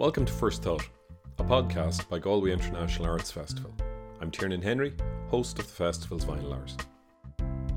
Welcome 0.00 0.24
to 0.24 0.32
First 0.32 0.62
Thought, 0.62 0.88
a 1.38 1.44
podcast 1.44 2.08
by 2.08 2.18
Galway 2.18 2.52
International 2.52 3.10
Arts 3.10 3.30
Festival. 3.30 3.70
I'm 4.22 4.30
Tiernan 4.30 4.62
Henry, 4.62 4.94
host 5.28 5.58
of 5.58 5.66
the 5.66 5.72
festival's 5.74 6.24
Vinyl 6.24 6.56
Hours. 6.56 6.74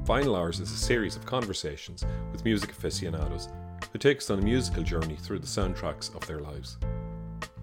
Vinyl 0.06 0.38
Hours 0.38 0.62
is 0.62 0.72
a 0.72 0.78
series 0.78 1.18
of 1.18 1.26
conversations 1.26 2.06
with 2.32 2.46
music 2.46 2.72
aficionados 2.72 3.50
who 3.92 4.00
take 4.00 4.20
us 4.20 4.30
on 4.30 4.40
a 4.40 4.42
musical 4.42 4.84
journey 4.84 5.18
through 5.18 5.40
the 5.40 5.46
soundtracks 5.46 6.16
of 6.16 6.26
their 6.26 6.40
lives. 6.40 6.78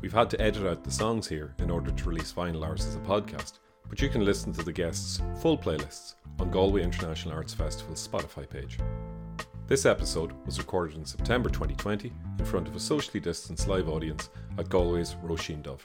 We've 0.03 0.13
had 0.13 0.29
to 0.29 0.41
edit 0.43 0.67
out 0.67 0.85
the 0.85 0.91
songs 0.91 1.27
here 1.27 1.55
in 1.59 1.71
order 1.71 1.91
to 1.91 2.09
release 2.11 2.31
Vinyl 2.31 2.63
Hours 2.63 2.85
as 2.85 2.97
a 2.97 2.99
podcast, 2.99 3.61
but 3.89 4.03
you 4.03 4.11
can 4.11 4.27
listen 4.27 4.53
to 4.53 4.63
the 4.63 4.75
guests' 4.75 5.23
full 5.41 5.57
playlists 5.57 6.17
on 6.39 6.51
Galway 6.51 6.83
International 6.83 7.33
Arts 7.33 7.55
Festival's 7.55 8.07
Spotify 8.07 8.47
page. 8.47 8.77
This 9.69 9.87
episode 9.87 10.33
was 10.45 10.59
recorded 10.59 10.99
in 10.99 11.07
September 11.07 11.49
2020 11.49 12.13
in 12.41 12.47
front 12.47 12.67
of 12.67 12.75
a 12.75 12.81
socially 12.81 13.21
distanced 13.21 13.69
live 13.69 13.87
audience 13.91 14.31
at 14.57 14.71
Galway's 14.71 15.15
Roisin 15.23 15.63
Dubh. 15.63 15.81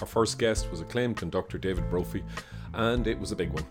Our 0.00 0.08
first 0.08 0.36
guest 0.36 0.68
was 0.72 0.80
acclaimed 0.80 1.16
conductor 1.16 1.56
David 1.56 1.88
Brophy, 1.88 2.24
and 2.74 3.06
it 3.06 3.16
was 3.16 3.30
a 3.30 3.36
big 3.36 3.52
one. 3.52 3.64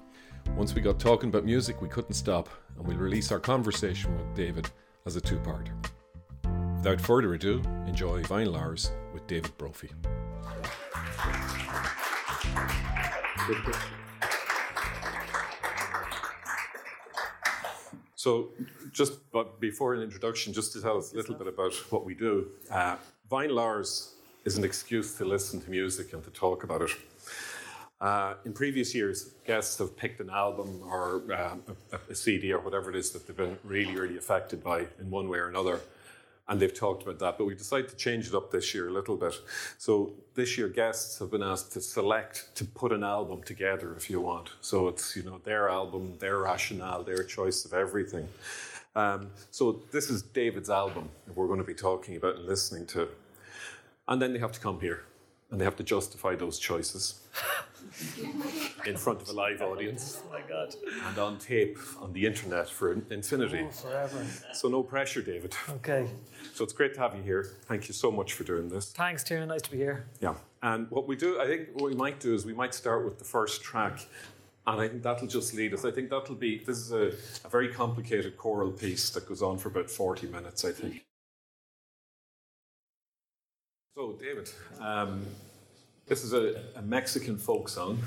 Once 0.55 0.73
we 0.73 0.79
got 0.79 1.01
talking 1.01 1.27
about 1.27 1.43
music, 1.43 1.81
we 1.81 1.89
couldn't 1.89 2.13
stop, 2.13 2.47
and 2.77 2.87
we'll 2.87 2.95
release 2.95 3.29
our 3.29 3.41
conversation 3.41 4.17
with 4.17 4.33
David 4.35 4.69
as 5.05 5.17
a 5.17 5.21
two 5.21 5.37
part. 5.39 5.69
Without 6.77 7.01
further 7.01 7.33
ado, 7.33 7.61
enjoy 7.85 8.23
Vinyl 8.23 8.57
Hours 8.57 8.89
with 9.13 9.27
David 9.27 9.51
Brophy. 9.57 9.91
So, 18.17 18.49
just 18.91 19.31
but 19.31 19.59
before 19.59 19.93
an 19.93 20.01
introduction, 20.01 20.51
just 20.51 20.73
to 20.73 20.81
tell 20.81 20.97
us 20.97 21.13
a 21.13 21.15
little 21.15 21.35
bit 21.35 21.45
about 21.45 21.71
what 21.91 22.03
we 22.03 22.15
do. 22.15 22.47
Uh, 22.71 22.95
Vinyl 23.31 23.61
Hours 23.61 24.15
is 24.43 24.57
an 24.57 24.63
excuse 24.63 25.15
to 25.17 25.23
listen 25.23 25.61
to 25.61 25.69
music 25.69 26.13
and 26.13 26.23
to 26.23 26.31
talk 26.31 26.63
about 26.63 26.81
it. 26.81 26.89
Uh, 28.01 28.33
in 28.43 28.53
previous 28.53 28.95
years, 28.95 29.33
guests 29.45 29.77
have 29.77 29.95
picked 29.95 30.19
an 30.19 30.31
album 30.31 30.81
or 30.83 31.31
um, 31.31 31.61
a, 31.91 31.99
a, 32.09 32.15
CD 32.15 32.51
or 32.51 32.59
whatever 32.59 32.89
it 32.89 32.95
is 32.95 33.11
that 33.11 33.27
they've 33.27 33.37
been 33.37 33.57
really, 33.63 33.95
really 33.95 34.17
affected 34.17 34.63
by 34.63 34.87
in 34.99 35.11
one 35.11 35.29
way 35.29 35.37
or 35.37 35.49
another 35.49 35.79
and 36.49 36.59
they've 36.59 36.73
talked 36.73 37.03
about 37.03 37.19
that. 37.19 37.37
But 37.37 37.45
we 37.45 37.55
decided 37.55 37.89
to 37.89 37.95
change 37.95 38.27
it 38.27 38.35
up 38.35 38.51
this 38.51 38.73
year 38.73 38.87
a 38.87 38.91
little 38.91 39.17
bit. 39.17 39.33
So 39.77 40.13
this 40.33 40.57
year, 40.57 40.67
guests 40.67 41.19
have 41.19 41.31
been 41.31 41.43
asked 41.43 41.73
to 41.73 41.81
select 41.81 42.55
to 42.55 42.65
put 42.65 42.91
an 42.91 43.03
album 43.03 43.43
together 43.43 43.95
if 43.95 44.09
you 44.09 44.21
want. 44.21 44.51
So 44.61 44.87
it's 44.87 45.15
you 45.15 45.23
know 45.23 45.39
their 45.43 45.69
album, 45.69 46.17
their 46.19 46.39
rationale, 46.39 47.03
their 47.03 47.23
choice 47.23 47.65
of 47.65 47.73
everything. 47.73 48.27
Um, 48.95 49.29
so 49.51 49.81
this 49.91 50.09
is 50.09 50.23
David's 50.23 50.71
album 50.71 51.09
we're 51.35 51.47
going 51.47 51.59
to 51.59 51.65
be 51.65 51.75
talking 51.75 52.15
about 52.15 52.37
and 52.37 52.45
listening 52.45 52.87
to, 52.87 53.09
and 54.07 54.19
then 54.21 54.33
they 54.33 54.39
have 54.39 54.53
to 54.53 54.59
come 54.59 54.79
here 54.79 55.03
and 55.51 55.61
they 55.61 55.65
have 55.65 55.75
to 55.77 55.83
justify 55.83 56.35
those 56.35 56.59
choices 56.59 57.21
in 58.87 58.95
front 58.97 59.21
of 59.21 59.29
a 59.29 59.33
live 59.33 59.61
audience. 59.61 60.21
Oh 60.27 60.33
my 60.33 60.41
God. 60.47 60.75
And 61.07 61.17
on 61.17 61.37
tape 61.37 61.77
on 61.99 62.13
the 62.13 62.25
internet 62.25 62.69
for 62.69 62.91
infinity. 62.91 63.65
Oh, 63.67 63.71
forever. 63.71 64.25
So 64.53 64.67
no 64.67 64.83
pressure, 64.83 65.21
David. 65.21 65.55
Okay. 65.69 66.07
So 66.53 66.63
it's 66.63 66.73
great 66.73 66.93
to 66.95 66.99
have 66.99 67.15
you 67.15 67.23
here. 67.23 67.55
Thank 67.65 67.87
you 67.87 67.93
so 67.93 68.11
much 68.11 68.33
for 68.33 68.43
doing 68.43 68.69
this. 68.69 68.91
Thanks, 68.91 69.23
Tiernan. 69.23 69.49
Nice 69.49 69.61
to 69.63 69.71
be 69.71 69.77
here. 69.77 70.05
Yeah. 70.21 70.35
And 70.61 70.89
what 70.91 71.07
we 71.07 71.15
do, 71.15 71.39
I 71.39 71.45
think 71.45 71.69
what 71.73 71.89
we 71.89 71.95
might 71.95 72.19
do 72.19 72.33
is 72.33 72.45
we 72.45 72.53
might 72.53 72.73
start 72.73 73.05
with 73.05 73.19
the 73.19 73.25
first 73.25 73.63
track. 73.63 74.05
And 74.65 74.81
I 74.81 74.87
think 74.89 75.01
that'll 75.01 75.27
just 75.27 75.53
lead 75.53 75.73
us. 75.73 75.85
I 75.85 75.91
think 75.91 76.09
that'll 76.09 76.35
be, 76.35 76.59
this 76.59 76.77
is 76.77 76.91
a, 76.91 77.13
a 77.45 77.49
very 77.49 77.69
complicated 77.69 78.37
choral 78.37 78.71
piece 78.71 79.09
that 79.11 79.27
goes 79.27 79.41
on 79.41 79.57
for 79.57 79.69
about 79.69 79.89
40 79.89 80.27
minutes, 80.27 80.65
I 80.65 80.71
think. 80.71 81.05
So, 83.95 84.11
David, 84.19 84.49
um, 84.79 85.25
this 86.05 86.23
is 86.23 86.33
a, 86.33 86.63
a, 86.75 86.81
Mexican 86.81 87.37
folk 87.37 87.67
song, 87.67 87.97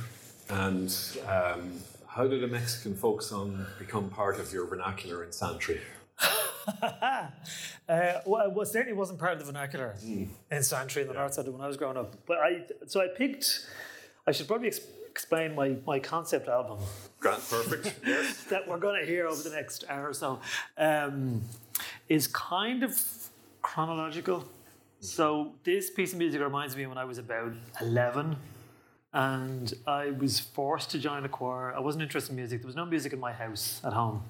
and 0.50 0.94
um, 1.26 1.72
how 2.06 2.26
did 2.26 2.42
a 2.42 2.48
Mexican 2.48 2.94
folk 2.96 3.22
song 3.22 3.66
become 3.78 4.10
part 4.10 4.38
of 4.40 4.52
your 4.52 4.66
vernacular 4.66 5.24
in 5.24 5.32
Santry? 5.32 5.80
uh, 6.82 7.28
well, 8.26 8.60
it 8.60 8.66
certainly 8.66 8.92
wasn't 8.92 9.18
part 9.18 9.32
of 9.32 9.38
the 9.38 9.44
vernacular 9.44 9.94
mm. 10.04 10.28
in 10.50 10.62
Santry 10.62 11.02
in 11.02 11.08
the 11.08 11.14
yeah. 11.14 11.20
north 11.20 11.34
side 11.34 11.48
when 11.48 11.60
I 11.60 11.66
was 11.66 11.76
growing 11.76 11.96
up. 11.96 12.14
But 12.26 12.38
I, 12.38 12.64
so 12.86 13.00
I 13.00 13.08
picked. 13.08 13.66
I 14.26 14.32
should 14.32 14.48
probably 14.48 14.68
ex- 14.68 14.80
explain 15.08 15.54
my, 15.54 15.76
my 15.86 15.98
concept 15.98 16.48
album. 16.48 16.78
Grant, 17.20 17.42
perfect. 17.48 18.00
yes. 18.06 18.44
that 18.44 18.66
we're 18.68 18.78
going 18.78 19.00
to 19.00 19.06
hear 19.06 19.26
over 19.26 19.42
the 19.42 19.54
next 19.54 19.84
hour 19.88 20.08
or 20.08 20.14
so 20.14 20.40
um, 20.78 21.42
is 22.08 22.26
kind 22.26 22.82
of 22.82 23.00
chronological. 23.62 24.44
So 25.00 25.52
this 25.64 25.90
piece 25.90 26.12
of 26.12 26.18
music 26.18 26.40
reminds 26.40 26.76
me 26.76 26.86
when 26.86 26.98
I 26.98 27.04
was 27.04 27.18
about 27.18 27.52
11 27.80 28.36
and 29.12 29.72
I 29.86 30.10
was 30.10 30.38
forced 30.40 30.90
to 30.92 30.98
join 30.98 31.24
a 31.24 31.28
choir. 31.28 31.74
I 31.74 31.80
wasn't 31.80 32.02
interested 32.02 32.30
in 32.30 32.36
music. 32.36 32.62
There 32.62 32.66
was 32.68 32.76
no 32.76 32.86
music 32.86 33.12
in 33.12 33.20
my 33.20 33.32
house 33.32 33.80
at 33.84 33.92
home. 33.92 34.22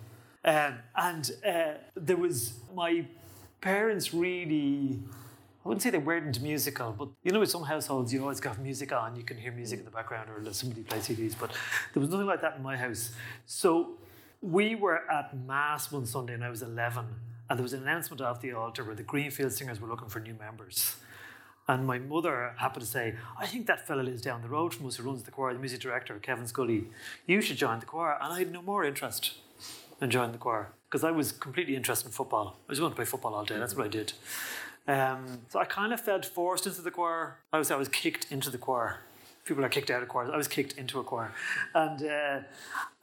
Um, 0.45 0.79
and 0.97 1.31
uh, 1.47 1.73
there 1.95 2.17
was 2.17 2.55
my 2.75 3.05
parents 3.61 4.15
really 4.15 5.01
I 5.65 5.69
wouldn't 5.69 5.83
say 5.83 5.91
they 5.91 5.99
weren't 5.99 6.41
musical, 6.41 6.93
but 6.93 7.09
you 7.23 7.33
know, 7.33 7.43
in 7.43 7.47
some 7.47 7.65
households, 7.65 8.15
you 8.15 8.23
always 8.23 8.41
got 8.41 8.59
music 8.59 8.93
on, 8.93 9.15
you 9.15 9.23
can 9.23 9.37
hear 9.37 9.53
music 9.53 9.81
in 9.81 9.85
the 9.85 9.91
background 9.91 10.31
or 10.31 10.53
somebody 10.55 10.83
play 10.83 10.99
CDs, 10.99 11.35
but 11.39 11.51
there 11.93 12.01
was 12.01 12.09
nothing 12.09 12.27
like 12.27 12.41
that 12.41 12.57
in 12.57 12.63
my 12.63 12.79
house. 12.79 13.13
So 13.45 13.91
we 14.41 14.75
were 14.75 15.11
at 15.11 15.37
Mass 15.47 15.93
one 15.93 16.07
Sunday 16.07 16.33
and 16.33 16.43
I 16.43 16.49
was 16.49 16.63
11, 16.63 17.05
and 17.51 17.59
there 17.59 17.63
was 17.63 17.75
an 17.75 17.83
announcement 17.83 18.23
off 18.23 18.41
the 18.41 18.53
altar 18.53 18.85
where 18.85 18.95
the 18.95 19.03
Greenfield 19.03 19.53
Singers 19.53 19.83
were 19.83 19.89
looking 19.89 20.09
for 20.09 20.21
new 20.21 20.33
members. 20.33 20.97
And 21.71 21.87
my 21.87 22.01
mother 22.01 22.53
happened 22.57 22.85
to 22.85 22.91
say, 22.91 23.15
I 23.39 23.47
think 23.47 23.69
that 23.69 23.87
fella 23.87 24.01
lives 24.03 24.23
down 24.23 24.43
the 24.43 24.49
road 24.49 24.75
from 24.75 24.89
us 24.89 24.97
who 24.97 25.05
runs 25.05 25.23
the 25.23 25.31
choir, 25.31 25.53
the 25.55 25.61
music 25.61 25.79
director, 25.79 26.19
Kevin 26.19 26.49
Scully. 26.49 26.87
You 27.27 27.41
should 27.41 27.59
join 27.59 27.79
the 27.79 27.87
choir. 27.87 28.19
And 28.21 28.33
I 28.33 28.41
had 28.41 28.51
no 28.51 28.61
more 28.61 28.85
interest 28.85 29.35
in 30.01 30.11
joining 30.11 30.33
the 30.33 30.39
choir 30.39 30.73
because 30.89 31.05
I 31.05 31.13
was 31.13 31.31
completely 31.31 31.77
interested 31.77 32.07
in 32.09 32.13
football. 32.13 32.57
I 32.69 32.73
just 32.73 32.83
wanted 32.83 32.95
to 32.95 32.97
play 32.97 33.05
football 33.05 33.37
all 33.37 33.45
day. 33.45 33.57
That's 33.57 33.77
what 33.77 33.87
I 33.87 33.89
did. 33.89 34.15
Um, 34.89 35.43
so 35.49 35.61
I 35.61 35.65
kind 35.65 35.93
of 35.93 36.01
felt 36.01 36.27
forced 36.27 36.67
into 36.67 36.83
the 36.83 36.91
choir. 36.91 37.37
I 37.53 37.59
was 37.59 37.71
I 37.71 37.77
was 37.77 37.89
kicked 37.89 38.33
into 38.33 38.51
the 38.51 38.59
choir. 38.59 38.99
People 39.45 39.65
are 39.65 39.69
kicked 39.69 39.91
out 39.93 40.03
of 40.03 40.09
choirs. 40.09 40.29
I 40.33 40.37
was 40.37 40.49
kicked 40.49 40.77
into 40.77 40.99
a 40.99 41.05
choir, 41.05 41.31
and 41.73 42.03
uh, 42.03 42.41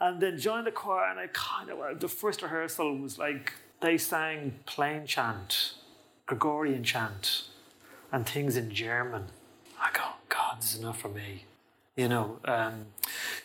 and 0.01 0.19
then 0.19 0.37
joined 0.37 0.67
the 0.67 0.71
choir. 0.71 1.09
And 1.09 1.17
I 1.17 1.27
kind 1.31 1.69
of 1.69 2.01
the 2.01 2.09
first 2.09 2.41
rehearsal 2.41 2.97
was 2.97 3.17
like 3.17 3.53
they 3.79 3.97
sang 3.97 4.55
plain 4.65 5.05
chant, 5.05 5.75
Gregorian 6.25 6.83
chant, 6.83 7.43
and 8.11 8.25
things 8.27 8.57
in 8.57 8.71
German. 8.71 9.25
I 9.79 9.89
go, 9.93 10.03
God, 10.29 10.57
this 10.59 10.73
is 10.75 10.79
enough 10.79 10.99
for 10.99 11.09
me, 11.09 11.45
you 11.95 12.07
know. 12.07 12.39
Um, 12.45 12.87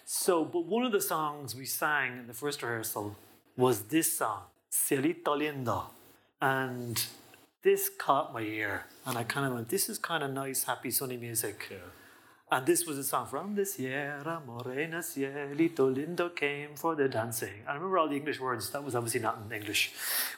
so, 0.05 0.45
but 0.45 0.65
one 0.67 0.85
of 0.85 0.93
the 0.93 1.01
songs 1.01 1.55
we 1.55 1.67
sang 1.67 2.19
in 2.19 2.27
the 2.27 2.35
first 2.35 2.63
rehearsal 2.63 3.17
was 3.57 3.83
this 3.85 4.19
song, 4.19 4.43
Cielito 4.71 5.37
Lindo. 5.37 5.85
And 6.41 7.05
this 7.63 7.89
caught 7.89 8.33
my 8.33 8.41
ear. 8.41 8.87
And 9.07 9.17
I 9.17 9.25
kind 9.25 9.47
of 9.47 9.55
went, 9.55 9.69
this 9.69 9.89
is 9.89 9.99
kind 9.99 10.23
of 10.23 10.33
nice, 10.33 10.65
happy, 10.65 10.91
sunny 10.91 11.17
music. 11.17 11.69
Yeah. 11.71 11.77
And 12.53 12.67
this 12.67 12.85
was 12.87 12.99
a 12.99 13.03
song 13.03 13.27
from 13.29 13.55
the 13.55 13.65
Sierra 13.65 14.43
Morena, 14.47 14.99
Cielito 14.99 15.91
Lindo 15.91 16.37
came 16.37 16.77
for 16.77 16.95
the 16.95 17.09
dancing. 17.09 17.63
I 17.67 17.73
remember 17.73 17.97
all 17.97 18.09
the 18.09 18.17
English 18.17 18.41
words. 18.41 18.69
That 18.73 18.85
was 18.85 18.95
obviously 18.95 19.21
not 19.21 19.39
in 19.43 19.51
English. 19.51 19.91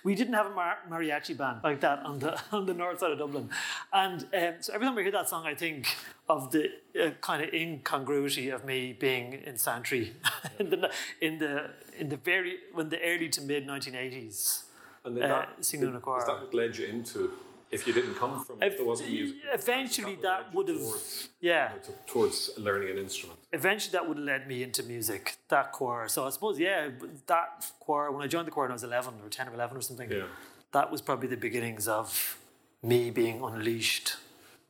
We 0.04 0.14
didn't 0.14 0.34
have 0.34 0.46
a 0.46 0.54
mar- 0.54 0.78
mariachi 0.88 1.36
band 1.36 1.64
like 1.64 1.80
that 1.80 2.06
on 2.06 2.20
the 2.20 2.40
on 2.52 2.66
the 2.66 2.72
north 2.72 3.00
side 3.00 3.10
of 3.10 3.18
Dublin. 3.18 3.50
And 3.92 4.28
um, 4.32 4.54
so 4.60 4.72
every 4.72 4.86
time 4.86 4.96
I 4.96 5.02
hear 5.02 5.10
that 5.10 5.28
song, 5.28 5.44
I 5.44 5.56
think 5.56 5.88
of 6.28 6.52
the 6.52 6.70
uh, 7.02 7.10
kind 7.20 7.42
of 7.42 7.52
incongruity 7.52 8.48
of 8.50 8.64
me 8.64 8.92
being 8.92 9.32
in 9.32 9.58
Santry 9.58 10.12
in 10.60 10.70
the 10.70 10.92
in 11.20 11.38
the 11.38 11.70
in 11.98 12.10
the 12.10 12.16
very 12.16 12.58
when 12.72 12.90
the 12.90 13.02
early 13.02 13.28
to 13.30 13.40
mid 13.40 13.66
1980s. 13.66 14.62
And 15.04 15.16
then 15.16 15.24
uh, 15.24 15.28
that, 15.28 15.64
singing 15.64 15.88
in 15.88 15.96
a 15.96 16.00
choir. 16.00 16.20
Is 16.20 16.26
that 16.26 16.40
what 16.42 16.54
led 16.54 16.76
you 16.76 16.86
into 16.86 17.32
if 17.74 17.86
you 17.86 17.92
didn't 17.92 18.14
come 18.14 18.44
from 18.44 18.62
if 18.62 18.76
there 18.76 18.86
wasn't 18.86 19.10
music 19.10 19.36
eventually 19.52 20.14
that, 20.14 20.22
that 20.22 20.54
would 20.54 20.68
have 20.68 20.78
towards, 20.78 21.28
yeah. 21.40 21.72
you 21.72 21.92
know, 21.92 21.98
towards 22.06 22.50
learning 22.56 22.90
an 22.90 22.98
instrument. 22.98 23.38
Eventually 23.52 23.92
that 23.92 24.06
would 24.06 24.16
have 24.16 24.26
led 24.26 24.46
me 24.46 24.62
into 24.62 24.82
music 24.82 25.36
that 25.48 25.72
choir. 25.72 26.08
So 26.08 26.26
i 26.26 26.30
suppose 26.30 26.58
yeah 26.58 26.88
that 27.26 27.70
choir 27.80 28.10
when 28.12 28.22
i 28.22 28.26
joined 28.26 28.46
the 28.46 28.50
choir 28.50 28.66
when 28.66 28.72
i 28.72 28.74
was 28.74 28.84
11 28.84 29.14
or 29.24 29.28
10 29.28 29.48
or 29.48 29.54
11 29.54 29.76
or 29.76 29.80
something 29.80 30.10
yeah. 30.10 30.24
that 30.72 30.90
was 30.90 31.00
probably 31.02 31.28
the 31.28 31.36
beginnings 31.36 31.88
of 31.88 32.38
me 32.82 33.10
being 33.10 33.42
unleashed 33.42 34.16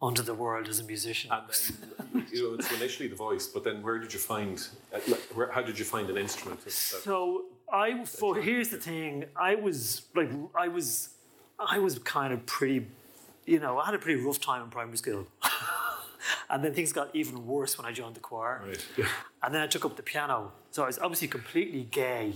onto 0.01 0.23
the 0.23 0.35
world 0.35 0.69
as 0.69 0.81
a 0.81 0.85
musician. 0.85 1.31
And 1.33 1.43
then, 2.13 2.27
you 2.33 2.43
know 2.43 2.55
it's 2.55 2.71
initially 2.73 3.09
the 3.09 3.17
voice 3.17 3.47
but 3.47 3.65
then 3.65 3.83
where 3.83 3.99
did 3.99 4.13
you 4.13 4.19
find 4.19 4.67
uh, 4.95 4.99
where, 5.35 5.51
how 5.51 5.63
did 5.63 5.79
you 5.79 5.85
find 5.85 6.09
an 6.11 6.17
instrument? 6.17 6.61
So 6.71 7.45
i 7.73 8.05
for 8.05 8.37
here's 8.37 8.71
the 8.71 8.81
thing. 8.89 9.25
I 9.37 9.55
was 9.67 10.03
like 10.15 10.31
i 10.55 10.69
was 10.69 10.89
I 11.59 11.79
was 11.79 11.99
kind 11.99 12.33
of 12.33 12.47
pretty, 12.47 12.87
you 13.47 13.61
know, 13.61 13.79
I 13.79 13.87
had 13.87 13.95
a 13.95 13.99
pretty 13.99 14.21
rough 14.21 14.41
time 14.41 14.63
in 14.63 14.71
primary 14.71 14.97
school. 14.97 15.27
and 16.51 16.65
then 16.65 16.75
things 16.75 16.93
got 16.93 17.15
even 17.15 17.47
worse 17.47 17.79
when 17.79 17.87
I 17.87 17.93
joined 17.93 18.17
the 18.17 18.21
choir. 18.21 18.63
Right. 18.67 19.09
And 19.43 19.55
then 19.55 19.63
I 19.63 19.67
took 19.67 19.85
up 19.85 19.97
the 19.97 20.03
piano. 20.03 20.53
So 20.71 20.83
I 20.83 20.87
was 20.87 20.99
obviously 20.99 21.29
completely 21.29 21.87
gay 21.91 22.35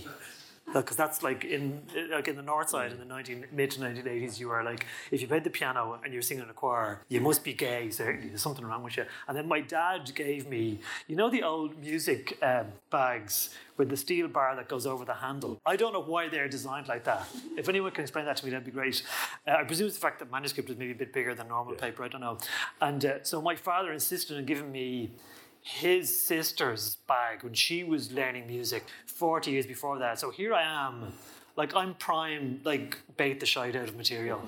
because 0.73 0.95
that's 0.95 1.23
like 1.23 1.43
in 1.43 1.81
like 2.11 2.27
in 2.27 2.35
the 2.35 2.41
north 2.41 2.69
side 2.69 2.91
in 2.91 2.99
the 2.99 3.05
19 3.05 3.45
mid 3.51 3.71
to 3.71 3.79
1980s 3.79 4.39
you 4.39 4.49
were 4.49 4.63
like 4.63 4.85
if 5.11 5.21
you 5.21 5.27
played 5.27 5.43
the 5.43 5.49
piano 5.49 5.99
and 6.03 6.13
you're 6.13 6.21
singing 6.21 6.43
in 6.43 6.49
a 6.49 6.53
choir 6.53 7.01
you 7.09 7.19
must 7.19 7.43
be 7.43 7.53
gay 7.53 7.89
certainly 7.89 8.29
there's 8.29 8.41
something 8.41 8.65
wrong 8.65 8.83
with 8.83 8.97
you 8.97 9.05
and 9.27 9.37
then 9.37 9.47
my 9.47 9.61
dad 9.61 10.11
gave 10.13 10.47
me 10.47 10.79
you 11.07 11.15
know 11.15 11.29
the 11.29 11.43
old 11.43 11.77
music 11.79 12.37
um, 12.41 12.67
bags 12.91 13.49
with 13.79 13.89
the 13.89 13.97
steel 13.97 14.27
bar 14.27 14.55
that 14.57 14.67
goes 14.67 14.85
over 14.85 15.05
the 15.05 15.13
handle. 15.13 15.59
I 15.65 15.77
don't 15.77 15.93
know 15.93 16.03
why 16.03 16.27
they're 16.27 16.49
designed 16.49 16.89
like 16.89 17.05
that. 17.05 17.25
If 17.57 17.69
anyone 17.69 17.91
can 17.91 18.03
explain 18.03 18.25
that 18.25 18.35
to 18.37 18.45
me 18.45 18.51
that'd 18.51 18.65
be 18.65 18.71
great. 18.71 19.01
Uh, 19.47 19.51
I 19.51 19.63
presume 19.63 19.87
it's 19.87 19.95
the 19.95 20.01
fact 20.01 20.19
that 20.19 20.29
manuscript 20.29 20.69
is 20.69 20.77
maybe 20.77 20.91
a 20.91 20.95
bit 20.95 21.13
bigger 21.13 21.33
than 21.33 21.47
normal 21.47 21.73
paper 21.75 22.03
I 22.03 22.09
don't 22.09 22.21
know. 22.21 22.37
And 22.81 23.03
uh, 23.03 23.23
so 23.23 23.41
my 23.41 23.55
father 23.55 23.93
insisted 23.93 24.37
on 24.37 24.45
giving 24.45 24.71
me 24.71 25.13
his 25.61 26.25
sister's 26.25 26.97
bag 27.07 27.43
when 27.43 27.53
she 27.53 27.83
was 27.83 28.11
learning 28.11 28.47
music 28.47 28.83
40 29.05 29.51
years 29.51 29.65
before 29.65 29.97
that. 29.99 30.19
So 30.19 30.29
here 30.29 30.53
I 30.53 30.63
am, 30.63 31.13
like 31.55 31.73
I'm 31.73 31.93
prime, 31.93 32.59
like 32.65 32.97
bait 33.15 33.39
the 33.39 33.45
shite 33.45 33.77
out 33.77 33.87
of 33.87 33.95
material 33.95 34.41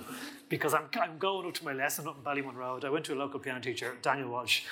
because 0.49 0.73
I'm, 0.73 0.87
I'm 1.01 1.17
going 1.17 1.47
up 1.47 1.53
to 1.53 1.65
my 1.65 1.73
lesson 1.73 2.05
up 2.05 2.17
in 2.17 2.23
Ballymun 2.23 2.55
Road. 2.55 2.83
I 2.83 2.89
went 2.89 3.05
to 3.05 3.13
a 3.13 3.15
local 3.15 3.39
piano 3.39 3.61
teacher, 3.61 3.95
Daniel 4.01 4.29
Walsh, 4.29 4.63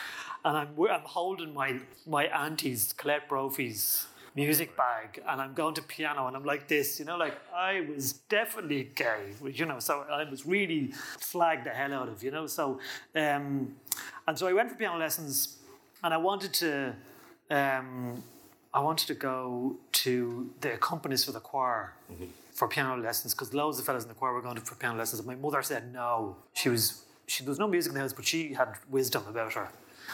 and 0.43 0.57
I'm, 0.57 0.69
I'm 0.89 1.01
holding 1.01 1.53
my, 1.53 1.79
my 2.05 2.25
auntie's, 2.25 2.93
Colette 2.93 3.29
Brophy's 3.29 4.07
music 4.35 4.75
bag 4.77 5.21
and 5.27 5.41
I'm 5.41 5.53
going 5.53 5.75
to 5.75 5.81
piano 5.81 6.27
and 6.27 6.35
I'm 6.35 6.45
like 6.45 6.67
this, 6.67 6.99
you 6.99 7.05
know, 7.05 7.17
like 7.17 7.37
I 7.53 7.81
was 7.81 8.13
definitely 8.29 8.89
gay, 8.95 9.33
you 9.43 9.65
know, 9.65 9.79
so 9.79 10.05
I 10.11 10.29
was 10.29 10.45
really 10.45 10.91
flagged 11.19 11.65
the 11.65 11.71
hell 11.71 11.93
out 11.93 12.09
of, 12.09 12.23
you 12.23 12.31
know, 12.31 12.47
so, 12.47 12.79
um, 13.15 13.75
and 14.27 14.37
so 14.37 14.47
I 14.47 14.53
went 14.53 14.69
for 14.69 14.75
piano 14.75 14.97
lessons 14.97 15.57
and 16.03 16.13
I 16.13 16.17
wanted 16.17 16.53
to, 16.55 16.95
um, 17.49 18.23
I 18.73 18.81
wanted 18.81 19.07
to 19.07 19.15
go 19.15 19.77
to 19.91 20.49
the 20.61 20.73
accompanist 20.73 21.25
for 21.25 21.31
the 21.31 21.39
choir 21.39 21.93
mm-hmm. 22.11 22.25
for 22.51 22.67
piano 22.67 23.01
lessons 23.01 23.33
because 23.33 23.53
loads 23.53 23.79
of 23.79 23.85
fellas 23.85 24.03
in 24.03 24.09
the 24.09 24.15
choir 24.15 24.33
were 24.33 24.41
going 24.41 24.55
to 24.55 24.61
for 24.61 24.75
piano 24.75 24.97
lessons. 24.97 25.19
And 25.19 25.27
My 25.27 25.35
mother 25.35 25.63
said 25.63 25.91
no. 25.91 26.35
She 26.53 26.69
was 26.69 27.03
she 27.25 27.43
there 27.43 27.49
was 27.49 27.59
no 27.59 27.67
music 27.67 27.91
in 27.91 27.95
the 27.95 28.01
house, 28.01 28.13
but 28.13 28.25
she 28.25 28.53
had 28.53 28.75
wisdom 28.89 29.23
about 29.27 29.53
her. 29.53 29.69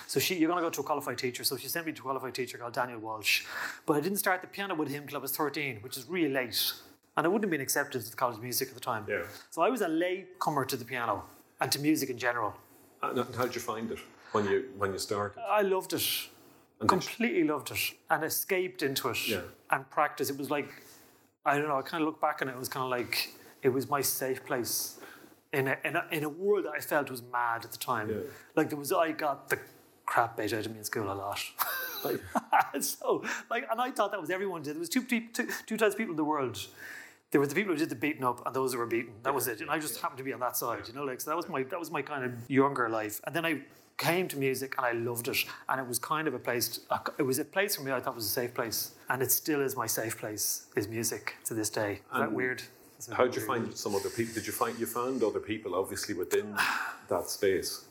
So 0.07 0.19
she, 0.19 0.36
you're 0.36 0.50
going 0.50 0.62
to 0.62 0.65
go 0.65 0.69
to 0.69 0.81
a 0.81 0.83
qualified 0.83 1.18
teacher. 1.18 1.44
So 1.44 1.57
she 1.57 1.68
sent 1.68 1.86
me 1.86 1.92
to 1.94 2.01
a 2.01 2.03
qualified 2.03 2.33
teacher 2.33 2.57
called 2.57 2.74
Daniel 2.74 3.00
Walsh. 3.00 3.45
But 3.86 3.97
I 3.97 4.01
didn't 4.01 4.18
start 4.18 4.42
the 4.42 4.47
piano 4.47 4.75
with 4.75 4.89
him 4.89 5.07
till 5.07 5.18
I 5.18 5.21
was 5.21 5.36
13, 5.36 5.80
which 5.81 5.97
is 5.97 6.06
really 6.07 6.33
late. 6.33 6.74
And 7.18 7.25
I 7.25 7.30
wouldn't 7.30 7.45
have 7.45 7.51
been 7.51 7.62
accepted 7.62 8.01
to 8.03 8.09
the 8.09 8.15
College 8.15 8.38
of 8.38 8.44
Music 8.44 8.68
at 8.68 8.74
the 8.74 8.80
time. 8.80 9.06
Yeah. 9.07 9.24
So 9.50 9.62
I 9.62 9.69
was 9.69 9.81
a 9.81 9.88
late 9.88 10.39
comer 10.39 10.65
to 10.65 10.75
the 10.75 10.86
piano 10.86 11.24
and 11.62 11.71
to 11.71 11.80
music 11.80 12.09
in 12.09 12.18
general. 12.18 12.53
Uh, 13.01 13.12
and 13.12 13.36
how 13.36 13.45
did 13.45 13.56
you 13.56 13.62
find 13.62 13.92
it? 13.92 14.00
when 14.36 14.45
you 14.45 14.65
when 14.77 14.92
you 14.92 15.00
started? 15.00 15.39
I 15.50 15.62
loved 15.62 15.94
it. 15.94 16.07
And 16.80 16.89
completely 16.89 17.45
loved 17.45 17.71
it 17.71 17.94
and 18.09 18.24
escaped 18.25 18.83
into 18.83 19.07
it 19.07 19.27
yeah. 19.27 19.39
and 19.71 19.89
practice. 19.89 20.30
It 20.30 20.38
was 20.38 20.51
like 20.51 20.69
I 21.45 21.57
don't 21.57 21.69
know. 21.69 21.77
I 21.77 21.81
kind 21.81 22.03
of 22.03 22.07
look 22.07 22.19
back 22.19 22.41
on 22.41 22.50
it. 22.50 22.51
It 22.51 22.59
was 22.59 22.68
kind 22.68 22.83
of 22.83 22.89
like 22.89 23.33
it 23.63 23.69
was 23.69 23.89
my 23.89 24.01
safe 24.01 24.45
place 24.45 25.00
in 25.53 25.69
a, 25.69 25.77
in 25.86 25.95
a, 25.95 26.06
in 26.12 26.24
a 26.25 26.30
world 26.30 26.65
that 26.65 26.74
I 26.75 26.80
felt 26.80 27.09
was 27.09 27.24
mad 27.31 27.63
at 27.63 27.71
the 27.71 27.77
time. 27.77 28.09
Yeah. 28.09 28.18
Like 28.56 28.69
there 28.69 28.77
was, 28.77 28.91
I 28.91 29.12
got 29.12 29.50
the 29.50 29.57
crap 30.06 30.38
bait 30.38 30.54
out 30.54 30.66
of 30.66 30.72
me 30.72 30.80
in 30.80 30.84
school 30.84 31.12
a 31.12 31.13
lot. 31.13 31.44
like, 32.04 32.22
so 32.81 33.24
like, 33.50 33.66
and 33.69 33.81
I 33.81 33.92
thought 33.92 34.12
that 34.12 34.22
was 34.22 34.30
everyone 34.30 34.62
did. 34.62 34.75
There 34.75 34.80
was 34.80 34.90
two, 34.90 35.04
two, 35.04 35.28
two 35.66 35.78
types 35.78 35.94
of 35.94 35.98
people 35.98 36.13
in 36.13 36.18
the 36.18 36.24
world. 36.24 36.66
There 37.31 37.42
were 37.42 37.48
the 37.48 37.56
people 37.56 37.74
who 37.74 37.80
did 37.80 37.90
the 37.90 37.96
beating 37.96 38.24
up 38.24 38.46
and 38.46 38.56
those 38.56 38.74
who 38.74 38.80
were 38.80 38.86
beaten. 38.86 39.13
That 39.24 39.34
was 39.34 39.48
it. 39.48 39.60
And 39.60 39.69
I 39.69 39.80
just 39.80 40.00
happened 40.00 40.19
to 40.19 40.24
be 40.24 40.31
on 40.31 40.40
that 40.40 40.56
side, 40.56 40.88
you 40.88 40.94
know. 40.94 41.04
Like 41.04 41.19
so, 41.19 41.31
that 41.31 41.38
was 41.38 41.50
my 41.50 41.63
that 41.63 41.80
was 41.80 41.92
my 41.92 42.02
kind 42.02 42.24
of 42.24 42.31
younger 42.50 42.88
life. 42.88 43.19
And 43.25 43.36
then 43.36 43.46
I 43.46 43.62
came 43.98 44.28
to 44.28 44.38
music 44.38 44.75
and 44.78 44.86
I 44.86 44.92
loved 44.92 45.28
it. 45.28 45.38
And 45.69 45.80
it 45.80 45.88
was 45.88 46.00
kind 46.00 46.28
of 46.28 46.34
a 46.34 46.40
place, 46.40 46.81
it 47.18 47.24
was 47.24 47.40
a 47.40 47.46
place 47.46 47.75
for 47.75 47.84
me 47.84 47.92
I 47.92 48.00
thought 48.00 48.16
was 48.16 48.25
a 48.25 48.30
safe 48.30 48.54
place. 48.54 48.92
And 49.10 49.22
it 49.22 49.31
still 49.31 49.62
is 49.62 49.75
my 49.75 49.88
safe 49.88 50.18
place, 50.18 50.68
is 50.75 50.88
music 50.88 51.36
to 51.46 51.54
this 51.54 51.69
day. 51.69 51.94
Is 51.94 52.00
and 52.12 52.24
that 52.24 52.31
weird? 52.31 52.63
How 53.12 53.25
did 53.25 53.36
you 53.36 53.42
find 53.42 53.75
some 53.75 53.96
other 53.96 54.10
people? 54.10 54.34
Did 54.34 54.48
you 54.48 54.54
find 54.54 54.80
you 54.80 54.86
found 54.86 55.24
other 55.24 55.40
people 55.40 55.75
obviously 55.75 56.16
within 56.16 56.56
that 57.10 57.30
space? 57.30 57.86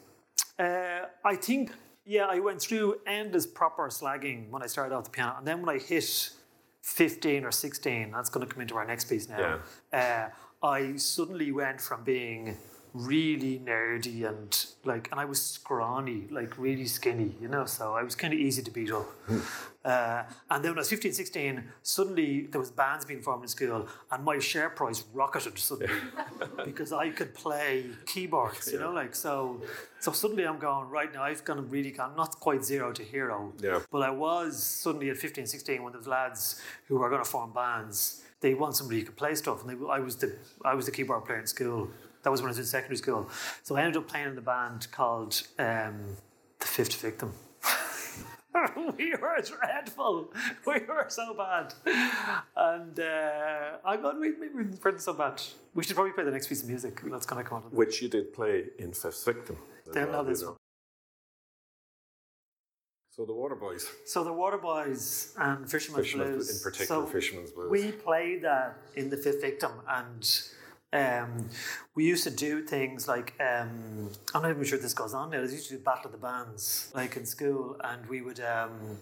Uh, 0.59 1.07
I 1.25 1.37
think, 1.37 1.73
yeah, 2.05 2.27
I 2.27 2.39
went 2.39 2.61
through 2.61 3.01
endless 3.07 3.47
proper 3.47 3.89
slagging 3.89 4.51
when 4.51 4.63
I 4.63 4.67
started 4.67 4.95
off 4.95 5.05
the 5.05 5.11
piano. 5.11 5.37
And 5.39 5.47
then 5.47 5.63
when 5.63 5.75
I 5.75 5.79
hit 5.79 6.31
15 6.83 7.45
or 7.45 7.51
16, 7.51 8.11
that's 8.11 8.29
going 8.29 8.47
to 8.47 8.53
come 8.53 8.61
into 8.61 8.77
our 8.77 8.87
next 8.87 9.05
piece 9.05 9.29
now. 9.29 9.61
Yeah. 9.93 10.31
Uh, 10.63 10.67
I 10.67 10.97
suddenly 10.97 11.51
went 11.53 11.81
from 11.81 12.05
being 12.05 12.57
really 12.95 13.59
nerdy 13.59 14.25
and 14.27 14.67
like, 14.85 15.09
and 15.11 15.19
I 15.21 15.25
was 15.25 15.43
scrawny, 15.43 16.29
like 16.31 16.57
really 16.57 16.87
skinny, 16.87 17.35
you 17.41 17.49
know, 17.49 17.67
so 17.67 17.93
I 17.93 18.05
was 18.05 18.15
kind 18.15 18.33
of 18.33 18.39
easy 18.39 18.63
to 18.63 18.71
beat 18.71 18.93
up. 18.93 19.07
Hmm. 19.27 19.39
uh, 19.85 20.23
and 20.51 20.65
then 20.65 20.71
when 20.71 20.79
I 20.79 20.83
was 20.83 20.91
15, 20.91 21.13
16, 21.13 21.65
suddenly 21.83 22.47
there 22.47 22.61
was 22.61 22.71
bands 22.71 23.05
being 23.05 23.21
formed 23.21 23.43
in 23.43 23.49
school 23.49 23.89
and 24.13 24.25
my 24.25 24.39
share 24.39 24.71
price 24.71 25.03
rocketed 25.13 25.59
suddenly 25.59 25.93
because 26.65 26.93
I 26.93 27.11
could 27.11 27.35
play 27.35 27.87
keyboards, 28.07 28.71
you 28.71 28.79
yeah. 28.79 28.85
know, 28.85 28.93
like, 28.93 29.17
so, 29.17 29.61
so 29.99 30.13
suddenly 30.13 30.45
I'm 30.45 30.61
going, 30.61 30.89
right 30.89 31.13
now 31.13 31.25
I've 31.25 31.45
gone 31.45 31.69
really 31.69 31.91
gone, 31.91 32.15
not 32.17 32.39
quite 32.39 32.65
zero 32.65 32.93
to 32.93 33.03
hero, 33.03 33.53
yeah. 33.61 33.81
but 33.91 34.03
I 34.03 34.11
was 34.11 34.63
suddenly 34.63 35.11
at 35.11 35.17
15, 35.17 35.47
16 35.47 35.83
when 35.83 35.93
those 35.93 36.07
lads 36.07 36.63
who 36.87 36.99
were 36.99 37.09
going 37.09 37.25
to 37.25 37.29
form 37.29 37.53
bands, 37.53 38.23
they 38.45 38.53
want 38.53 38.77
somebody 38.77 39.01
who 39.01 39.07
could 39.07 39.17
play 39.17 39.35
stuff, 39.35 39.63
and 39.63 39.71
they, 39.71 39.87
I 39.91 40.01
was 40.01 40.17
the 40.17 40.37
I 40.67 40.75
was 40.75 40.85
the 40.85 40.93
keyboard 40.93 41.25
player 41.25 41.39
in 41.39 41.47
school, 41.47 41.89
that 42.25 42.31
was 42.31 42.41
when 42.41 42.49
I 42.49 42.51
was 42.51 42.59
in 42.59 42.65
secondary 42.65 42.97
school. 42.97 43.31
So 43.63 43.77
I 43.77 43.83
ended 43.83 43.99
up 43.99 44.09
playing 44.09 44.29
in 44.29 44.39
a 44.39 44.41
band 44.41 44.89
called 44.91 45.43
um, 45.59 46.17
The 46.59 46.67
Fifth 46.67 47.01
Victim. 47.01 47.33
we 48.97 49.15
were 49.15 49.43
dreadful. 49.43 50.33
We 50.67 50.81
were 50.89 51.07
so 51.09 51.35
bad. 51.35 51.75
And 52.57 52.99
uh, 52.99 53.77
I'm 53.85 54.03
going, 54.03 54.21
we, 54.21 54.33
we 54.33 54.65
were 54.83 54.99
so 54.99 55.13
bad. 55.13 55.43
We 55.75 55.85
should 55.85 55.95
probably 55.95 56.13
play 56.13 56.25
the 56.25 56.31
next 56.31 56.49
piece 56.49 56.63
of 56.63 56.69
music 56.69 57.01
that's 57.05 57.27
going 57.27 57.43
to 57.43 57.49
come 57.49 57.59
out. 57.59 57.73
Which 57.73 58.01
you 58.01 58.09
did 58.09 58.33
play 58.33 58.65
in 58.79 58.93
Fifth 58.93 59.25
Victim. 59.25 59.59
Then 59.93 60.09
well, 60.09 60.25
this 60.25 60.43
one. 60.43 60.57
So 63.11 63.25
the 63.25 63.33
Waterboys. 63.33 63.85
So 64.07 64.25
the 64.25 64.31
Waterboys 64.31 65.35
and 65.39 65.71
Fisherman's, 65.71 66.07
Fisherman's 66.07 66.35
Blues. 66.35 66.57
In 66.57 66.71
particular, 66.73 67.07
so 67.07 67.07
Fisherman's 67.07 67.51
Blues. 67.53 67.71
We 67.71 67.93
played 67.93 68.43
that 68.43 68.77
in 68.97 69.11
the 69.11 69.17
Fifth 69.17 69.41
Victim 69.41 69.71
and 69.89 70.29
um, 70.95 71.49
we 71.95 72.05
used 72.05 72.25
to 72.25 72.31
do 72.31 72.63
things 72.63 73.09
like 73.09 73.35
um, 73.41 74.11
I'm 74.33 74.43
not 74.43 74.51
even 74.51 74.65
sure 74.65 74.79
this 74.79 74.95
goes 74.95 75.13
on 75.13 75.31
now. 75.31 75.43
We 75.43 75.51
used 75.51 75.69
to 75.69 75.77
do 75.77 75.83
Battle 75.83 76.07
of 76.07 76.13
the 76.13 76.19
Bands, 76.19 76.93
like 76.95 77.17
in 77.17 77.27
school, 77.27 77.77
and 77.83 78.07
we 78.07 78.23
would. 78.23 78.41
Um, 78.41 78.99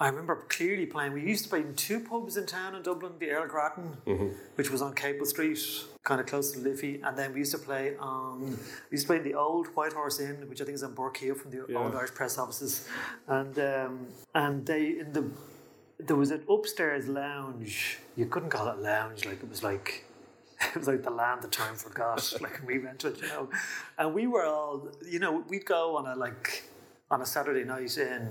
I 0.00 0.06
remember 0.06 0.46
clearly 0.48 0.86
playing. 0.86 1.12
We 1.12 1.22
used 1.22 1.42
to 1.44 1.50
play 1.50 1.60
in 1.60 1.74
two 1.74 1.98
pubs 1.98 2.36
in 2.36 2.46
town 2.46 2.76
in 2.76 2.82
Dublin, 2.82 3.14
the 3.18 3.30
Earl 3.30 3.48
Grattan, 3.48 3.96
mm-hmm. 4.06 4.28
which 4.54 4.70
was 4.70 4.80
on 4.80 4.94
Capel 4.94 5.26
Street, 5.26 5.58
kind 6.04 6.20
of 6.20 6.28
close 6.28 6.52
to 6.52 6.60
Liffey, 6.60 7.00
and 7.02 7.18
then 7.18 7.32
we 7.32 7.40
used 7.40 7.50
to 7.50 7.58
play 7.58 7.96
on. 7.96 8.40
We 8.40 8.56
used 8.92 9.06
to 9.06 9.08
play 9.08 9.16
in 9.16 9.24
the 9.24 9.34
old 9.34 9.66
White 9.74 9.94
Horse 9.94 10.20
Inn, 10.20 10.48
which 10.48 10.60
I 10.60 10.64
think 10.64 10.76
is 10.76 10.84
on 10.84 10.94
Burke 10.94 11.18
from 11.36 11.50
the 11.50 11.66
yeah. 11.68 11.78
old 11.78 11.96
Irish 11.96 12.14
press 12.14 12.38
offices, 12.38 12.88
and 13.26 13.58
um, 13.58 14.06
and 14.36 14.64
they 14.64 15.00
in 15.00 15.12
the 15.12 15.28
there 15.98 16.14
was 16.14 16.30
an 16.30 16.44
upstairs 16.48 17.08
lounge. 17.08 17.98
You 18.16 18.26
couldn't 18.26 18.50
call 18.50 18.68
it 18.68 18.78
lounge, 18.78 19.24
like 19.24 19.42
it 19.42 19.48
was 19.48 19.64
like 19.64 20.04
it 20.74 20.76
was 20.76 20.88
like 20.88 21.02
the 21.02 21.10
land 21.10 21.42
the 21.42 21.48
time 21.48 21.74
forgot. 21.74 22.32
like 22.40 22.60
we 22.66 22.78
went 22.78 23.00
to, 23.00 23.08
it, 23.08 23.22
you 23.22 23.28
know, 23.28 23.48
and 23.98 24.14
we 24.14 24.26
were 24.26 24.44
all, 24.44 24.88
you 25.06 25.18
know, 25.18 25.44
we'd 25.48 25.66
go 25.66 25.96
on 25.96 26.06
a 26.06 26.16
like 26.16 26.64
on 27.10 27.22
a 27.22 27.26
Saturday 27.26 27.64
night 27.64 27.96
in, 27.96 28.30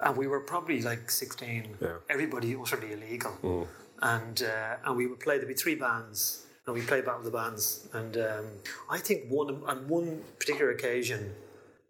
and 0.00 0.16
we 0.16 0.26
were 0.26 0.40
probably 0.40 0.82
like 0.82 1.10
sixteen. 1.10 1.76
Yeah. 1.80 1.96
Everybody 2.08 2.56
utterly 2.56 2.92
illegal, 2.92 3.36
mm. 3.42 3.66
and 4.02 4.42
uh, 4.42 4.76
and 4.84 4.96
we 4.96 5.06
would 5.06 5.20
play. 5.20 5.36
There'd 5.36 5.48
be 5.48 5.54
three 5.54 5.74
bands, 5.74 6.46
and 6.66 6.74
we 6.74 6.82
played 6.82 7.04
Battle 7.04 7.20
of 7.20 7.24
the 7.24 7.30
Bands. 7.32 7.88
And 7.92 8.16
um, 8.16 8.46
I 8.90 8.98
think 8.98 9.28
one 9.28 9.62
on 9.66 9.88
one 9.88 10.22
particular 10.38 10.70
occasion, 10.70 11.32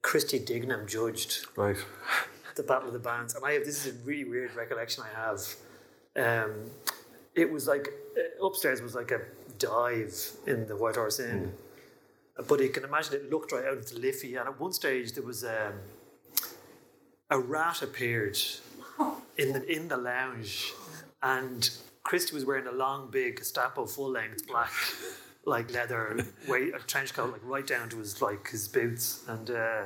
Christy 0.03 0.38
Dignam 0.38 0.87
judged 0.87 1.47
right 1.57 1.76
the 2.55 2.62
Battle 2.62 2.88
of 2.88 2.93
the 2.93 3.00
Bands, 3.00 3.35
and 3.35 3.45
I 3.45 3.53
have 3.53 3.64
this 3.64 3.85
is 3.85 3.95
a 3.95 3.99
really 4.05 4.25
weird 4.25 4.55
recollection 4.55 5.05
I 5.05 5.21
have. 5.21 5.55
Um, 6.17 6.71
it 7.35 7.50
was 7.50 7.67
like 7.67 7.88
uh, 8.17 8.47
upstairs 8.47 8.81
was 8.81 8.95
like 8.95 9.11
a 9.11 9.21
dive 9.59 10.33
in 10.47 10.67
the 10.67 10.77
White 10.77 10.97
Horse 10.97 11.21
Inn. 11.21 11.53
Mm. 12.39 12.49
But 12.49 12.61
you 12.61 12.69
can 12.69 12.85
imagine 12.85 13.15
it 13.15 13.31
looked 13.31 13.53
right 13.53 13.65
out 13.65 13.79
of 13.79 13.89
the 13.89 13.99
Liffey, 13.99 14.37
and 14.37 14.49
at 14.49 14.61
one 14.61 14.73
stage 14.73 15.13
there 15.13 15.23
was 15.23 15.45
um, 15.45 15.75
a 17.31 17.39
rat 17.39 17.83
appeared 17.83 18.39
in 19.39 19.53
the 19.53 19.65
in 19.71 19.89
the 19.89 19.97
lounge, 19.97 20.73
and 21.23 21.71
Christy 22.03 22.35
was 22.35 22.45
wearing 22.45 22.67
a 22.67 22.73
long, 22.73 23.11
big 23.11 23.37
Gestapo 23.37 23.87
full 23.87 24.11
length 24.11 24.47
black, 24.49 24.73
like 25.45 25.73
leather 25.73 26.19
weight, 26.49 26.75
a 26.75 26.81
trench 26.81 27.15
coat, 27.15 27.33
like 27.33 27.45
right 27.45 27.67
down 27.67 27.89
to 27.91 27.99
his 27.99 28.21
like 28.21 28.49
his 28.49 28.67
boots, 28.67 29.25
and 29.29 29.51
uh, 29.51 29.83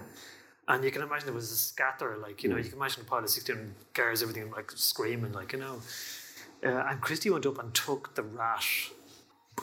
and 0.69 0.83
you 0.83 0.91
can 0.91 1.03
imagine 1.03 1.27
there 1.27 1.35
was 1.35 1.51
a 1.51 1.57
scatter, 1.57 2.17
like 2.17 2.43
you 2.43 2.49
know, 2.49 2.57
you 2.57 2.65
can 2.65 2.75
imagine 2.75 3.03
a 3.03 3.05
pile 3.05 3.23
of 3.23 3.29
sixteen 3.29 3.75
girls, 3.93 4.23
everything 4.23 4.51
like 4.51 4.71
screaming, 4.75 5.33
like 5.33 5.53
you 5.53 5.59
know. 5.59 5.81
Uh, 6.65 6.87
and 6.89 7.01
Christy 7.01 7.31
went 7.31 7.47
up 7.47 7.59
and 7.59 7.73
took 7.73 8.15
the 8.17 8.23
rat 8.23 8.65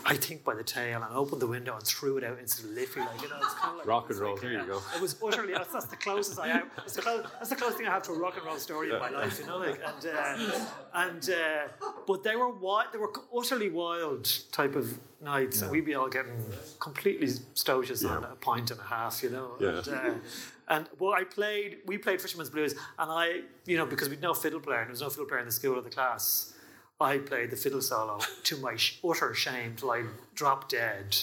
I 0.08 0.16
think 0.16 0.44
by 0.44 0.54
the 0.54 0.64
tail 0.64 1.02
and 1.02 1.12
opened 1.16 1.42
the 1.42 1.48
window 1.48 1.74
and 1.76 1.84
threw 1.84 2.18
it 2.18 2.24
out 2.24 2.38
into 2.38 2.62
the 2.62 2.74
liffey. 2.74 3.00
Like, 3.00 3.22
you 3.24 3.30
know, 3.30 3.38
it's 3.38 3.56
kind 3.56 3.72
of 3.72 3.78
like 3.80 3.88
Rock 3.88 4.10
and 4.12 4.20
roll, 4.20 4.34
like, 4.34 4.42
there 4.42 4.52
you 4.52 4.64
go. 4.66 4.80
It 4.96 5.02
was 5.02 5.16
utterly, 5.26 5.54
that's, 5.54 5.74
that's 5.74 5.88
the 5.88 5.96
closest 5.96 6.40
I 6.40 6.48
have. 6.50 6.70
That's 6.76 6.96
the, 6.96 7.02
close, 7.02 7.26
that's 7.40 7.50
the 7.50 7.56
closest 7.56 7.80
thing 7.80 7.88
I 7.88 7.92
have 7.92 8.04
to 8.04 8.12
a 8.12 8.20
rock 8.20 8.38
and 8.38 8.46
roll 8.46 8.58
story 8.58 8.92
in 8.92 9.00
my 9.00 9.10
life, 9.10 9.40
you 9.40 9.48
know, 9.48 9.58
like, 9.58 9.82
and, 9.84 10.06
uh, 10.16 10.66
and, 10.94 11.30
uh, 11.30 11.88
but 12.06 12.24
they 12.24 12.36
were 12.36 12.50
wild, 12.50 12.88
they 12.94 13.00
were 13.00 13.12
utterly 13.36 13.70
wild 13.70 14.32
type 14.52 14.76
of 14.76 15.00
nights 15.22 15.64
and 15.64 15.72
we'd 15.72 15.86
be 15.86 15.96
all 15.96 16.08
getting 16.08 16.38
completely 16.80 17.28
stocious 17.28 18.08
on 18.08 18.24
a 18.26 18.36
pint 18.36 18.70
and 18.70 18.80
a 18.80 18.84
half, 18.84 19.24
you 19.24 19.32
know. 19.32 19.54
Yeah. 19.60 19.70
And, 19.70 19.88
uh, 19.88 20.14
and 20.68 20.90
well, 21.00 21.14
I 21.14 21.24
played. 21.24 21.78
We 21.86 22.00
played 22.00 22.20
Fisherman's 22.20 22.50
Blues, 22.50 22.74
and 22.98 23.12
I, 23.12 23.42
you 23.68 23.78
know, 23.78 23.86
because 23.86 24.10
we'd 24.10 24.22
no 24.22 24.34
fiddle 24.34 24.60
player, 24.60 24.80
and 24.80 24.88
there 24.88 24.94
was 24.94 25.02
no 25.02 25.10
fiddle 25.10 25.26
player 25.28 25.40
in 25.40 25.46
the 25.46 25.52
school 25.52 25.78
or 25.78 25.82
the 25.82 25.92
class. 25.92 26.55
I 27.00 27.18
played 27.18 27.50
the 27.52 27.58
fiddle 27.58 27.82
solo 27.82 28.20
to 28.44 28.58
my 28.58 28.76
sh- 28.78 29.00
utter 29.08 29.34
shame 29.34 29.74
till 29.76 29.92
I 29.92 30.04
dropped 30.34 30.72
dead 30.72 31.18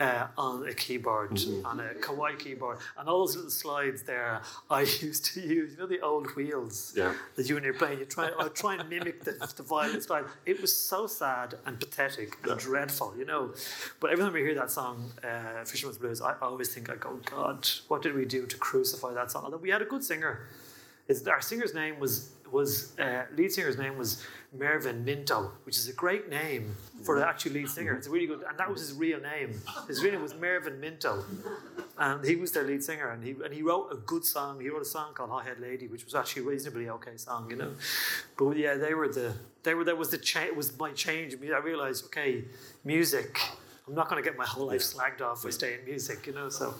uh, 0.00 0.26
on 0.36 0.66
a 0.68 0.74
keyboard, 0.74 1.40
on 1.64 1.78
a 1.78 1.94
Kawai 2.00 2.36
keyboard, 2.36 2.78
and 2.98 3.08
all 3.08 3.20
those 3.20 3.36
little 3.36 3.50
slides 3.50 4.02
there. 4.02 4.42
I 4.68 4.80
used 5.00 5.24
to 5.34 5.40
use, 5.40 5.72
you 5.74 5.78
know, 5.78 5.86
the 5.86 6.00
old 6.00 6.34
wheels 6.34 6.92
Yeah. 6.96 7.14
that 7.36 7.48
you 7.48 7.54
and 7.56 7.64
you're 7.64 7.74
playing. 7.74 8.00
You 8.00 8.06
try, 8.06 8.28
I 8.36 8.48
try 8.48 8.74
and 8.74 8.90
mimic 8.90 9.22
the, 9.22 9.32
the 9.56 9.62
violin 9.62 10.00
style. 10.00 10.24
It 10.46 10.60
was 10.60 10.74
so 10.74 11.06
sad 11.06 11.54
and 11.64 11.78
pathetic 11.78 12.36
and 12.42 12.58
dreadful, 12.58 13.14
you 13.16 13.24
know. 13.24 13.54
But 14.00 14.10
every 14.10 14.24
time 14.24 14.32
we 14.32 14.40
hear 14.40 14.56
that 14.56 14.72
song, 14.72 15.12
uh, 15.22 15.64
Fisherman's 15.64 15.98
Blues, 15.98 16.20
I 16.20 16.34
always 16.42 16.74
think, 16.74 16.90
I 16.90 16.96
go, 16.96 17.20
God, 17.26 17.68
what 17.86 18.02
did 18.02 18.16
we 18.16 18.24
do 18.24 18.46
to 18.46 18.56
crucify 18.56 19.14
that 19.14 19.30
song? 19.30 19.44
Although 19.44 19.58
we 19.58 19.70
had 19.70 19.80
a 19.80 19.84
good 19.86 20.02
singer. 20.02 20.48
It's, 21.06 21.24
our 21.28 21.40
singer's 21.40 21.72
name 21.74 22.00
was 22.00 22.30
was 22.54 22.98
uh, 22.98 23.24
lead 23.36 23.52
singer's 23.52 23.76
name 23.76 23.98
was 23.98 24.24
Mervyn 24.56 25.04
Minto, 25.04 25.50
which 25.64 25.76
is 25.76 25.88
a 25.88 25.92
great 25.92 26.30
name 26.30 26.76
for 27.02 27.18
the 27.18 27.26
actual 27.26 27.52
lead 27.52 27.68
singer. 27.68 27.94
It's 27.94 28.06
a 28.06 28.10
really 28.10 28.26
good, 28.26 28.42
and 28.48 28.56
that 28.56 28.70
was 28.70 28.80
his 28.80 28.92
real 28.92 29.20
name. 29.20 29.60
His 29.88 30.02
real 30.02 30.12
name 30.12 30.22
was 30.22 30.34
Mervyn 30.34 30.80
Minto, 30.80 31.24
and 31.98 32.24
he 32.24 32.36
was 32.36 32.52
their 32.52 32.62
lead 32.62 32.82
singer. 32.82 33.10
And 33.10 33.22
he 33.24 33.32
and 33.44 33.52
he 33.52 33.62
wrote 33.62 33.88
a 33.92 33.96
good 33.96 34.24
song. 34.24 34.60
He 34.60 34.70
wrote 34.70 34.82
a 34.82 34.86
song 34.86 35.12
called 35.12 35.30
Hot 35.30 35.44
Head 35.44 35.60
Lady, 35.60 35.88
which 35.88 36.04
was 36.04 36.14
actually 36.14 36.42
a 36.42 36.46
reasonably 36.46 36.88
okay 36.88 37.16
song, 37.16 37.50
you 37.50 37.56
know. 37.56 37.72
But 38.38 38.56
yeah, 38.56 38.76
they 38.76 38.94
were 38.94 39.08
the 39.08 39.34
they 39.64 39.74
were 39.74 39.84
that 39.84 39.98
was 39.98 40.10
the 40.10 40.18
change. 40.18 40.48
It 40.48 40.56
was 40.56 40.78
my 40.78 40.92
change. 40.92 41.34
I 41.34 41.58
realized, 41.58 42.06
okay, 42.06 42.44
music. 42.84 43.38
I'm 43.86 43.94
not 43.94 44.08
going 44.08 44.22
to 44.22 44.26
get 44.28 44.38
my 44.38 44.46
whole 44.46 44.66
life 44.66 44.80
slagged 44.80 45.20
off 45.20 45.42
for 45.42 45.50
staying 45.52 45.84
music, 45.84 46.26
you 46.26 46.32
know. 46.32 46.48
So 46.48 46.74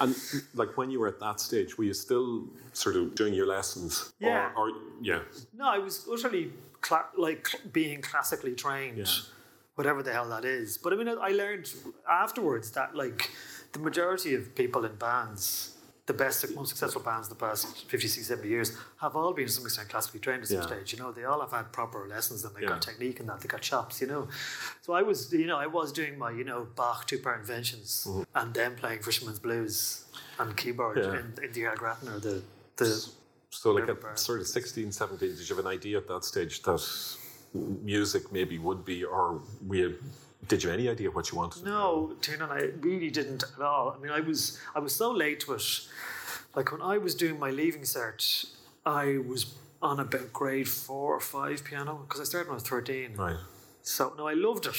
And 0.00 0.14
like 0.54 0.76
when 0.76 0.88
you 0.90 1.00
were 1.00 1.08
at 1.08 1.18
that 1.20 1.40
stage, 1.40 1.76
were 1.76 1.84
you 1.84 1.94
still 1.94 2.44
sort 2.72 2.94
of 2.96 3.14
doing 3.16 3.34
your 3.34 3.46
lessons? 3.46 4.12
Yeah. 4.20 4.52
Or, 4.56 4.68
or 4.68 4.72
yeah. 5.02 5.20
No, 5.52 5.66
I 5.68 5.78
was 5.78 6.06
utterly 6.10 6.52
cla- 6.80 7.08
like 7.18 7.48
being 7.72 8.02
classically 8.02 8.54
trained, 8.54 8.98
Yeah. 8.98 9.06
whatever 9.74 10.02
the 10.02 10.12
hell 10.12 10.28
that 10.28 10.44
is. 10.44 10.78
But 10.78 10.92
I 10.92 10.96
mean, 10.96 11.08
I 11.08 11.30
learned 11.30 11.72
afterwards 12.08 12.70
that 12.72 12.94
like 12.94 13.30
the 13.72 13.80
majority 13.80 14.36
of 14.36 14.54
people 14.54 14.84
in 14.84 14.94
bands, 14.94 15.73
the 16.06 16.12
best, 16.12 16.54
most 16.54 16.68
successful 16.68 17.00
bands 17.00 17.28
in 17.28 17.34
the 17.34 17.40
past 17.40 17.88
50, 17.88 18.08
60, 18.08 18.22
70 18.22 18.48
years, 18.48 18.76
have 19.00 19.16
all 19.16 19.32
been 19.32 19.46
to 19.46 19.52
some 19.52 19.64
extent 19.64 19.88
classically 19.88 20.20
trained 20.20 20.42
at 20.42 20.48
some 20.48 20.58
Yeah. 20.58 20.66
stage. 20.66 20.92
You 20.92 20.98
know, 20.98 21.12
they 21.12 21.24
all 21.24 21.40
have 21.40 21.50
had 21.52 21.72
proper 21.72 22.06
lessons 22.06 22.44
and 22.44 22.54
they 22.54 22.60
Yeah. 22.62 22.68
got 22.68 22.82
technique 22.82 23.20
and 23.20 23.28
that, 23.30 23.40
they 23.40 23.48
got 23.48 23.62
chops, 23.62 24.00
you 24.02 24.06
know. 24.06 24.28
So 24.82 24.92
I 24.92 25.00
was, 25.02 25.32
you 25.32 25.46
know, 25.46 25.56
I 25.56 25.66
was 25.66 25.92
doing 25.92 26.18
my, 26.18 26.30
you 26.30 26.44
know, 26.44 26.66
Bach 26.76 27.06
two 27.06 27.18
part 27.18 27.40
inventions 27.40 28.06
and 28.34 28.52
then 28.52 28.76
playing 28.76 29.02
Fisherman's 29.02 29.38
Blues 29.38 30.04
and 30.38 30.54
keyboard 30.56 30.98
Mm-hmm. 30.98 31.14
Yeah. 31.14 31.20
in, 31.20 31.44
in 31.44 31.52
the 31.52 31.62
Air 31.62 31.76
Grattan 31.76 32.08
or 32.08 32.18
the, 32.20 32.42
the 32.76 33.08
So 33.50 33.70
like 33.72 33.88
at 33.88 34.18
sort 34.18 34.40
of 34.40 34.46
16, 34.46 34.92
17, 34.92 35.18
did 35.36 35.48
you 35.48 35.56
have 35.56 35.64
an 35.64 35.70
idea 35.70 35.96
at 35.98 36.08
that 36.08 36.24
stage 36.24 36.62
that 36.64 36.82
music 37.54 38.30
maybe 38.30 38.58
would 38.58 38.84
be, 38.84 39.04
or 39.04 39.40
we 39.66 39.94
did 40.48 40.62
you 40.62 40.70
have 40.70 40.78
any 40.78 40.88
idea 40.88 41.10
what 41.10 41.30
you 41.30 41.38
wanted? 41.38 41.58
to 41.60 41.64
do? 41.64 41.70
No, 41.70 42.12
Tiernan 42.20 42.50
I 42.50 42.70
really 42.80 43.10
didn't 43.10 43.44
at 43.44 43.62
all. 43.62 43.94
I 43.96 44.02
mean, 44.02 44.12
I 44.12 44.20
was 44.20 44.58
I 44.74 44.78
was 44.78 44.94
so 44.94 45.10
late 45.10 45.40
to 45.40 45.54
it. 45.54 45.62
Like 46.54 46.70
when 46.72 46.82
I 46.82 46.98
was 46.98 47.14
doing 47.14 47.38
my 47.38 47.50
leaving 47.50 47.82
cert, 47.82 48.46
I 48.86 49.18
was 49.26 49.54
on 49.82 50.00
about 50.00 50.32
grade 50.32 50.68
four 50.68 51.14
or 51.14 51.20
five 51.20 51.64
piano 51.64 52.00
because 52.06 52.20
I 52.20 52.24
started 52.24 52.48
when 52.48 52.54
I 52.54 52.60
was 52.60 52.68
thirteen. 52.68 53.14
Right. 53.16 53.36
So 53.82 54.14
no, 54.16 54.26
I 54.26 54.34
loved 54.34 54.66
it. 54.66 54.76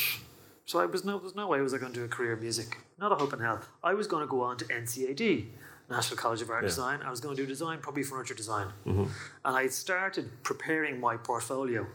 So 0.66 0.80
I 0.80 0.86
was 0.86 1.04
no, 1.06 1.20
there's 1.20 1.36
no 1.36 1.48
way 1.48 1.60
I 1.60 1.62
was 1.62 1.74
I 1.74 1.78
going 1.78 1.94
to 1.94 2.00
do 2.00 2.06
a 2.06 2.08
career 2.08 2.34
in 2.34 2.40
music. 2.42 2.78
Not 2.98 3.12
a 3.12 3.16
hope 3.16 3.34
in 3.34 3.40
hell. 3.40 3.62
I 3.84 3.94
was 3.94 4.08
going 4.08 4.24
to 4.24 4.28
go 4.28 4.42
on 4.42 4.58
to 4.58 4.66
NCAD, 4.66 5.46
National 5.92 6.18
College 6.18 6.42
of 6.42 6.50
Art 6.50 6.64
Yeah. 6.64 6.70
Design. 6.70 7.02
I 7.04 7.10
was 7.12 7.20
going 7.20 7.36
to 7.36 7.42
do 7.42 7.48
design, 7.48 7.80
probably 7.82 8.04
furniture 8.04 8.34
design. 8.34 8.68
Mm-hmm. 8.88 9.04
And 9.46 9.56
I 9.56 9.68
started 9.68 10.32
preparing 10.44 11.00
my 11.00 11.18
portfolio. 11.18 11.86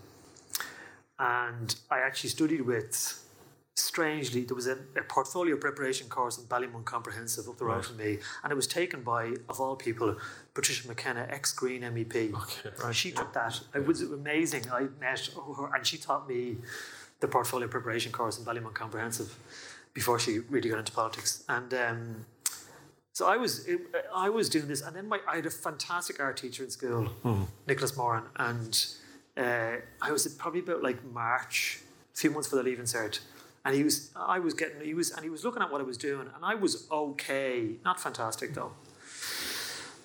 And 1.19 1.75
I 1.91 1.99
actually 1.99 2.31
studied 2.31 2.63
with, 2.63 3.23
strangely, 3.81 4.45
there 4.45 4.55
was 4.55 4.67
a, 4.67 4.79
a 4.97 5.03
portfolio 5.09 5.57
preparation 5.57 6.09
course 6.09 6.39
in 6.39 6.45
Ballymun 6.45 6.85
Comprehensive 6.85 7.49
up 7.49 7.59
the 7.59 7.65
road 7.65 7.77
Right. 7.77 7.85
from 7.85 7.97
me. 7.97 8.19
And 8.43 8.53
it 8.53 8.55
was 8.57 8.67
taken 8.67 9.03
by, 9.03 9.35
of 9.49 9.61
all 9.61 9.77
people, 9.77 10.17
Patricia 10.55 10.87
McKenna, 10.89 11.27
ex 11.31 11.53
Green 11.53 11.83
MEP. 11.83 12.33
Okay, 12.35 12.71
And 12.85 12.95
she 12.95 13.11
took 13.13 13.33
that. 13.33 13.61
It 13.75 13.87
was 13.87 14.03
amazing. 14.03 14.71
I 14.71 14.89
met 15.01 15.31
her 15.35 15.75
and 15.75 15.87
she 15.87 15.97
taught 15.99 16.29
me 16.29 16.57
the 17.21 17.29
portfolio 17.29 17.69
preparation 17.69 18.13
course 18.13 18.39
in 18.39 18.45
Ballymun 18.45 18.75
Comprehensive 18.75 19.37
before 19.95 20.19
she 20.19 20.39
really 20.39 20.69
got 20.71 20.79
into 20.79 20.93
politics. 20.93 21.45
And 21.49 21.73
um, 21.75 22.27
so 23.13 23.27
I 23.27 23.37
was 23.37 23.69
I 24.15 24.31
was 24.31 24.49
doing 24.49 24.69
this, 24.69 24.81
and 24.83 24.95
then 24.97 25.07
my 25.09 25.19
I 25.29 25.37
had 25.37 25.47
a 25.47 25.51
fantastic 25.51 26.21
art 26.21 26.37
teacher 26.39 26.65
in 26.65 26.71
school, 26.71 27.11
Nicholas 27.67 27.97
Moran, 27.97 28.25
and 28.37 28.87
uh, 29.37 29.77
I 30.01 30.13
was 30.13 30.27
probably 30.29 30.61
about 30.61 30.83
like 30.83 31.05
March, 31.05 31.81
a 32.15 32.17
few 32.17 32.31
months 32.31 32.49
for 32.49 32.57
the 32.57 32.63
leaving 32.63 32.87
cert. 32.87 33.21
And 33.65 33.75
he 33.75 33.85
was, 33.85 34.11
I 34.17 34.39
was 34.39 34.55
getting, 34.55 34.81
he 34.81 34.95
was, 34.95 35.11
and 35.11 35.23
he 35.23 35.29
was 35.31 35.45
looking 35.45 35.63
at 35.63 35.71
what 35.71 35.81
I 35.81 35.85
was 35.85 35.99
doing, 35.99 36.29
and 36.35 36.45
I 36.45 36.55
was 36.55 36.87
okay, 36.91 37.73
not 37.85 38.01
fantastic 38.01 38.55
though. 38.55 38.73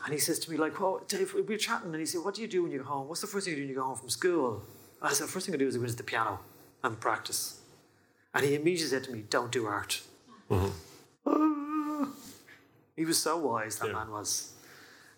And 0.04 0.14
he 0.14 0.20
says 0.20 0.38
to 0.40 0.52
me, 0.52 0.58
like, 0.58 0.80
well, 0.80 1.02
Dave, 1.08 1.34
we 1.34 1.42
were 1.42 1.58
chatting, 1.58 1.92
and 1.92 2.00
he 2.00 2.06
said, 2.06 2.22
what 2.24 2.36
do 2.36 2.42
you 2.42 2.48
do 2.48 2.62
when 2.64 2.72
you 2.72 2.80
go 2.80 2.84
home? 2.86 3.08
What's 3.08 3.22
the 3.22 3.28
first 3.28 3.46
thing 3.46 3.54
you 3.54 3.62
do 3.62 3.64
when 3.64 3.70
you 3.70 3.76
go 3.76 3.84
home 3.84 3.96
from 3.98 4.10
school? 4.10 4.62
I 5.02 5.14
said, 5.14 5.28
the 5.28 5.32
first 5.32 5.46
thing 5.46 5.56
I 5.56 5.58
do 5.58 5.68
is 5.68 5.76
I 5.76 5.80
go 5.80 5.84
into 5.86 5.96
the 5.96 6.04
piano 6.04 6.40
and 6.84 7.00
practice. 7.00 7.60
And 8.34 8.44
he 8.46 8.54
immediately 8.56 8.88
said 8.88 9.04
to 9.06 9.12
me, 9.12 9.24
don't 9.30 9.52
do 9.52 9.66
art. 9.66 10.02
Ah. 10.52 10.70
he 12.96 13.06
was 13.06 13.18
so 13.22 13.38
wise, 13.38 13.80
that 13.80 13.88
Yeah. 13.88 13.94
man 13.94 14.12
was. 14.12 14.52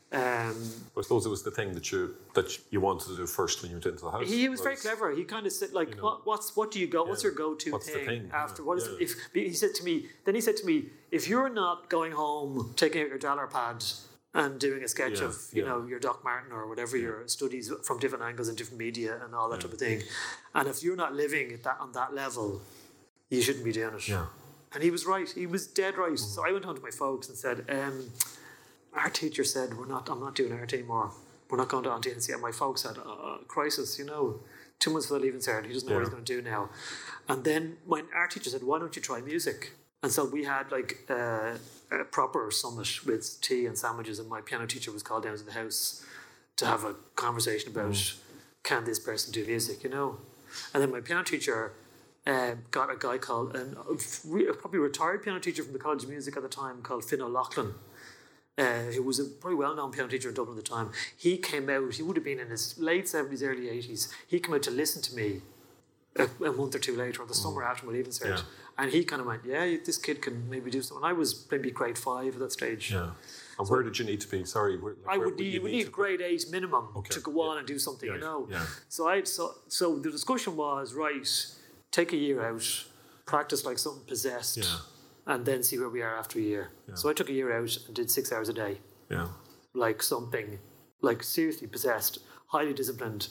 Um, 0.09 0.55
I 0.97 1.01
suppose 1.01 1.25
it 1.25 1.29
was 1.29 1.43
the 1.43 1.51
thing 1.51 1.73
that 1.73 1.91
you 1.91 2.15
that 2.33 2.57
you 2.71 2.79
wanted 2.79 3.09
to 3.09 3.17
do 3.17 3.27
first 3.27 3.61
when 3.61 3.71
you 3.71 3.75
went 3.75 3.85
into 3.87 4.05
the 4.05 4.11
house. 4.11 4.29
he 4.29 4.47
was 4.47 4.61
very 4.61 4.77
clever. 4.77 5.11
He 5.13 5.25
kind 5.25 5.45
of 5.45 5.51
said, 5.51 5.73
like, 5.73 5.95
what, 6.01 6.25
what's 6.25 6.55
what 6.55 6.71
do 6.71 6.79
you 6.79 6.87
go? 6.87 7.03
What's 7.03 7.23
your 7.23 7.33
go-to 7.33 7.71
What's 7.73 7.89
thing, 7.89 8.05
thing? 8.05 8.31
after? 8.33 8.61
Yeah. 8.61 8.67
What 8.67 8.77
is 8.77 8.87
Yeah. 8.87 8.97
if 9.01 9.15
he 9.33 9.53
said 9.53 9.75
to 9.75 9.83
me? 9.83 10.05
Then 10.23 10.33
he 10.35 10.39
said 10.41 10.55
to 10.57 10.65
me, 10.65 10.85
if 11.11 11.27
you're 11.27 11.49
not 11.49 11.89
going 11.89 12.13
home, 12.13 12.73
taking 12.77 13.01
out 13.01 13.09
your 13.09 13.17
dollar 13.17 13.47
pad 13.47 13.83
and 14.33 14.57
doing 14.59 14.81
a 14.81 14.87
sketch 14.87 15.19
Yeah, 15.19 15.25
of 15.27 15.35
you 15.51 15.63
yeah. 15.63 15.67
know 15.69 15.85
your 15.85 15.99
Doc 15.99 16.23
Martin 16.23 16.53
or 16.53 16.67
whatever 16.69 16.95
your 16.95 17.27
studies 17.27 17.69
from 17.83 17.99
different 17.99 18.23
angles 18.23 18.47
and 18.47 18.57
different 18.57 18.79
media 18.79 19.19
and 19.25 19.35
all 19.35 19.49
that 19.49 19.59
type 19.59 19.73
of 19.73 19.79
thing, 19.79 20.03
and 20.55 20.69
if 20.69 20.83
you're 20.83 20.95
not 20.95 21.13
living 21.15 21.51
at 21.51 21.63
that 21.63 21.77
on 21.81 21.91
that 21.93 22.13
level, 22.13 22.61
you 23.29 23.41
shouldn't 23.41 23.65
be 23.65 23.73
doing 23.73 23.93
it. 23.93 24.07
Yeah. 24.07 24.27
And 24.73 24.83
he 24.83 24.89
was 24.91 25.05
right. 25.05 25.29
He 25.29 25.47
was 25.47 25.67
dead 25.67 25.97
right. 25.97 26.17
So 26.17 26.45
I 26.47 26.51
went 26.53 26.63
home 26.63 26.75
to 26.77 26.81
my 26.81 26.91
folks 26.91 27.27
and 27.29 27.37
said, 27.37 27.65
um, 27.69 28.09
"Our 28.93 29.09
teacher 29.09 29.43
said 29.43 29.77
we're 29.77 29.85
not. 29.85 30.09
I'm 30.09 30.19
not 30.19 30.35
doing 30.35 30.53
art 30.53 30.73
anymore. 30.73 31.11
We're 31.49 31.57
not 31.57 31.69
going 31.69 31.83
to 31.83 31.91
Auntie 31.91 32.11
NC." 32.11 32.33
And 32.33 32.41
my 32.41 32.51
folks 32.51 32.81
said, 32.81 32.97
uh, 32.97 33.37
"Crisis, 33.47 33.97
you 33.99 34.05
know, 34.05 34.41
two 34.79 34.91
months 34.91 35.07
for 35.07 35.15
the 35.15 35.19
leaving 35.19 35.39
cert. 35.39 35.65
He 35.65 35.73
doesn't 35.73 35.87
know 35.87 35.95
what 35.95 36.03
he's 36.03 36.09
going 36.09 36.25
to 36.25 36.35
do 36.35 36.41
now." 36.41 36.69
And 37.27 37.43
then 37.43 37.77
my 37.85 38.03
art 38.13 38.31
teacher 38.31 38.49
said, 38.49 38.63
"Why 38.63 38.79
don't 38.79 38.95
you 38.95 39.01
try 39.01 39.21
music?" 39.21 39.73
And 40.03 40.11
so 40.11 40.25
we 40.25 40.43
had 40.43 40.71
like 40.71 41.05
uh, 41.09 41.57
a 41.91 42.03
proper 42.03 42.51
summit 42.51 43.05
with 43.05 43.41
tea 43.41 43.65
and 43.65 43.77
sandwiches, 43.77 44.19
and 44.19 44.29
my 44.29 44.41
piano 44.41 44.67
teacher 44.67 44.91
was 44.91 45.03
called 45.03 45.23
down 45.23 45.37
to 45.37 45.43
the 45.43 45.53
house 45.53 46.05
to 46.57 46.65
have 46.65 46.83
a 46.83 46.95
conversation 47.15 47.71
about 47.71 48.13
can 48.63 48.83
this 48.83 48.99
person 48.99 49.31
do 49.31 49.45
music, 49.45 49.83
you 49.83 49.89
know? 49.89 50.17
And 50.73 50.83
then 50.83 50.91
my 50.91 50.99
piano 50.99 51.23
teacher 51.23 51.73
uh, 52.25 52.55
got 52.71 52.91
a 52.91 52.97
guy 52.97 53.17
called, 53.17 53.55
an, 53.55 53.77
a 53.77 54.53
probably 54.53 54.79
retired 54.79 55.23
piano 55.23 55.39
teacher 55.39 55.63
from 55.63 55.73
the 55.73 55.79
College 55.79 56.03
of 56.03 56.09
Music 56.09 56.35
at 56.35 56.43
the 56.43 56.49
time 56.49 56.81
called 56.81 57.05
Finn 57.05 57.21
O'Loughlin, 57.21 57.73
uh, 58.57 58.63
who 58.93 59.03
was 59.03 59.19
a 59.19 59.25
pretty 59.25 59.55
well 59.55 59.75
known 59.75 59.91
piano 59.91 60.09
teacher 60.09 60.29
in 60.29 60.35
Dublin 60.35 60.57
at 60.57 60.63
the 60.63 60.69
time. 60.69 60.91
He 61.15 61.37
came 61.37 61.69
out, 61.69 61.93
he 61.93 62.03
would 62.03 62.17
have 62.17 62.25
been 62.25 62.39
in 62.39 62.49
his 62.49 62.77
late 62.77 63.05
70s, 63.05 63.43
early 63.43 63.67
80s. 63.67 64.09
He 64.27 64.39
came 64.39 64.55
out 64.55 64.63
to 64.63 64.71
listen 64.71 65.01
to 65.03 65.15
me 65.15 65.41
a, 66.15 66.23
a 66.43 66.51
month 66.51 66.75
or 66.75 66.79
two 66.79 66.95
later, 66.95 67.21
or 67.21 67.27
the 67.27 67.33
summer 67.35 67.63
after 67.63 67.85
my 67.85 67.91
leaving 67.93 68.11
cert. 68.11 68.37
Yeah. 68.37 68.41
And 68.79 68.91
he 68.91 69.03
kind 69.03 69.19
of 69.21 69.27
went, 69.27 69.43
Yeah, 69.45 69.75
this 69.85 69.97
kid 69.97 70.21
can 70.21 70.49
maybe 70.49 70.69
do 70.71 70.81
something. 70.81 71.03
I 71.05 71.13
was 71.13 71.47
maybe 71.51 71.71
grade 71.71 71.97
five 71.97 72.33
at 72.33 72.39
that 72.39 72.51
stage. 72.51 72.91
Yeah. 72.91 73.11
And 73.59 73.67
where 73.67 73.81
did 73.81 73.97
you 73.97 74.05
need 74.05 74.21
to 74.21 74.27
be? 74.27 74.43
Sorry. 74.45 74.77
Where, 74.77 74.93
like, 75.05 75.15
I 75.15 75.17
would 75.17 75.35
need, 75.39 75.61
would 75.63 75.71
need 75.71 75.85
to- 75.85 75.89
grade 75.91 76.21
eight 76.21 76.45
minimum 76.51 76.89
Okay, 76.95 77.09
to 77.13 77.19
go 77.19 77.31
yeah. 77.43 77.49
on 77.51 77.57
and 77.59 77.65
do 77.67 77.79
something, 77.79 78.07
you 78.07 78.19
know. 78.19 78.47
yeah. 78.51 78.65
So 78.87 79.07
I 79.07 79.23
so 79.23 79.55
so 79.67 79.97
the 79.97 80.11
discussion 80.11 80.55
was 80.55 80.93
right. 80.93 81.27
Take 81.91 82.13
a 82.13 82.17
year 82.17 82.45
out, 82.45 82.85
practice 83.25 83.65
like 83.65 83.79
something 83.79 84.03
possessed, 84.05 84.57
Yeah. 84.57 84.65
And 85.27 85.45
then 85.45 85.61
see 85.61 85.77
where 85.77 85.89
we 85.89 86.01
are 86.01 86.17
after 86.17 86.39
a 86.39 86.41
year. 86.41 86.71
So 86.95 87.09
I 87.09 87.13
took 87.13 87.29
a 87.29 87.33
year 87.33 87.51
out 87.55 87.77
and 87.85 87.93
did 87.95 88.09
six 88.09 88.31
hours 88.31 88.49
a 88.49 88.53
day, 88.53 88.79
Yeah. 89.09 89.27
like 89.73 90.01
something, 90.01 90.57
like 91.01 91.21
seriously 91.21 91.67
possessed, 91.67 92.19
highly 92.47 92.73
disciplined, 92.73 93.27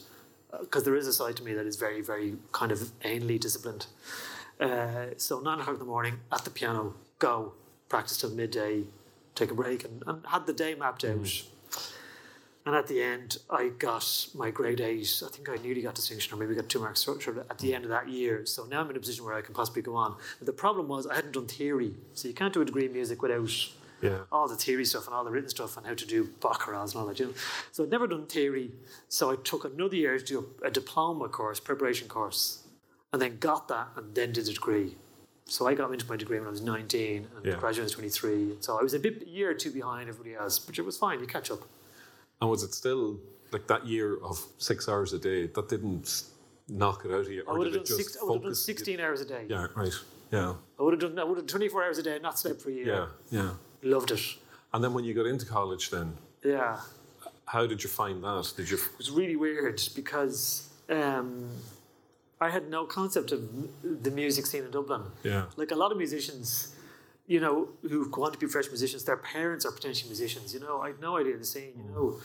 because 0.61 0.83
there 0.83 0.95
is 0.95 1.07
a 1.07 1.13
side 1.13 1.35
to 1.37 1.43
me 1.43 1.53
that 1.53 1.65
is 1.65 1.75
very 1.75 2.01
very 2.01 2.37
kind 2.51 2.71
of 2.71 2.79
anally 3.03 3.39
disciplined. 3.39 3.87
Uh, 4.59 5.07
so 5.17 5.39
nine 5.39 5.59
o'clock 5.59 5.75
in 5.75 5.79
the 5.79 5.85
morning 5.85 6.19
at 6.31 6.43
the 6.45 6.49
piano, 6.51 6.95
go 7.19 7.53
practice 7.89 8.17
till 8.17 8.29
midday, 8.31 8.83
take 9.35 9.51
a 9.51 9.55
break, 9.55 9.83
and, 9.83 10.03
and 10.07 10.25
had 10.27 10.45
the 10.45 10.53
day 10.53 10.75
mapped 10.75 11.03
out. 11.03 11.43
And 12.67 12.75
at 12.75 12.87
the 12.87 13.01
end, 13.01 13.37
I 13.49 13.69
got 13.69 14.27
my 14.35 14.51
grade 14.51 14.81
eight. 14.81 15.23
I 15.25 15.29
think 15.29 15.47
I 15.47 15.55
nearly 15.63 15.81
got 15.83 15.95
distinction, 15.95 16.33
or 16.33 16.37
maybe 16.37 16.53
got 16.53 16.67
two 16.67 16.79
marks 16.79 17.01
short 17.01 17.25
at 17.25 17.57
the 17.59 17.73
end 17.73 17.85
of 17.85 17.89
that 17.91 18.09
year. 18.09 18.45
So 18.45 18.65
now 18.65 18.81
I'm 18.81 18.89
in 18.89 18.97
a 18.97 18.99
position 18.99 19.23
where 19.23 19.35
I 19.35 19.41
can 19.41 19.53
possibly 19.55 19.81
go 19.81 19.95
on. 19.95 20.17
But 20.37 20.47
the 20.47 20.51
problem 20.51 20.89
was 20.89 21.07
I 21.07 21.15
hadn't 21.15 21.31
done 21.31 21.47
theory, 21.47 21.93
so 22.13 22.27
you 22.27 22.33
can't 22.33 22.53
do 22.53 22.61
a 22.61 22.65
degree 22.65 22.85
in 22.85 22.91
music 22.91 23.21
without 23.21 23.49
Yeah. 24.01 24.23
all 24.33 24.49
the 24.49 24.57
theory 24.57 24.83
stuff 24.83 25.05
and 25.07 25.15
all 25.15 25.23
the 25.23 25.31
written 25.31 25.49
stuff 25.49 25.77
and 25.77 25.87
how 25.87 25.93
to 25.93 26.05
do 26.05 26.25
Bach 26.41 26.59
chorales 26.63 26.91
and 26.91 26.95
all 26.99 27.07
that. 27.07 27.17
You 27.21 27.27
know? 27.27 27.33
So 27.71 27.85
I'd 27.85 27.89
never 27.89 28.05
done 28.05 28.25
theory, 28.27 28.73
so 29.07 29.31
I 29.31 29.37
took 29.37 29.63
another 29.63 29.95
year 29.95 30.19
to 30.19 30.25
do 30.25 30.49
a, 30.61 30.67
a 30.67 30.69
diploma 30.69 31.29
course, 31.29 31.61
preparation 31.61 32.09
course, 32.09 32.63
and 33.13 33.21
then 33.21 33.37
got 33.37 33.69
that 33.69 33.87
and 33.95 34.13
then 34.13 34.33
did 34.33 34.49
a 34.49 34.51
degree. 34.53 34.97
So 35.45 35.67
I 35.69 35.73
got 35.73 35.89
into 35.93 36.05
my 36.09 36.17
degree 36.17 36.37
when 36.37 36.49
I 36.49 36.51
was 36.51 36.61
19 36.61 37.27
and 37.33 37.45
Yeah. 37.45 37.55
graduated 37.55 37.95
when 37.95 38.09
23. 38.09 38.57
So 38.59 38.77
I 38.77 38.83
was 38.83 38.93
a 38.93 38.99
bit 38.99 39.21
a 39.21 39.29
year 39.29 39.51
or 39.51 39.53
two 39.53 39.71
behind 39.71 40.09
everybody 40.09 40.35
else, 40.35 40.59
but 40.59 40.77
it 40.77 40.81
was 40.85 40.97
fine. 40.97 41.21
You 41.21 41.27
catch 41.27 41.49
up. 41.49 41.61
And 42.41 42.49
was 42.49 42.63
it 42.63 42.73
still 42.73 43.19
like 43.51 43.67
that 43.67 43.85
year 43.85 44.17
of 44.23 44.39
six 44.57 44.87
hours 44.87 45.13
a 45.13 45.19
day? 45.19 45.47
That 45.47 45.69
didn't 45.69 46.23
knock 46.69 47.05
it 47.05 47.11
out 47.11 47.21
of 47.21 47.31
you, 47.31 47.43
I 47.47 47.53
would 47.53 47.63
did 47.65 47.73
have 47.73 47.81
it 47.83 47.87
done, 47.87 47.97
just 47.97 48.11
six, 48.13 48.17
I 48.21 48.25
would 48.25 48.33
have 48.33 48.41
done 48.43 48.51
focus- 48.51 48.65
16 48.65 48.99
hours 48.99 49.21
a 49.21 49.25
day. 49.25 49.45
Yeah, 49.49 49.67
right. 49.75 49.93
Yeah, 50.31 50.55
I 50.77 50.83
would 50.83 50.93
have 50.93 50.99
done 51.15 51.17
I 51.19 51.23
would 51.23 51.37
have 51.37 51.47
done 51.47 51.59
24 51.59 51.83
hours 51.85 51.97
a 51.97 52.03
day 52.03 52.13
and 52.15 52.21
not 52.23 52.37
slept 52.37 52.61
for 52.61 52.69
a 52.69 52.73
year. 52.73 52.85
yeah, 52.85 53.07
yeah. 53.31 53.49
Loved 53.83 54.11
it. 54.11 54.19
And 54.73 54.83
then 54.83 54.93
when 54.93 55.05
you 55.05 55.13
got 55.13 55.25
into 55.25 55.45
college, 55.45 55.89
then 55.89 56.17
Yeah. 56.43 56.79
how 57.45 57.65
did 57.65 57.81
you 57.83 57.89
find 57.89 58.21
that? 58.23 58.53
Did 58.57 58.69
you? 58.69 58.77
It 58.77 58.97
was 58.97 59.09
really 59.11 59.37
weird 59.37 59.81
because 59.95 60.67
um, 60.89 61.49
I 62.41 62.49
had 62.49 62.69
no 62.69 62.85
concept 62.85 63.31
of 63.31 63.41
the 64.03 64.11
music 64.11 64.45
scene 64.45 64.65
in 64.65 64.71
Dublin. 64.71 65.03
Yeah. 65.23 65.45
Like 65.55 65.71
a 65.71 65.75
lot 65.75 65.91
of 65.93 65.97
musicians, 65.97 66.75
you 67.27 67.39
know, 67.41 67.69
who 67.81 68.09
want 68.15 68.33
to 68.33 68.39
be 68.39 68.47
fresh 68.47 68.67
musicians, 68.67 69.03
their 69.03 69.17
parents 69.17 69.65
are 69.65 69.71
potential 69.71 70.07
musicians. 70.07 70.53
You 70.53 70.61
know, 70.61 70.79
I 70.81 70.87
had 70.87 71.01
no 71.01 71.17
idea 71.17 71.37
the 71.37 71.45
scene. 71.45 71.73
You 71.77 71.91
know. 71.93 72.19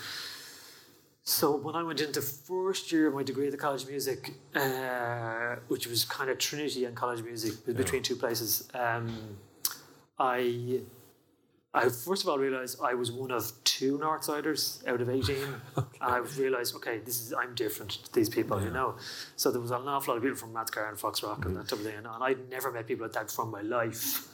So 1.24 1.56
when 1.56 1.76
I 1.76 1.82
went 1.82 2.00
into 2.00 2.20
first 2.20 2.90
year 2.90 3.08
of 3.08 3.14
my 3.14 3.22
degree 3.22 3.46
at 3.46 3.52
the 3.52 3.58
College 3.58 3.84
of 3.84 3.90
Music, 3.90 4.32
uh, 4.54 5.56
which 5.68 5.86
was 5.86 6.04
kind 6.04 6.30
of 6.30 6.38
Trinity 6.38 6.84
and 6.84 6.96
College 6.96 7.20
of 7.20 7.26
Music 7.26 7.64
between 7.64 8.02
two 8.02 8.16
places, 8.16 8.68
um, 8.74 9.38
I 10.18 10.80
I 11.74 11.88
first 11.88 12.22
of 12.22 12.28
all 12.28 12.38
realised 12.38 12.78
I 12.82 12.94
was 12.94 13.10
one 13.10 13.30
of 13.30 13.50
two 13.64 13.98
Northsiders 13.98 14.86
out 14.86 15.00
of 15.00 15.08
18. 15.08 15.36
And 15.76 15.86
I 16.00 16.16
realised, 16.18 16.74
okay, 16.76 16.98
this 16.98 17.20
is 17.20 17.32
I'm 17.32 17.54
different 17.54 17.92
to 18.04 18.12
these 18.12 18.28
people, 18.28 18.60
you 18.62 18.70
know. 18.70 18.96
So 19.36 19.50
there 19.52 19.60
was 19.60 19.70
an 19.70 19.86
awful 19.86 20.12
lot 20.12 20.18
of 20.18 20.22
people 20.22 20.36
from 20.36 20.52
Matscar 20.52 20.88
and 20.88 20.98
Foxrock 20.98 21.44
and 21.46 21.56
that 21.56 21.68
type 21.68 21.78
of 21.78 21.84
thing. 21.84 21.96
And 21.96 22.06
I'd 22.08 22.50
never 22.50 22.72
met 22.72 22.88
people 22.88 23.06
like 23.06 23.14
that 23.14 23.30
from 23.30 23.50
my 23.52 23.62
life. 23.62 24.28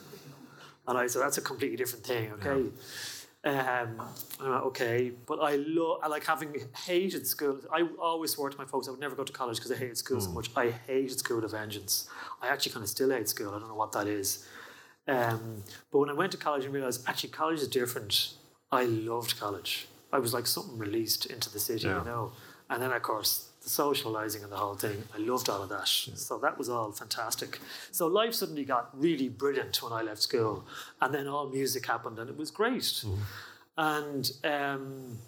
And 0.88 0.98
I 0.98 1.06
said, 1.06 1.22
that's 1.22 1.38
a 1.38 1.42
completely 1.42 1.76
different 1.76 2.04
thing, 2.04 2.32
okay? 2.32 2.50
Um, 3.44 3.52
and 3.54 4.00
I 4.40 4.50
went, 4.50 4.64
okay, 4.64 5.12
but 5.26 5.38
I 5.38 5.56
love, 5.56 6.00
I 6.02 6.08
like 6.08 6.24
having 6.24 6.54
hated 6.86 7.26
school. 7.26 7.60
I 7.72 7.86
always 8.00 8.32
swore 8.32 8.50
to 8.50 8.58
my 8.58 8.64
folks 8.64 8.88
I 8.88 8.90
would 8.90 8.98
never 9.00 9.14
go 9.14 9.22
to 9.22 9.32
college 9.32 9.58
because 9.58 9.70
I 9.70 9.76
hated 9.76 9.96
school 9.98 10.20
so 10.20 10.30
much. 10.30 10.50
I 10.56 10.70
hated 10.86 11.18
school 11.18 11.36
with 11.36 11.44
a 11.44 11.48
vengeance. 11.48 12.08
I 12.42 12.48
actually 12.48 12.72
kind 12.72 12.82
of 12.82 12.88
still 12.88 13.10
hate 13.10 13.28
school. 13.28 13.54
I 13.54 13.58
don't 13.60 13.68
know 13.68 13.74
what 13.76 13.92
that 13.92 14.06
is. 14.08 14.48
Um, 15.06 15.62
but 15.92 16.00
when 16.00 16.10
I 16.10 16.14
went 16.14 16.32
to 16.32 16.38
college 16.38 16.64
and 16.64 16.74
realized 16.74 17.08
actually 17.08 17.30
college 17.30 17.60
is 17.60 17.68
different, 17.68 18.32
I 18.72 18.84
loved 18.84 19.38
college. 19.38 19.86
I 20.12 20.18
was 20.18 20.34
like 20.34 20.46
something 20.46 20.76
released 20.78 21.26
into 21.26 21.50
the 21.50 21.58
city, 21.60 21.86
Yeah. 21.86 22.00
you 22.00 22.04
know. 22.06 22.32
And 22.70 22.82
then 22.82 22.92
of 22.92 23.02
course 23.02 23.47
the 23.62 23.68
socializing 23.68 24.42
and 24.42 24.52
the 24.52 24.56
whole 24.56 24.74
thing, 24.76 25.02
I 25.14 25.18
loved 25.18 25.48
all 25.48 25.62
of 25.62 25.68
that. 25.70 25.88
So 25.88 26.38
that 26.38 26.56
was 26.58 26.68
all 26.68 26.92
fantastic. 26.92 27.58
So 27.90 28.06
life 28.06 28.34
suddenly 28.34 28.64
got 28.64 28.90
really 28.92 29.28
brilliant 29.28 29.82
when 29.82 29.92
I 29.92 30.02
left 30.02 30.22
school, 30.22 30.64
and 31.00 31.12
then 31.14 31.26
all 31.26 31.48
music 31.48 31.86
happened, 31.86 32.18
and 32.18 32.30
it 32.30 32.36
was 32.36 32.50
great. 32.50 33.04
And 33.76 34.30
um, 34.44 35.18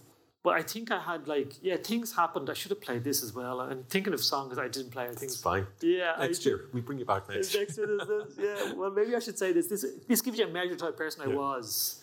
but 0.43 0.55
I 0.55 0.63
think 0.63 0.91
I 0.91 0.99
had 1.01 1.29
like 1.29 1.55
yeah 1.63 1.77
things 1.77 2.15
happened. 2.17 2.49
I 2.51 2.55
should 2.55 2.71
have 2.71 2.81
played 2.81 3.05
this 3.05 3.23
as 3.23 3.33
well. 3.35 3.61
And 3.61 3.89
thinking 3.89 4.13
of 4.15 4.21
songs 4.23 4.59
I 4.59 4.69
didn't 4.69 4.91
play, 4.91 5.05
I 5.05 5.09
think 5.09 5.23
It's 5.33 5.41
fine. 5.41 5.67
yeah 5.81 6.15
I 6.17 6.27
Next 6.27 6.39
did- 6.39 6.47
year, 6.47 6.61
we 6.73 6.81
bring 6.81 6.99
you 6.99 7.05
back 7.05 7.29
next 7.29 7.53
year. 7.55 7.63
Next 7.65 7.77
this, 7.77 8.39
yeah. 8.39 8.73
Well, 8.75 8.91
maybe 8.91 9.15
I 9.15 9.19
should 9.19 9.39
say 9.39 9.53
this. 9.53 9.67
This 9.69 9.85
this 10.09 10.21
gives 10.23 10.39
you 10.39 10.47
a 10.47 10.51
measure 10.51 10.77
type 10.77 10.97
person 10.97 11.23
I 11.23 11.31
Yeah. 11.31 11.37
was. 11.37 12.03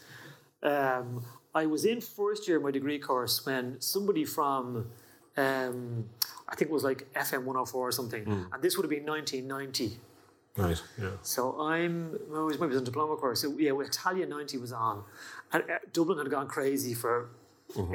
Um, 0.63 1.23
I 1.55 1.65
was 1.65 1.85
in 1.85 2.01
first 2.01 2.47
year 2.47 2.57
of 2.57 2.63
my 2.63 2.71
degree 2.71 2.99
course 2.99 3.45
when 3.45 3.79
somebody 3.81 4.25
from, 4.25 4.87
um, 5.37 6.09
I 6.49 6.55
think 6.55 6.69
it 6.69 6.73
was 6.73 6.83
like 6.83 7.11
FM 7.13 7.43
104 7.43 7.87
or 7.87 7.91
something, 7.91 8.47
and 8.51 8.61
this 8.61 8.77
would 8.77 8.83
have 8.83 8.89
been 8.89 9.05
1990. 9.05 9.99
Right. 10.57 10.81
Yeah. 10.99 11.09
So 11.21 11.61
I'm, 11.61 12.15
it 12.15 12.29
was 12.29 12.59
maybe 12.59 12.75
a 12.75 12.81
diploma 12.81 13.15
course. 13.15 13.41
So 13.41 13.55
yeah, 13.59 13.71
well, 13.71 13.85
Italia 13.85 14.25
90 14.25 14.57
was 14.57 14.71
on. 14.71 15.03
And 15.53 15.63
uh, 15.63 15.77
Dublin 15.93 16.17
had 16.17 16.31
gone 16.31 16.47
crazy 16.47 16.95
for 16.95 17.29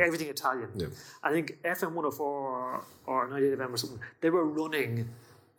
everything 0.01 0.29
Italian. 0.29 0.69
Yeah. 0.77 0.87
I 1.25 1.33
think 1.33 1.59
FM 1.65 1.93
104 1.93 2.27
or, 2.27 2.85
or 3.07 3.29
98 3.29 3.59
FM 3.59 3.73
or 3.73 3.77
something, 3.77 4.01
they 4.21 4.31
were 4.31 4.45
running 4.45 5.09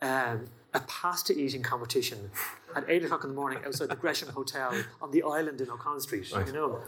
um, 0.00 0.46
a 0.74 0.80
pasta 0.80 1.32
eating 1.38 1.62
competition 1.62 2.30
at 2.74 2.84
8 2.88 3.04
o'clock 3.04 3.22
in 3.24 3.30
the 3.30 3.36
morning 3.36 3.60
outside 3.64 3.88
the 3.88 3.96
Gresham 3.96 4.28
Hotel 4.28 4.74
on 5.00 5.10
the 5.12 5.22
island 5.22 5.60
in 5.60 5.70
O'Connell 5.70 6.00
Street, 6.00 6.30
Right. 6.32 6.46
you 6.46 6.52
know. 6.52 6.80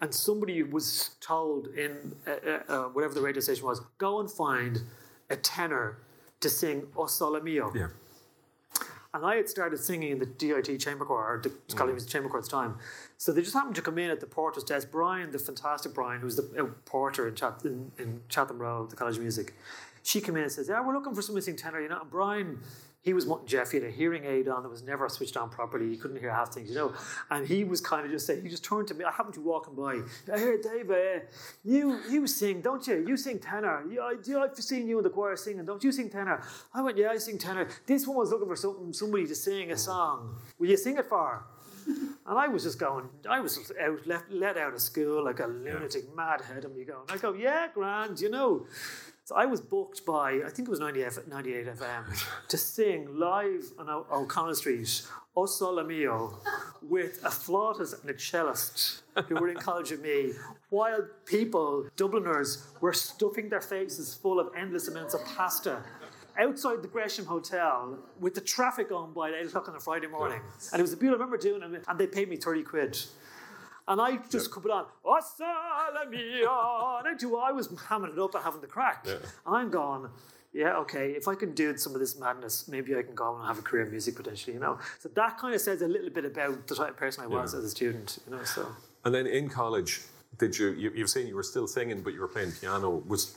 And 0.00 0.14
somebody 0.14 0.62
was 0.62 1.10
told 1.20 1.68
in 1.68 2.14
uh, 2.26 2.30
uh, 2.30 2.60
uh, 2.68 2.84
whatever 2.88 3.14
the 3.14 3.22
radio 3.22 3.40
station 3.40 3.64
was, 3.64 3.80
go 3.98 4.20
and 4.20 4.30
find 4.30 4.82
a 5.30 5.36
tenor 5.36 5.98
to 6.40 6.48
sing 6.50 6.86
O 6.96 7.06
Sole 7.06 7.40
Mio. 7.40 7.72
Yeah. 7.74 7.88
And 9.12 9.26
I 9.26 9.34
had 9.36 9.48
started 9.48 9.78
singing 9.78 10.12
in 10.12 10.18
the 10.20 10.26
DIT 10.26 10.78
chamber 10.78 11.04
choir, 11.04 11.34
or 11.36 11.40
the 11.42 11.50
College 11.74 11.94
Music 11.94 12.10
Chamber 12.10 12.28
Choir 12.28 12.38
at 12.40 12.44
the 12.44 12.50
time. 12.50 12.76
So 13.18 13.32
they 13.32 13.40
just 13.42 13.54
happened 13.54 13.74
to 13.74 13.82
come 13.82 13.98
in 13.98 14.08
at 14.08 14.20
the 14.20 14.26
porter's 14.26 14.62
desk. 14.62 14.88
Brian, 14.92 15.32
the 15.32 15.38
fantastic 15.38 15.94
Brian, 15.94 16.20
who's 16.20 16.36
the 16.36 16.48
uh, 16.62 16.66
porter 16.84 17.26
in, 17.26 17.34
Chat- 17.34 17.62
in, 17.64 17.90
in 17.98 18.20
Chatham 18.28 18.58
Row, 18.60 18.86
the 18.86 18.94
College 18.94 19.16
of 19.16 19.22
Music, 19.22 19.54
she 20.04 20.20
came 20.20 20.36
in 20.36 20.44
and 20.44 20.52
says, 20.52 20.68
Yeah, 20.68 20.80
we're 20.86 20.94
looking 20.94 21.12
for 21.14 21.22
somebody 21.22 21.42
to 21.42 21.46
sing 21.46 21.56
tenor, 21.56 21.80
you 21.80 21.88
know. 21.88 22.00
And 22.02 22.10
Brian, 22.10 22.60
he 23.02 23.14
was 23.14 23.26
wanting 23.26 23.46
Jeff, 23.46 23.70
he 23.70 23.78
had 23.78 23.86
a 23.86 23.90
hearing 23.90 24.24
aid 24.24 24.46
on 24.46 24.62
that 24.62 24.68
was 24.68 24.82
never 24.82 25.08
switched 25.08 25.36
on 25.36 25.48
properly. 25.48 25.88
He 25.88 25.96
couldn't 25.96 26.18
hear 26.18 26.32
half 26.32 26.52
things, 26.52 26.68
you 26.68 26.74
know. 26.74 26.92
And 27.30 27.46
he 27.46 27.64
was 27.64 27.80
kind 27.80 28.04
of 28.04 28.12
just 28.12 28.26
saying, 28.26 28.42
he 28.42 28.48
just 28.48 28.64
turned 28.64 28.88
to 28.88 28.94
me. 28.94 29.04
I 29.04 29.10
happened 29.10 29.34
to 29.34 29.40
be 29.40 29.46
walking 29.46 29.74
by. 29.74 30.00
I 30.32 30.38
heard 30.38 30.62
Dave, 30.62 30.90
uh, 30.90 31.24
you 31.64 31.98
you 32.10 32.26
sing, 32.26 32.60
don't 32.60 32.86
you? 32.86 33.04
You 33.06 33.16
sing 33.16 33.38
tenor. 33.38 33.84
You, 33.90 34.02
I, 34.02 34.16
do 34.22 34.40
I've 34.40 34.54
seen 34.56 34.86
you 34.86 34.98
in 34.98 35.04
the 35.04 35.10
choir 35.10 35.36
singing. 35.36 35.64
Don't 35.64 35.82
you 35.82 35.92
sing 35.92 36.10
tenor? 36.10 36.42
I 36.74 36.82
went, 36.82 36.98
yeah, 36.98 37.08
I 37.08 37.16
sing 37.16 37.38
tenor. 37.38 37.68
This 37.86 38.06
one 38.06 38.18
was 38.18 38.30
looking 38.30 38.48
for 38.48 38.56
something, 38.56 38.92
somebody 38.92 39.26
to 39.26 39.34
sing 39.34 39.72
a 39.72 39.76
song. 39.78 40.36
Will 40.58 40.68
you 40.68 40.76
sing 40.76 40.98
it 40.98 41.06
for 41.06 41.26
her? 41.26 41.42
And 41.86 42.38
I 42.38 42.46
was 42.48 42.62
just 42.62 42.78
going, 42.78 43.08
I 43.28 43.40
was 43.40 43.72
out, 43.80 44.06
left, 44.06 44.30
let 44.30 44.56
out 44.56 44.74
of 44.74 44.80
school 44.80 45.24
like 45.24 45.40
a 45.40 45.46
lunatic, 45.46 46.14
mad 46.14 46.42
head 46.42 46.64
of 46.64 46.76
me 46.76 46.84
going. 46.84 47.06
I 47.08 47.16
go, 47.16 47.32
yeah, 47.32 47.68
grand, 47.72 48.20
you 48.20 48.28
know. 48.30 48.66
So 49.30 49.36
I 49.36 49.46
was 49.46 49.60
booked 49.60 50.04
by, 50.04 50.40
I 50.44 50.50
think 50.50 50.66
it 50.66 50.70
was 50.70 50.80
90 50.80 51.04
98 51.28 51.66
FM, 51.76 52.48
to 52.48 52.56
sing 52.56 53.16
live 53.16 53.62
on 53.78 53.88
O'Connell 53.88 54.56
Street, 54.56 55.02
oh 55.36 55.42
O 55.42 55.46
Sole 55.46 55.84
Mio, 55.84 56.36
with 56.82 57.24
a 57.24 57.30
flautist 57.30 57.94
and 58.00 58.10
a 58.10 58.18
cellist 58.18 59.02
who 59.28 59.36
were 59.36 59.48
in 59.48 59.56
college 59.56 59.92
with 59.92 60.02
me, 60.02 60.32
while 60.70 61.06
people, 61.26 61.86
Dubliners, 61.94 62.66
were 62.80 62.92
stuffing 62.92 63.48
their 63.48 63.60
faces 63.60 64.14
full 64.14 64.40
of 64.40 64.48
endless 64.56 64.88
amounts 64.88 65.14
of 65.14 65.24
pasta 65.24 65.80
outside 66.36 66.82
the 66.82 66.88
Gresham 66.88 67.26
Hotel 67.26 68.00
with 68.18 68.34
the 68.34 68.40
traffic 68.40 68.90
on 68.90 69.12
by 69.12 69.30
8 69.30 69.46
o'clock 69.46 69.68
on 69.68 69.76
a 69.76 69.80
Friday 69.80 70.08
morning. 70.08 70.40
And 70.72 70.80
it 70.80 70.82
was 70.82 70.92
a 70.92 70.96
beautiful, 70.96 71.22
I 71.22 71.26
remember 71.26 71.40
doing 71.40 71.62
it, 71.72 71.84
and 71.86 72.00
they 72.00 72.08
paid 72.08 72.28
me 72.28 72.36
30 72.36 72.64
quid. 72.64 72.98
And 73.90 74.00
I 74.00 74.18
just 74.30 74.52
come 74.52 74.64
on, 74.70 74.86
"O 75.04 75.18
sole 75.36 76.06
mio," 76.08 76.98
and 76.98 77.08
I, 77.08 77.14
do, 77.18 77.36
I 77.36 77.50
was 77.50 77.66
hamming 77.68 78.12
it 78.12 78.18
up 78.18 78.34
and 78.36 78.44
having 78.44 78.60
the 78.60 78.68
crack. 78.68 79.04
And 79.44 79.56
I'm 79.58 79.68
gone, 79.68 80.10
yeah, 80.52 80.76
okay, 80.78 81.10
if 81.10 81.28
I 81.28 81.34
can 81.34 81.54
do 81.54 81.76
some 81.76 81.94
of 81.94 82.00
this 82.00 82.18
madness, 82.18 82.68
maybe 82.68 82.96
I 82.96 83.02
can 83.02 83.14
go 83.14 83.36
and 83.36 83.46
have 83.46 83.58
a 83.58 83.62
career 83.62 83.84
in 83.84 83.90
music 83.90 84.16
potentially, 84.16 84.54
you 84.54 84.60
know. 84.60 84.78
So 85.00 85.08
that 85.10 85.38
kind 85.38 85.54
of 85.54 85.60
says 85.60 85.82
a 85.82 85.88
little 85.88 86.10
bit 86.10 86.24
about 86.24 86.66
the 86.66 86.74
type 86.74 86.90
of 86.90 86.96
person 86.96 87.24
I 87.24 87.26
was 87.26 87.54
as 87.54 87.64
a 87.64 87.70
student, 87.70 88.18
you 88.26 88.34
know. 88.34 88.44
So 88.44 88.66
And 89.04 89.14
then 89.14 89.26
in 89.26 89.48
college, 89.48 90.02
did 90.38 90.58
you, 90.58 90.70
you 90.72 90.92
you've 90.94 91.10
saying 91.10 91.26
you 91.26 91.36
were 91.36 91.42
still 91.42 91.66
singing, 91.66 92.02
but 92.02 92.14
you 92.14 92.20
were 92.20 92.28
playing 92.28 92.52
piano. 92.52 93.02
Was 93.06 93.36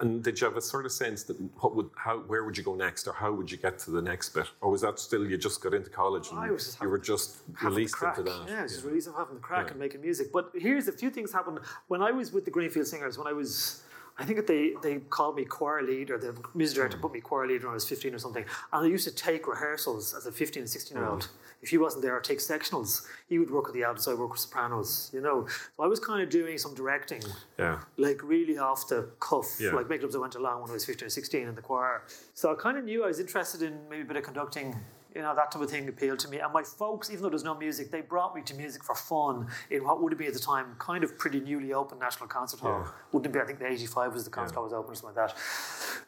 and 0.00 0.22
did 0.22 0.40
you 0.40 0.46
have 0.46 0.56
a 0.56 0.60
sort 0.60 0.86
of 0.86 0.92
sense 0.92 1.22
that 1.24 1.36
what 1.60 1.74
would 1.76 1.90
how 1.94 2.18
where 2.20 2.44
would 2.44 2.56
you 2.56 2.64
go 2.64 2.74
next, 2.74 3.06
or 3.06 3.12
how 3.12 3.32
would 3.32 3.50
you 3.50 3.56
get 3.58 3.78
to 3.80 3.90
the 3.90 4.02
next 4.02 4.30
bit, 4.30 4.46
or 4.60 4.70
was 4.70 4.80
that 4.80 4.98
still 4.98 5.26
you 5.28 5.36
just 5.36 5.62
got 5.62 5.74
into 5.74 5.90
college 5.90 6.28
and 6.30 6.38
I 6.38 6.50
was 6.50 6.64
just 6.64 6.82
you 6.82 6.88
were 6.88 6.98
just 6.98 7.38
released 7.62 7.96
into 8.02 8.22
that? 8.22 8.44
Yeah, 8.48 8.62
just 8.66 8.84
release 8.84 9.06
of 9.06 9.14
having 9.14 9.34
the 9.34 9.40
crack 9.40 9.66
Yeah. 9.66 9.70
and 9.72 9.80
making 9.80 10.00
music. 10.00 10.32
But 10.32 10.50
here's 10.54 10.88
a 10.88 10.92
few 10.92 11.10
things 11.10 11.32
happened 11.32 11.60
when 11.88 12.02
I 12.02 12.10
was 12.10 12.32
with 12.32 12.44
the 12.44 12.50
Greenfield 12.50 12.86
Singers. 12.86 13.18
When 13.18 13.26
I 13.26 13.32
was, 13.32 13.82
I 14.20 14.24
think 14.24 14.36
that 14.36 14.46
they 14.46 14.74
they 14.82 14.98
called 14.98 15.34
me 15.34 15.44
choir 15.44 15.82
leader. 15.82 16.18
The 16.18 16.36
music 16.54 16.76
director 16.76 16.98
put 16.98 17.12
me 17.12 17.20
choir 17.20 17.46
leader 17.46 17.66
when 17.66 17.72
I 17.72 17.74
was 17.74 17.88
15 17.88 18.14
or 18.14 18.18
something. 18.18 18.44
And 18.72 18.86
I 18.86 18.88
used 18.88 19.08
to 19.08 19.14
take 19.14 19.48
rehearsals 19.48 20.14
as 20.14 20.26
a 20.26 20.32
15 20.32 20.62
and 20.62 20.70
16 20.70 20.96
year 20.96 21.06
old. 21.06 21.28
If 21.62 21.68
he 21.70 21.78
wasn't 21.78 22.02
there, 22.02 22.16
I'd 22.16 22.24
take 22.24 22.38
sectionals. 22.38 23.06
He 23.28 23.38
would 23.38 23.50
work 23.50 23.66
with 23.66 23.74
the 23.74 23.84
altos, 23.84 24.08
I 24.08 24.14
work 24.14 24.30
with 24.30 24.40
sopranos. 24.40 25.10
You 25.12 25.20
know, 25.20 25.46
so 25.48 25.82
I 25.82 25.86
was 25.86 26.00
kind 26.00 26.22
of 26.22 26.30
doing 26.30 26.56
some 26.58 26.74
directing 26.74 27.22
yeah. 27.58 27.80
like 27.96 28.22
really 28.22 28.58
off 28.58 28.88
the 28.88 29.10
cuff, 29.20 29.58
Yeah. 29.58 29.72
like 29.72 29.88
making 29.88 30.04
up 30.04 30.10
as 30.10 30.16
I 30.16 30.20
went 30.20 30.34
along 30.36 30.62
when 30.62 30.70
I 30.70 30.74
was 30.74 30.84
15 30.84 31.06
or 31.06 31.10
16 31.10 31.48
in 31.48 31.54
the 31.54 31.62
choir. 31.62 32.02
So 32.34 32.50
I 32.52 32.54
kind 32.54 32.78
of 32.78 32.84
knew 32.84 33.04
I 33.04 33.08
was 33.08 33.20
interested 33.20 33.62
in 33.62 33.78
maybe 33.90 34.02
a 34.02 34.04
bit 34.06 34.16
of 34.16 34.24
conducting 34.24 34.74
You 35.14 35.22
know, 35.22 35.34
that 35.34 35.50
type 35.50 35.62
of 35.62 35.70
thing 35.70 35.88
appealed 35.88 36.20
to 36.20 36.28
me. 36.28 36.38
And 36.38 36.52
my 36.52 36.62
folks, 36.62 37.10
even 37.10 37.22
though 37.22 37.28
there's 37.30 37.44
no 37.44 37.56
music, 37.56 37.90
they 37.90 38.00
brought 38.00 38.34
me 38.34 38.42
to 38.42 38.54
music 38.54 38.84
for 38.84 38.94
fun 38.94 39.48
in 39.70 39.84
what 39.84 40.02
would 40.02 40.12
have 40.12 40.18
been 40.18 40.28
at 40.28 40.34
the 40.34 40.40
time 40.40 40.76
kind 40.78 41.02
of 41.02 41.18
pretty 41.18 41.40
newly 41.40 41.72
open 41.72 41.98
National 41.98 42.28
Concert 42.28 42.60
Hall. 42.60 42.82
Yeah. 42.84 42.92
Wouldn't 43.12 43.34
it 43.34 43.38
be, 43.38 43.40
I 43.40 43.46
think 43.46 43.58
the 43.58 43.66
85 43.66 44.14
was 44.14 44.24
the 44.24 44.30
concert 44.30 44.54
hall 44.54 44.64
was 44.64 44.72
open 44.72 44.92
or 44.92 44.94
something 44.94 45.16
like 45.16 45.28
that. 45.28 45.38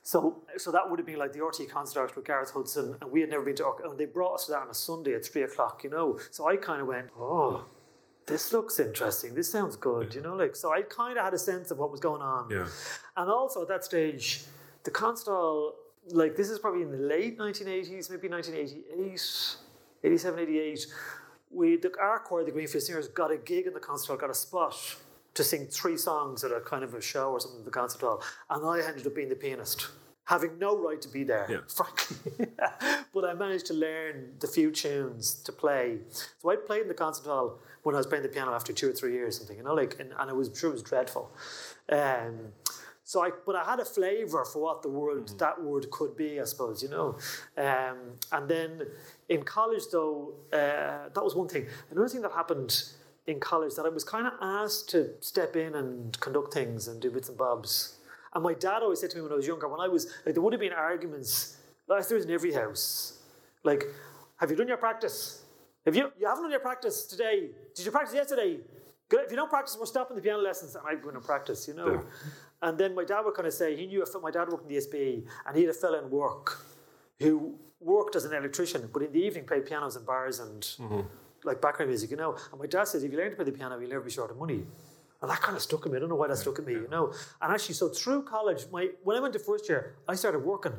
So 0.02 0.42
so 0.56 0.70
that 0.72 0.88
would 0.88 0.98
have 0.98 1.06
been 1.06 1.18
like 1.18 1.32
the 1.32 1.44
RT 1.44 1.68
concert 1.70 2.00
artist 2.00 2.16
with 2.16 2.26
Gareth 2.26 2.50
Hudson, 2.50 2.96
and 3.00 3.10
we 3.10 3.20
had 3.20 3.30
never 3.30 3.44
been 3.44 3.56
to 3.56 3.72
and 3.84 3.98
they 3.98 4.06
brought 4.06 4.34
us 4.34 4.46
to 4.46 4.52
that 4.52 4.62
on 4.62 4.70
a 4.70 4.74
Sunday 4.74 5.14
at 5.14 5.24
three 5.24 5.42
o'clock, 5.42 5.82
you 5.84 5.90
know. 5.90 6.18
So 6.30 6.48
I 6.48 6.56
kind 6.56 6.80
of 6.80 6.86
went, 6.86 7.08
oh, 7.18 7.64
this 8.26 8.52
looks 8.52 8.78
interesting. 8.78 9.34
This 9.34 9.50
sounds 9.50 9.76
good, 9.76 10.14
you 10.14 10.20
know. 10.20 10.34
Like 10.34 10.56
so, 10.56 10.72
I 10.72 10.82
kind 10.82 11.18
of 11.18 11.24
had 11.24 11.34
a 11.34 11.38
sense 11.38 11.70
of 11.70 11.78
what 11.78 11.90
was 11.90 12.00
going 12.00 12.22
on. 12.22 12.50
Yeah. 12.50 12.66
And 13.16 13.30
also 13.30 13.62
at 13.62 13.68
that 13.68 13.84
stage, 13.84 14.44
the 14.84 14.90
concert 14.90 15.30
hall, 15.30 15.74
like 16.10 16.36
this 16.36 16.50
is 16.50 16.58
probably 16.58 16.82
in 16.82 16.90
the 16.90 16.98
late 16.98 17.38
1980s, 17.38 18.10
maybe 18.10 18.28
1988, 18.28 19.56
87, 20.04 20.40
88. 20.40 20.86
We, 21.50 21.76
the, 21.76 21.92
our 22.00 22.18
choir, 22.18 22.44
the 22.44 22.50
Greenfield 22.50 22.82
Singers, 22.82 23.08
got 23.08 23.30
a 23.30 23.36
gig 23.36 23.66
in 23.66 23.74
the 23.74 23.80
concert 23.80 24.08
hall, 24.08 24.16
got 24.16 24.30
a 24.30 24.34
spot 24.34 24.74
to 25.34 25.44
sing 25.44 25.66
three 25.66 25.96
songs 25.96 26.44
at 26.44 26.50
a 26.50 26.60
kind 26.60 26.82
of 26.84 26.94
a 26.94 27.00
show 27.00 27.30
or 27.32 27.40
something 27.40 27.60
at 27.60 27.64
the 27.64 27.70
concert 27.70 28.00
hall. 28.00 28.22
And 28.50 28.64
I 28.66 28.86
ended 28.86 29.06
up 29.06 29.14
being 29.14 29.28
the 29.28 29.34
pianist, 29.34 29.88
having 30.24 30.58
no 30.58 30.76
right 30.76 31.00
to 31.02 31.08
be 31.08 31.24
there, 31.24 31.46
Yeah. 31.50 31.58
frankly. 31.68 32.46
but 33.14 33.24
I 33.24 33.34
managed 33.34 33.66
to 33.66 33.74
learn 33.74 34.32
the 34.40 34.46
few 34.46 34.70
tunes 34.70 35.34
to 35.42 35.52
play. 35.52 35.98
So 36.38 36.50
I 36.50 36.56
played 36.56 36.82
in 36.82 36.88
the 36.88 36.94
concert 36.94 37.26
hall 37.26 37.58
when 37.82 37.94
I 37.94 37.98
was 37.98 38.06
playing 38.06 38.22
the 38.22 38.28
piano 38.30 38.52
after 38.54 38.72
two 38.72 38.88
or 38.88 38.92
three 38.92 39.12
years, 39.12 39.38
something, 39.38 39.56
you 39.56 39.62
know, 39.64 39.74
like, 39.74 39.96
and, 40.00 40.12
and 40.18 40.30
it 40.30 40.36
was 40.36 40.50
sure 40.58 40.70
it 40.70 40.74
was 40.74 40.82
dreadful. 40.82 41.30
Um, 41.90 42.52
so 43.04 43.22
I, 43.22 43.30
but 43.44 43.56
I 43.56 43.64
had 43.64 43.80
a 43.80 43.84
flavour 43.84 44.44
for 44.44 44.62
what 44.62 44.82
the 44.82 44.88
word 44.88 45.30
that 45.38 45.60
word 45.62 45.90
could 45.90 46.16
be, 46.16 46.40
I 46.40 46.44
suppose, 46.44 46.82
you 46.82 46.88
know. 46.88 47.18
Um, 47.56 48.18
and 48.30 48.48
then 48.48 48.82
in 49.28 49.42
college, 49.42 49.82
though, 49.90 50.34
uh, 50.52 51.08
that 51.12 51.22
was 51.22 51.34
one 51.34 51.48
thing. 51.48 51.66
Another 51.90 52.08
thing 52.08 52.22
that 52.22 52.32
happened 52.32 52.84
in 53.26 53.40
college 53.40 53.74
that 53.74 53.86
I 53.86 53.88
was 53.88 54.04
kind 54.04 54.26
of 54.26 54.34
asked 54.40 54.88
to 54.90 55.10
step 55.20 55.56
in 55.56 55.74
and 55.74 56.18
conduct 56.20 56.54
things 56.54 56.88
and 56.88 57.00
do 57.00 57.10
bits 57.10 57.28
and 57.28 57.38
bobs. 57.38 57.98
And 58.34 58.42
my 58.42 58.54
dad 58.54 58.82
always 58.82 59.00
said 59.00 59.10
to 59.10 59.16
me 59.16 59.22
when 59.22 59.32
I 59.32 59.36
was 59.36 59.46
younger, 59.46 59.68
when 59.68 59.80
I 59.80 59.88
was 59.88 60.06
like, 60.24 60.34
there 60.34 60.42
would 60.42 60.52
have 60.52 60.60
been 60.60 60.72
arguments, 60.72 61.56
like 61.88 62.06
there 62.06 62.16
was 62.16 62.24
in 62.24 62.32
every 62.32 62.52
house. 62.52 63.18
Like, 63.64 63.84
have 64.36 64.50
you 64.50 64.56
done 64.56 64.68
your 64.68 64.76
practice? 64.76 65.42
Have 65.84 65.96
you 65.96 66.10
you 66.18 66.26
haven't 66.26 66.44
done 66.44 66.50
your 66.50 66.60
practice 66.60 67.04
today? 67.04 67.50
Did 67.74 67.84
you 67.84 67.92
practice 67.92 68.14
yesterday? 68.14 68.60
If 69.10 69.30
you 69.30 69.36
don't 69.36 69.50
practice, 69.50 69.76
we're 69.78 69.86
stopping 69.86 70.16
the 70.16 70.22
piano 70.22 70.40
lessons, 70.40 70.74
and 70.74 70.84
I'm 70.88 71.02
going 71.02 71.14
to 71.14 71.20
practice. 71.20 71.68
You 71.68 71.74
know. 71.74 72.04
And 72.62 72.78
then 72.78 72.94
my 72.94 73.04
dad 73.04 73.22
would 73.24 73.34
kind 73.34 73.48
of 73.48 73.52
say 73.52 73.76
he 73.76 73.86
knew 73.86 74.02
a, 74.02 74.20
my 74.20 74.30
dad 74.30 74.48
worked 74.48 74.70
in 74.70 74.74
the 74.74 74.80
ESB, 74.80 75.24
and 75.46 75.56
he 75.56 75.62
had 75.62 75.70
a 75.70 75.74
fella 75.74 75.98
in 76.02 76.10
work 76.10 76.64
who 77.20 77.56
worked 77.80 78.14
as 78.14 78.24
an 78.24 78.32
electrician, 78.32 78.88
but 78.92 79.02
in 79.02 79.12
the 79.12 79.18
evening 79.18 79.44
played 79.44 79.66
pianos 79.66 79.96
in 79.96 80.04
bars 80.04 80.38
and 80.38 80.62
mm-hmm. 80.62 81.00
like 81.44 81.60
background 81.60 81.90
music, 81.90 82.10
you 82.10 82.16
know. 82.16 82.36
And 82.52 82.60
my 82.60 82.66
dad 82.66 82.84
says 82.84 83.02
if 83.02 83.12
you 83.12 83.18
learn 83.18 83.30
to 83.30 83.36
play 83.36 83.44
the 83.44 83.52
piano, 83.52 83.78
you'll 83.78 83.90
never 83.90 84.04
be 84.04 84.10
short 84.10 84.30
of 84.30 84.38
money. 84.38 84.64
And 85.20 85.30
that 85.30 85.40
kind 85.40 85.56
of 85.56 85.62
stuck 85.62 85.86
in 85.86 85.92
me. 85.92 85.98
I 85.98 86.00
don't 86.00 86.08
know 86.08 86.16
why 86.16 86.28
that 86.28 86.38
stuck 86.38 86.58
in 86.58 86.64
me, 86.64 86.72
you 86.72 86.88
know. 86.90 87.12
And 87.40 87.52
actually, 87.52 87.74
so 87.74 87.88
through 87.88 88.22
college, 88.22 88.64
my 88.72 88.88
when 89.04 89.16
I 89.16 89.20
went 89.20 89.32
to 89.34 89.38
first 89.38 89.68
year, 89.68 89.94
I 90.08 90.14
started 90.14 90.40
working. 90.40 90.72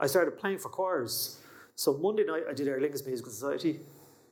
I 0.00 0.06
started 0.06 0.38
playing 0.38 0.58
for 0.58 0.68
choirs. 0.68 1.38
So 1.76 1.96
Monday 1.96 2.24
night, 2.24 2.44
I 2.48 2.54
did 2.54 2.68
Aer 2.68 2.80
Lingus 2.80 3.06
Musical 3.06 3.32
Society. 3.32 3.80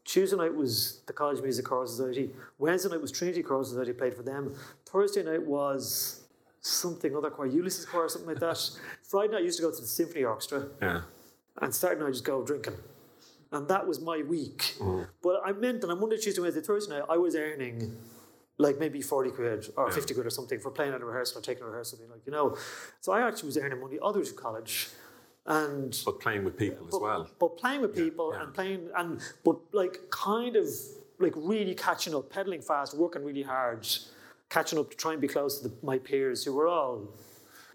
Tuesday 0.04 0.36
night 0.36 0.54
was 0.54 1.02
the 1.06 1.12
College 1.12 1.40
Music 1.42 1.64
Choral 1.64 1.86
Society. 1.86 2.30
Wednesday 2.58 2.88
night 2.90 3.00
was 3.00 3.12
Trinity 3.12 3.42
Choral 3.42 3.64
Society, 3.64 3.92
played 3.92 4.14
for 4.14 4.22
them. 4.22 4.54
Thursday 4.84 5.22
night 5.22 5.42
was 5.46 6.21
something 6.62 7.14
other 7.14 7.30
choir, 7.30 7.48
Ulysses 7.48 7.84
Choir, 7.84 8.04
or 8.04 8.08
something 8.08 8.28
like 8.30 8.40
that. 8.40 8.70
Friday 9.02 9.32
night, 9.32 9.40
I 9.40 9.44
used 9.44 9.58
to 9.58 9.64
go 9.64 9.70
to 9.70 9.80
the 9.80 9.86
Symphony 9.86 10.24
Orchestra. 10.24 10.68
Yeah. 10.80 11.02
And 11.60 11.74
Saturday 11.74 12.00
night, 12.00 12.08
I 12.08 12.10
just 12.12 12.24
go 12.24 12.42
drinking. 12.44 12.74
And 13.50 13.68
that 13.68 13.86
was 13.86 14.00
my 14.00 14.22
week. 14.22 14.76
Mm. 14.78 15.08
But 15.22 15.42
I 15.44 15.52
meant 15.52 15.82
that 15.82 15.90
on 15.90 16.00
Monday, 16.00 16.16
Tuesday, 16.16 16.40
Wednesday, 16.40 16.62
Thursday 16.62 16.94
night, 16.94 17.04
I 17.10 17.18
was 17.18 17.36
earning 17.36 17.96
like 18.58 18.78
maybe 18.78 19.02
40 19.02 19.30
quid 19.30 19.68
or 19.76 19.90
50 19.90 20.14
quid 20.14 20.26
or 20.26 20.30
something 20.30 20.60
for 20.60 20.70
playing 20.70 20.94
at 20.94 21.02
a 21.02 21.04
rehearsal 21.04 21.38
or 21.38 21.42
taking 21.42 21.64
a 21.64 21.66
rehearsal, 21.66 21.98
something 21.98 22.10
like, 22.10 22.24
you 22.24 22.32
know. 22.32 22.56
So 23.00 23.12
I 23.12 23.26
actually 23.26 23.48
was 23.48 23.58
earning 23.58 23.80
money 23.80 23.98
others 24.02 24.30
in 24.30 24.36
college. 24.36 24.88
And 25.44 26.00
But 26.04 26.20
playing 26.20 26.44
with 26.44 26.56
people 26.56 26.86
as 26.86 26.94
well. 26.98 27.28
but 27.40 27.56
playing 27.58 27.80
with 27.82 27.96
people 27.96 28.32
yeah. 28.32 28.44
and 28.44 28.54
playing 28.54 28.88
and 28.96 29.20
but 29.44 29.56
like 29.72 30.08
kind 30.10 30.54
of 30.54 30.66
like 31.18 31.32
really 31.34 31.74
catching 31.74 32.14
up, 32.14 32.30
pedaling 32.30 32.62
fast, 32.62 32.96
working 32.96 33.24
really 33.24 33.42
hard, 33.42 33.86
catching 34.52 34.78
up 34.78 34.90
to 34.90 34.96
try 34.96 35.12
and 35.12 35.20
be 35.20 35.28
close 35.28 35.60
to 35.60 35.68
the, 35.68 35.74
my 35.82 35.98
peers 35.98 36.44
who 36.44 36.52
were 36.52 36.68
all 36.68 37.08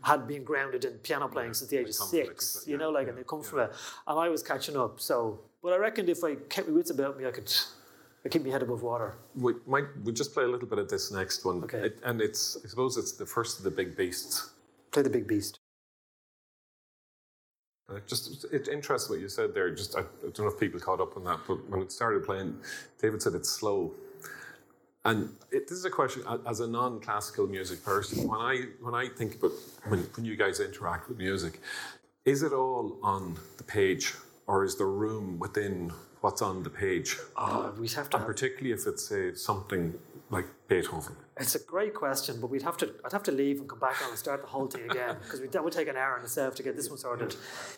had 0.03 0.27
been 0.27 0.43
grounded 0.43 0.85
in 0.85 0.93
piano 1.07 1.27
playing 1.27 1.53
since 1.55 1.69
the 1.71 1.77
age 1.77 1.89
of 1.89 1.97
come 1.97 2.07
from, 2.09 2.19
like, 2.19 2.27
six, 2.41 2.63
yeah, 2.67 2.71
you 2.71 2.77
know, 2.77 2.89
like, 2.91 3.05
yeah, 3.05 3.09
and 3.09 3.17
they 3.17 3.23
come 3.23 3.41
from 3.41 3.59
it. 3.61 3.71
And 4.07 4.19
I 4.19 4.29
was 4.29 4.43
catching 4.43 4.77
up. 4.77 4.99
So, 4.99 5.39
but 5.63 5.73
I 5.73 5.77
reckoned 5.77 6.07
if 6.07 6.23
I 6.23 6.35
kept 6.35 6.67
my 6.67 6.75
wits 6.75 6.91
about 6.91 7.17
me, 7.17 7.25
I 7.25 7.31
could, 7.31 7.51
I 8.23 8.29
keep 8.29 8.45
my 8.45 8.51
head 8.51 8.61
above 8.61 8.83
water. 8.83 9.15
We 9.35 9.53
might 9.65 9.85
we 10.03 10.13
just 10.13 10.33
play 10.35 10.43
a 10.43 10.47
little 10.47 10.67
bit 10.67 10.77
of 10.77 10.87
this 10.87 11.11
next 11.11 11.43
one. 11.45 11.63
Okay. 11.63 11.79
It- 11.87 11.99
and 12.03 12.21
it's 12.21 12.57
I 12.63 12.67
suppose 12.67 12.95
it's 12.95 13.13
the 13.13 13.25
first 13.25 13.57
of 13.57 13.63
the 13.63 13.71
big 13.71 13.97
beasts. 13.97 14.51
Play 14.91 15.01
the 15.01 15.09
big 15.09 15.27
beast. 15.27 15.57
Uh, 17.89 17.99
Just 18.05 18.45
it 18.51 18.67
interests 18.67 19.09
what 19.09 19.19
you 19.19 19.29
said 19.29 19.53
there. 19.55 19.73
Just 19.73 19.95
I, 19.95 20.01
I 20.01 20.03
don't 20.33 20.39
know 20.39 20.47
if 20.47 20.59
people 20.59 20.79
caught 20.79 21.01
up 21.01 21.17
on 21.17 21.23
that, 21.23 21.39
but 21.47 21.67
when 21.69 21.81
it 21.81 21.91
started 21.91 22.23
playing, 22.23 22.55
David 23.01 23.21
said 23.21 23.33
it's 23.33 23.49
slow. 23.49 23.93
And 25.07 25.29
it, 25.51 25.69
this 25.69 25.77
is 25.77 25.85
a 25.85 25.89
question 25.89 26.21
as 26.45 26.59
a 26.59 26.67
non-classical 26.67 27.47
music 27.47 27.83
person. 27.83 28.27
When 28.27 28.41
I 28.41 28.65
when 28.81 28.93
I 28.93 29.07
think 29.07 29.35
about 29.35 29.51
when, 29.87 29.99
when 30.15 30.25
you 30.25 30.35
guys 30.35 30.59
interact 30.59 31.07
with 31.07 31.17
music, 31.17 31.61
is 32.25 32.43
it 32.43 32.51
all 32.51 32.99
on 33.01 33.37
the 33.55 33.63
page, 33.63 34.13
or 34.47 34.65
is 34.65 34.77
there 34.77 34.87
room 34.87 35.39
within 35.39 35.93
what's 36.19 36.41
on 36.41 36.61
the 36.61 36.69
page? 36.69 37.15
Uh, 37.37 37.71
we'd 37.79 37.93
have 37.93 38.09
to. 38.09 38.17
And 38.17 38.25
particularly 38.25 38.73
if 38.73 38.85
it's 38.85 39.07
say 39.07 39.33
something 39.33 39.93
like 40.29 40.45
Beethoven. 40.67 41.15
It's 41.39 41.55
a 41.55 41.63
great 41.63 41.93
question, 41.93 42.41
but 42.41 42.49
we'd 42.49 42.63
have 42.63 42.75
to. 42.77 42.93
I'd 43.05 43.13
have 43.13 43.23
to 43.23 43.31
leave 43.31 43.61
and 43.61 43.69
come 43.69 43.79
back 43.79 44.03
on 44.03 44.09
and 44.09 44.19
start 44.19 44.41
the 44.41 44.49
whole 44.49 44.67
thing 44.67 44.91
again 44.91 45.15
because 45.23 45.39
that 45.39 45.63
would 45.63 45.71
take 45.71 45.87
an 45.87 45.95
hour 45.95 46.17
in 46.17 46.23
itself 46.25 46.55
to 46.55 46.63
get 46.63 46.75
this 46.75 46.89
one 46.89 46.97
sorted. 46.97 47.33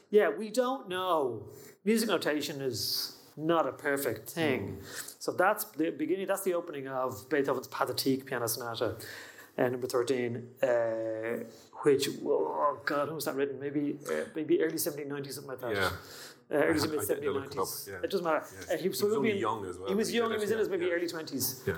Yeah, 0.09 0.29
we 0.29 0.49
don't 0.49 0.89
know. 0.89 1.43
Music 1.85 2.09
notation 2.09 2.59
is 2.59 3.18
not 3.37 3.67
a 3.67 3.71
perfect 3.71 4.29
thing, 4.29 4.79
so 5.19 5.31
that's 5.31 5.65
the 5.65 5.91
beginning. 5.91 6.27
That's 6.27 6.43
the 6.43 6.53
opening 6.53 6.87
of 6.87 7.29
Beethoven's 7.29 7.67
Pathetique 7.67 8.25
Piano 8.25 8.47
Sonata, 8.47 8.95
uh, 9.57 9.67
number 9.69 9.87
thirteen. 9.87 10.49
Uh, 10.61 11.43
which 11.83 12.09
oh 12.25 12.79
god, 12.85 13.07
when 13.07 13.15
was 13.15 13.25
that 13.25 13.35
written? 13.35 13.59
Maybe 13.59 13.97
uh, 14.09 14.25
maybe 14.35 14.61
early 14.61 14.77
seventeen 14.77 15.07
ninety 15.09 15.31
something 15.31 15.51
like 15.51 15.61
that. 15.61 15.73
Yeah. 15.75 15.89
Uh, 16.51 16.55
early 16.63 16.79
I 16.79 16.87
mid 16.87 16.91
did 16.91 17.03
seventeen 17.05 17.29
look 17.31 17.45
it 17.45 17.49
up, 17.51 17.55
nineties. 17.57 17.89
yeah. 17.91 17.99
It 18.03 18.09
doesn't 18.09 18.25
matter. 18.25 18.43
Yeah. 18.67 18.73
Uh, 18.73 18.77
he, 18.77 18.91
so 18.91 19.05
He 19.05 19.09
was 19.09 19.17
only 19.17 19.31
in- 19.31 19.37
young 19.37 19.65
as 19.67 19.77
well 19.77 19.87
He 19.87 19.93
was 19.93 20.07
when 20.07 20.11
he 20.13 20.17
young. 20.17 20.31
He 20.31 20.37
was 20.37 20.49
it, 20.49 20.53
in 20.53 20.59
his 20.59 20.67
maybe 20.69 20.85
yeah. 20.87 20.91
early 20.93 21.07
twenties, 21.07 21.63
Yeah. 21.67 21.73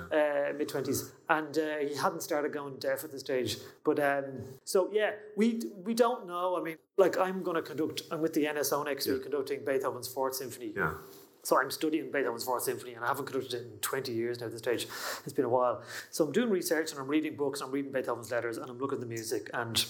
uh, 0.50 0.52
mid 0.56 0.68
twenties, 0.68 1.12
and 1.28 1.56
uh, 1.58 1.76
he 1.88 1.94
hadn't 1.94 2.22
started 2.22 2.52
going 2.52 2.76
deaf 2.78 3.04
at 3.04 3.12
the 3.12 3.18
stage. 3.20 3.58
But 3.84 4.00
um, 4.00 4.24
so 4.64 4.88
yeah, 4.92 5.10
we 5.36 5.60
we 5.84 5.92
don't 5.94 6.26
know. 6.26 6.56
I 6.58 6.62
mean, 6.62 6.78
like 6.96 7.16
I'm 7.18 7.42
going 7.42 7.56
to 7.56 7.62
conduct. 7.62 8.02
I'm 8.10 8.22
with 8.22 8.32
the 8.32 8.44
NSO 8.46 8.82
next 8.84 9.06
week 9.06 9.22
conducting 9.22 9.62
Beethoven's 9.64 10.08
Fourth 10.08 10.34
Symphony. 10.36 10.72
Yeah. 10.74 10.94
So 11.44 11.60
I'm 11.60 11.72
studying 11.72 12.12
Beethoven's 12.12 12.44
Fourth 12.44 12.62
Symphony, 12.62 12.94
and 12.94 13.04
I 13.04 13.08
haven't 13.08 13.26
conducted 13.26 13.54
it 13.54 13.62
in 13.62 13.78
20 13.80 14.12
years 14.12 14.38
now. 14.38 14.46
At 14.46 14.52
this 14.52 14.60
stage, 14.60 14.86
it's 15.24 15.32
been 15.32 15.44
a 15.44 15.48
while. 15.48 15.82
So 16.10 16.24
I'm 16.24 16.30
doing 16.30 16.50
research 16.50 16.92
and 16.92 17.00
I'm 17.00 17.08
reading 17.08 17.34
books. 17.34 17.60
and 17.60 17.68
I'm 17.68 17.74
reading 17.74 17.90
Beethoven's 17.90 18.30
letters, 18.30 18.58
and 18.58 18.70
I'm 18.70 18.78
looking 18.78 18.96
at 18.96 19.00
the 19.00 19.06
music. 19.06 19.50
And 19.52 19.84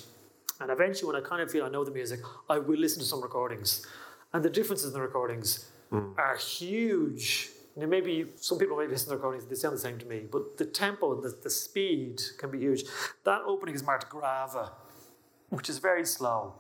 and 0.61 0.71
eventually, 0.71 1.13
when 1.13 1.23
I 1.23 1.27
kind 1.27 1.43
of 1.43 1.51
feel 1.51 1.65
I 1.65 1.69
know 1.69 1.85
the 1.85 1.91
music, 1.91 2.21
I 2.49 2.59
will 2.59 2.79
listen 2.79 3.01
to 3.01 3.07
some 3.07 3.21
recordings. 3.21 3.87
And 4.33 4.43
the 4.43 4.49
differences 4.51 4.89
in 4.89 4.93
the 4.95 5.03
recordings 5.03 5.71
hmm. 5.91 6.13
are 6.17 6.37
huge. 6.37 7.51
Now, 7.77 7.87
maybe 7.87 8.27
some 8.37 8.59
people 8.59 8.77
might 8.77 8.89
listen 8.89 9.07
to 9.07 9.11
the 9.11 9.17
recordings; 9.17 9.45
they 9.45 9.55
sound 9.55 9.75
the 9.75 9.81
same 9.81 9.99
to 9.99 10.07
me. 10.07 10.21
But 10.31 10.57
the 10.57 10.65
tempo 10.65 11.21
the, 11.21 11.37
the 11.43 11.51
speed 11.51 12.23
can 12.39 12.51
be 12.51 12.61
huge. 12.61 12.85
That 13.25 13.43
opening 13.47 13.75
is 13.75 13.83
marked 13.83 14.09
grave, 14.09 14.57
which 15.51 15.69
is 15.69 15.79
very 15.79 16.07
slow 16.07 16.55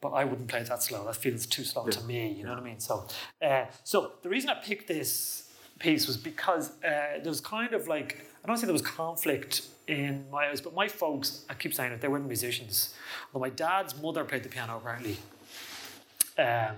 but 0.00 0.10
I 0.10 0.24
wouldn't 0.24 0.48
play 0.48 0.60
it 0.60 0.66
that 0.68 0.82
slow. 0.82 1.04
That 1.04 1.16
feels 1.16 1.46
too 1.46 1.64
slow 1.64 1.86
to 1.86 2.04
me. 2.04 2.32
You 2.32 2.44
know 2.44 2.50
what 2.50 2.60
I 2.60 2.64
mean? 2.64 2.80
So, 2.80 3.06
uh, 3.42 3.66
so 3.84 4.12
the 4.22 4.28
reason 4.28 4.50
I 4.50 4.54
picked 4.54 4.88
this 4.88 5.50
piece 5.78 6.06
was 6.06 6.16
because 6.16 6.70
uh, 6.84 7.18
there 7.22 7.30
was 7.30 7.40
kind 7.40 7.72
of 7.72 7.88
like 7.88 8.24
I 8.44 8.46
don't 8.46 8.56
say 8.56 8.66
there 8.66 8.72
was 8.72 8.82
conflict 8.82 9.66
in 9.86 10.24
my 10.30 10.48
eyes, 10.48 10.60
but 10.60 10.74
my 10.74 10.88
folks, 10.88 11.44
I 11.48 11.54
keep 11.54 11.74
saying 11.74 11.92
it, 11.92 12.00
they 12.00 12.08
weren't 12.08 12.26
musicians. 12.26 12.94
Well, 13.32 13.40
my 13.40 13.50
dad's 13.50 14.00
mother 14.00 14.24
played 14.24 14.42
the 14.42 14.48
piano 14.48 14.76
apparently. 14.76 15.16
Um, 16.36 16.76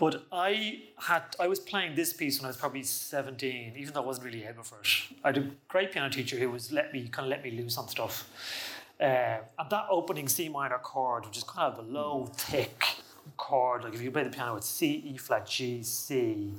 but 0.00 0.24
I 0.32 0.82
had 0.98 1.22
I 1.38 1.46
was 1.46 1.60
playing 1.60 1.94
this 1.94 2.12
piece 2.12 2.38
when 2.38 2.46
I 2.46 2.48
was 2.48 2.56
probably 2.56 2.82
17, 2.82 3.74
even 3.76 3.92
though 3.92 4.02
I 4.02 4.06
wasn't 4.06 4.26
really 4.26 4.44
able 4.44 4.62
for 4.62 4.80
it. 4.80 4.88
I 5.22 5.28
had 5.28 5.38
a 5.38 5.50
great 5.68 5.92
piano 5.92 6.08
teacher 6.08 6.38
who 6.38 6.50
was 6.50 6.72
let 6.72 6.92
me 6.92 7.06
kind 7.08 7.26
of 7.26 7.30
let 7.30 7.44
me 7.44 7.50
loose 7.50 7.76
on 7.76 7.88
stuff. 7.88 8.28
Uh, 9.00 9.38
and 9.58 9.70
that 9.70 9.86
opening 9.90 10.28
C 10.28 10.48
minor 10.48 10.78
chord, 10.78 11.24
which 11.24 11.38
is 11.38 11.44
kind 11.44 11.72
of 11.72 11.78
a 11.78 11.88
low, 11.88 12.26
thick 12.34 12.84
chord, 13.36 13.84
like 13.84 13.94
if 13.94 14.02
you 14.02 14.10
play 14.10 14.24
the 14.24 14.30
piano, 14.30 14.56
it's 14.56 14.68
C, 14.68 15.02
E 15.06 15.16
flat, 15.16 15.46
G, 15.46 15.82
C, 15.82 16.52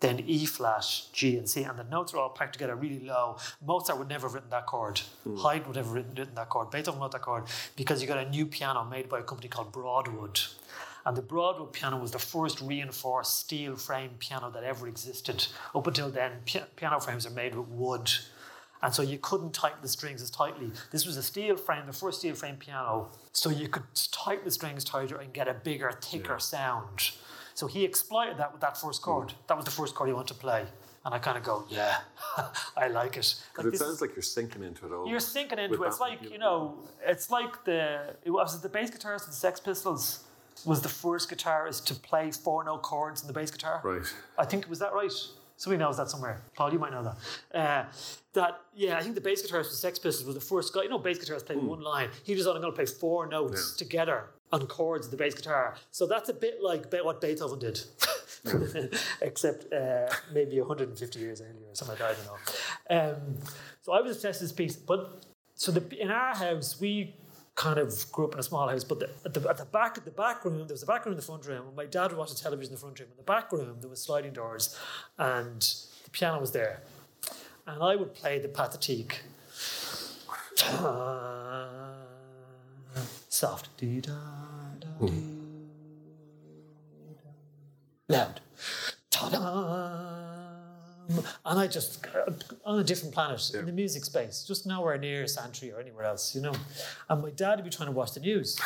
then 0.00 0.20
E 0.26 0.44
flat, 0.46 0.84
G, 1.12 1.38
and 1.38 1.48
C, 1.48 1.62
and 1.62 1.78
the 1.78 1.84
notes 1.84 2.12
are 2.12 2.18
all 2.18 2.28
packed 2.28 2.54
together 2.54 2.74
really 2.74 3.00
low. 3.06 3.36
Mozart 3.64 3.98
would 3.98 4.08
never 4.08 4.26
have 4.26 4.34
written 4.34 4.50
that 4.50 4.66
chord. 4.66 5.00
Haydn 5.24 5.66
would 5.66 5.76
never 5.76 5.88
have 5.88 5.92
written, 5.92 6.14
written 6.16 6.34
that 6.34 6.48
chord. 6.48 6.70
Beethoven 6.70 7.00
wrote 7.00 7.12
that 7.12 7.22
chord 7.22 7.44
because 7.76 8.02
you 8.02 8.08
got 8.08 8.18
a 8.18 8.28
new 8.28 8.46
piano 8.46 8.84
made 8.84 9.08
by 9.08 9.20
a 9.20 9.22
company 9.22 9.48
called 9.48 9.72
Broadwood. 9.72 10.40
And 11.06 11.16
the 11.16 11.22
Broadwood 11.22 11.72
piano 11.72 11.98
was 11.98 12.10
the 12.10 12.18
first 12.18 12.60
reinforced 12.60 13.38
steel 13.38 13.76
frame 13.76 14.10
piano 14.18 14.50
that 14.50 14.64
ever 14.64 14.88
existed. 14.88 15.46
Up 15.72 15.86
until 15.86 16.10
then, 16.10 16.32
pi- 16.44 16.64
piano 16.74 16.98
frames 16.98 17.24
are 17.24 17.30
made 17.30 17.54
with 17.54 17.68
wood. 17.68 18.10
And 18.82 18.92
so 18.94 19.02
you 19.02 19.18
couldn't 19.18 19.52
tighten 19.54 19.78
the 19.82 19.88
strings 19.88 20.20
as 20.22 20.30
tightly. 20.30 20.70
This 20.90 21.06
was 21.06 21.16
a 21.16 21.22
steel 21.22 21.56
frame, 21.56 21.86
the 21.86 21.92
first 21.92 22.18
steel 22.20 22.34
frame 22.34 22.56
piano. 22.56 23.10
So 23.32 23.50
you 23.50 23.68
could 23.68 23.84
tighten 24.12 24.44
the 24.44 24.50
strings 24.50 24.84
tighter 24.84 25.16
and 25.16 25.32
get 25.32 25.48
a 25.48 25.54
bigger, 25.54 25.90
thicker 26.02 26.38
sound. 26.38 27.10
So 27.54 27.66
he 27.66 27.84
exploited 27.84 28.36
that 28.38 28.52
with 28.52 28.60
that 28.60 28.76
first 28.78 29.00
chord. 29.02 29.28
Mm. 29.28 29.34
That 29.48 29.56
was 29.56 29.64
the 29.64 29.70
first 29.70 29.94
chord 29.94 30.08
he 30.08 30.12
wanted 30.14 30.34
to 30.34 30.40
play. 30.40 30.66
And 31.06 31.14
I 31.14 31.18
kind 31.18 31.38
of 31.38 31.44
go, 31.44 31.64
yeah, 31.70 31.98
I 32.76 32.88
like 32.88 33.16
it. 33.16 33.34
Like 33.56 33.56
But 33.56 33.66
it 33.66 33.70
this- 33.70 33.80
sounds 33.80 34.00
like 34.00 34.14
you're 34.16 34.22
sinking 34.22 34.62
into 34.62 34.86
it 34.86 34.92
all. 34.92 35.08
you're 35.08 35.20
sinking 35.20 35.58
into 35.58 35.82
it. 35.82 35.86
It's 35.86 36.00
like 36.00 36.20
you 36.30 36.38
know, 36.38 36.80
it's 37.04 37.30
like 37.30 37.64
the 37.64 38.14
it 38.24 38.30
was 38.30 38.60
the 38.60 38.68
bass 38.68 38.90
guitarist 38.90 39.20
of 39.22 39.26
the 39.28 39.32
Sex 39.32 39.60
Pistols 39.60 40.24
was 40.64 40.80
the 40.82 40.88
first 40.88 41.30
guitarist 41.30 41.84
to 41.84 41.94
play 41.94 42.30
four 42.32 42.64
note 42.64 42.82
chords 42.82 43.20
in 43.22 43.26
the 43.28 43.32
bass 43.32 43.50
guitar. 43.52 43.80
Right. 43.84 44.02
I 44.36 44.44
think 44.44 44.68
was 44.68 44.80
that 44.80 44.92
right. 44.92 45.12
Somebody 45.56 45.82
knows 45.82 45.96
that 45.96 46.10
somewhere. 46.10 46.42
Paul, 46.54 46.72
you 46.72 46.78
might 46.78 46.92
know 46.92 47.02
that. 47.02 47.58
Uh, 47.58 47.84
that 48.34 48.60
yeah, 48.74 48.98
I 48.98 49.02
think 49.02 49.14
the 49.14 49.20
bass 49.20 49.42
guitarist 49.42 49.70
the 49.70 49.76
Sex 49.76 49.98
Pistols 49.98 50.26
was 50.26 50.34
the 50.34 50.40
first 50.40 50.74
guy. 50.74 50.82
You 50.82 50.90
know, 50.90 50.98
bass 50.98 51.18
guitarists 51.18 51.46
play 51.46 51.56
one 51.56 51.80
line. 51.80 52.10
He 52.24 52.34
was 52.34 52.46
only 52.46 52.60
going 52.60 52.72
to 52.72 52.76
play 52.76 52.86
four 52.86 53.26
notes 53.26 53.74
together 53.76 54.24
on 54.52 54.66
chords 54.66 55.06
of 55.06 55.10
the 55.10 55.16
bass 55.16 55.34
guitar. 55.34 55.74
So 55.90 56.06
that's 56.06 56.28
a 56.28 56.34
bit 56.34 56.62
like 56.62 56.92
what 56.92 57.20
Beethoven 57.20 57.58
did. 57.58 57.80
Except 59.20 59.72
uh, 59.72 60.08
maybe 60.32 60.60
150 60.60 61.18
years 61.18 61.40
earlier 61.40 61.68
or 61.68 61.74
something 61.74 61.98
like 61.98 61.98
that, 61.98 62.10
I 62.10 62.96
don't 62.96 63.10
know. 63.10 63.14
Um, 63.14 63.36
so 63.82 63.92
I 63.92 64.00
was 64.00 64.16
obsessed 64.16 64.40
with 64.40 64.50
this 64.50 64.56
piece. 64.56 64.76
But 64.76 65.24
so 65.54 65.72
the, 65.72 66.00
in 66.00 66.10
our 66.10 66.34
house, 66.34 66.80
we 66.80 67.16
kind 67.56 67.78
of 67.78 68.12
grew 68.12 68.26
up 68.26 68.34
in 68.34 68.38
a 68.38 68.42
small 68.42 68.68
house, 68.68 68.84
but 68.84 69.00
the, 69.00 69.08
at, 69.24 69.34
the, 69.34 69.48
at 69.48 69.56
the 69.56 69.64
back 69.64 69.98
at 69.98 70.04
the 70.04 70.10
back 70.10 70.44
room, 70.44 70.58
there 70.58 70.74
was 70.74 70.82
a 70.82 70.86
back 70.86 71.04
room 71.04 71.14
in 71.14 71.16
the 71.16 71.24
front 71.24 71.46
room. 71.46 71.66
And 71.66 71.74
my 71.74 71.86
dad 71.86 72.10
would 72.10 72.18
watch 72.18 72.30
the 72.30 72.40
television 72.40 72.72
in 72.72 72.76
the 72.76 72.80
front 72.80 73.00
room. 73.00 73.08
In 73.10 73.16
the 73.16 73.22
back 73.22 73.50
room, 73.50 73.78
there 73.80 73.90
was 73.90 74.00
sliding 74.00 74.34
doors, 74.34 74.78
and 75.18 75.60
the 76.04 76.10
piano 76.10 76.38
was 76.38 76.52
there. 76.52 76.82
And 77.66 77.82
I 77.82 77.96
would 77.96 78.14
play 78.14 78.38
the 78.38 78.48
pathetique. 78.48 79.22
Soft. 83.28 83.76
Dee 83.76 84.00
da 84.00 84.12
da. 84.80 84.88
Loud. 88.08 88.40
Ta-da! 89.10 90.15
And 91.44 91.58
I 91.58 91.66
just, 91.66 92.04
uh, 92.06 92.32
on 92.64 92.78
a 92.78 92.84
different 92.84 93.14
planet 93.14 93.50
in 93.54 93.66
the 93.66 93.72
music 93.72 94.04
space, 94.04 94.44
just 94.46 94.66
nowhere 94.66 94.98
near 94.98 95.26
Santry 95.26 95.72
or 95.72 95.80
anywhere 95.80 96.04
else, 96.04 96.34
you 96.34 96.40
know. 96.40 96.52
And 97.08 97.22
my 97.22 97.30
dad 97.30 97.56
would 97.56 97.64
be 97.64 97.70
trying 97.70 97.88
to 97.88 97.92
watch 97.92 98.12
the 98.12 98.20
news. 98.20 98.60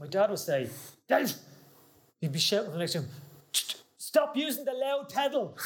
my 0.00 0.06
dad 0.06 0.30
would 0.30 0.38
say, 0.38 0.68
Dave, 1.08 1.34
he'd 2.20 2.32
be 2.32 2.38
shouting 2.38 2.66
from 2.66 2.74
the 2.74 2.78
next 2.78 2.94
room, 2.94 3.08
stop 3.98 4.36
using 4.36 4.64
the 4.64 4.72
loud 4.72 5.08
pedal. 5.08 5.56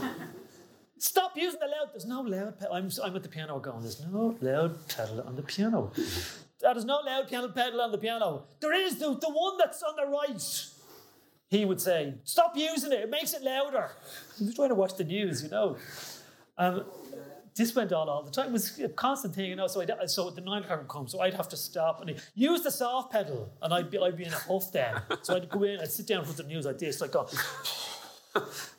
Stop 1.02 1.36
using 1.36 1.58
the 1.58 1.66
loud. 1.66 1.88
There's 1.92 2.06
no 2.06 2.20
loud 2.20 2.60
pedal. 2.60 2.74
I'm, 2.74 2.88
I'm 3.02 3.16
at 3.16 3.24
the 3.24 3.28
piano 3.28 3.58
going, 3.58 3.80
there's 3.80 4.00
no 4.06 4.36
loud 4.40 4.86
pedal 4.86 5.20
on 5.22 5.34
the 5.34 5.42
piano. 5.42 5.90
There's 6.60 6.84
no 6.84 7.00
loud 7.00 7.28
piano 7.28 7.48
pedal 7.48 7.80
on 7.80 7.90
the 7.90 7.98
piano. 7.98 8.44
There 8.60 8.72
is 8.72 9.00
the, 9.00 9.06
the 9.16 9.28
one 9.28 9.58
that's 9.58 9.82
on 9.82 9.96
the 9.96 10.06
right. 10.06 10.66
He 11.52 11.66
would 11.66 11.82
say, 11.82 12.14
Stop 12.24 12.56
using 12.56 12.92
it, 12.92 13.00
it 13.00 13.10
makes 13.10 13.34
it 13.34 13.42
louder. 13.42 13.90
He 14.38 14.46
was 14.46 14.54
trying 14.54 14.70
to 14.70 14.74
watch 14.74 14.96
the 14.96 15.04
news, 15.04 15.42
you 15.42 15.50
know. 15.50 15.76
Um, 16.56 16.84
this 17.54 17.76
went 17.76 17.92
on 17.92 18.08
all 18.08 18.22
the 18.22 18.30
time. 18.30 18.46
It 18.46 18.52
was 18.52 18.80
a 18.80 18.88
constant 18.88 19.34
thing, 19.34 19.50
you 19.50 19.56
know. 19.56 19.66
So, 19.66 19.82
I'd, 19.82 20.10
so 20.10 20.30
the 20.30 20.40
nine 20.40 20.62
o'clock 20.62 20.78
would 20.78 20.88
come, 20.88 21.08
so 21.08 21.20
I'd 21.20 21.34
have 21.34 21.50
to 21.50 21.56
stop 21.58 22.00
and 22.00 22.18
use 22.34 22.62
the 22.62 22.70
soft 22.70 23.12
pedal, 23.12 23.52
and 23.60 23.74
I'd 23.74 23.90
be, 23.90 23.98
I'd 23.98 24.16
be 24.16 24.24
in 24.24 24.32
a 24.32 24.38
huff 24.38 24.72
then. 24.72 24.94
So 25.20 25.36
I'd 25.36 25.50
go 25.50 25.62
in, 25.64 25.78
I'd 25.78 25.92
sit 25.92 26.06
down 26.06 26.20
in 26.20 26.24
front 26.24 26.40
of 26.40 26.46
the 26.46 26.54
news 26.54 26.64
like 26.64 26.78
this, 26.78 27.02
like 27.02 27.12
go, 27.12 27.28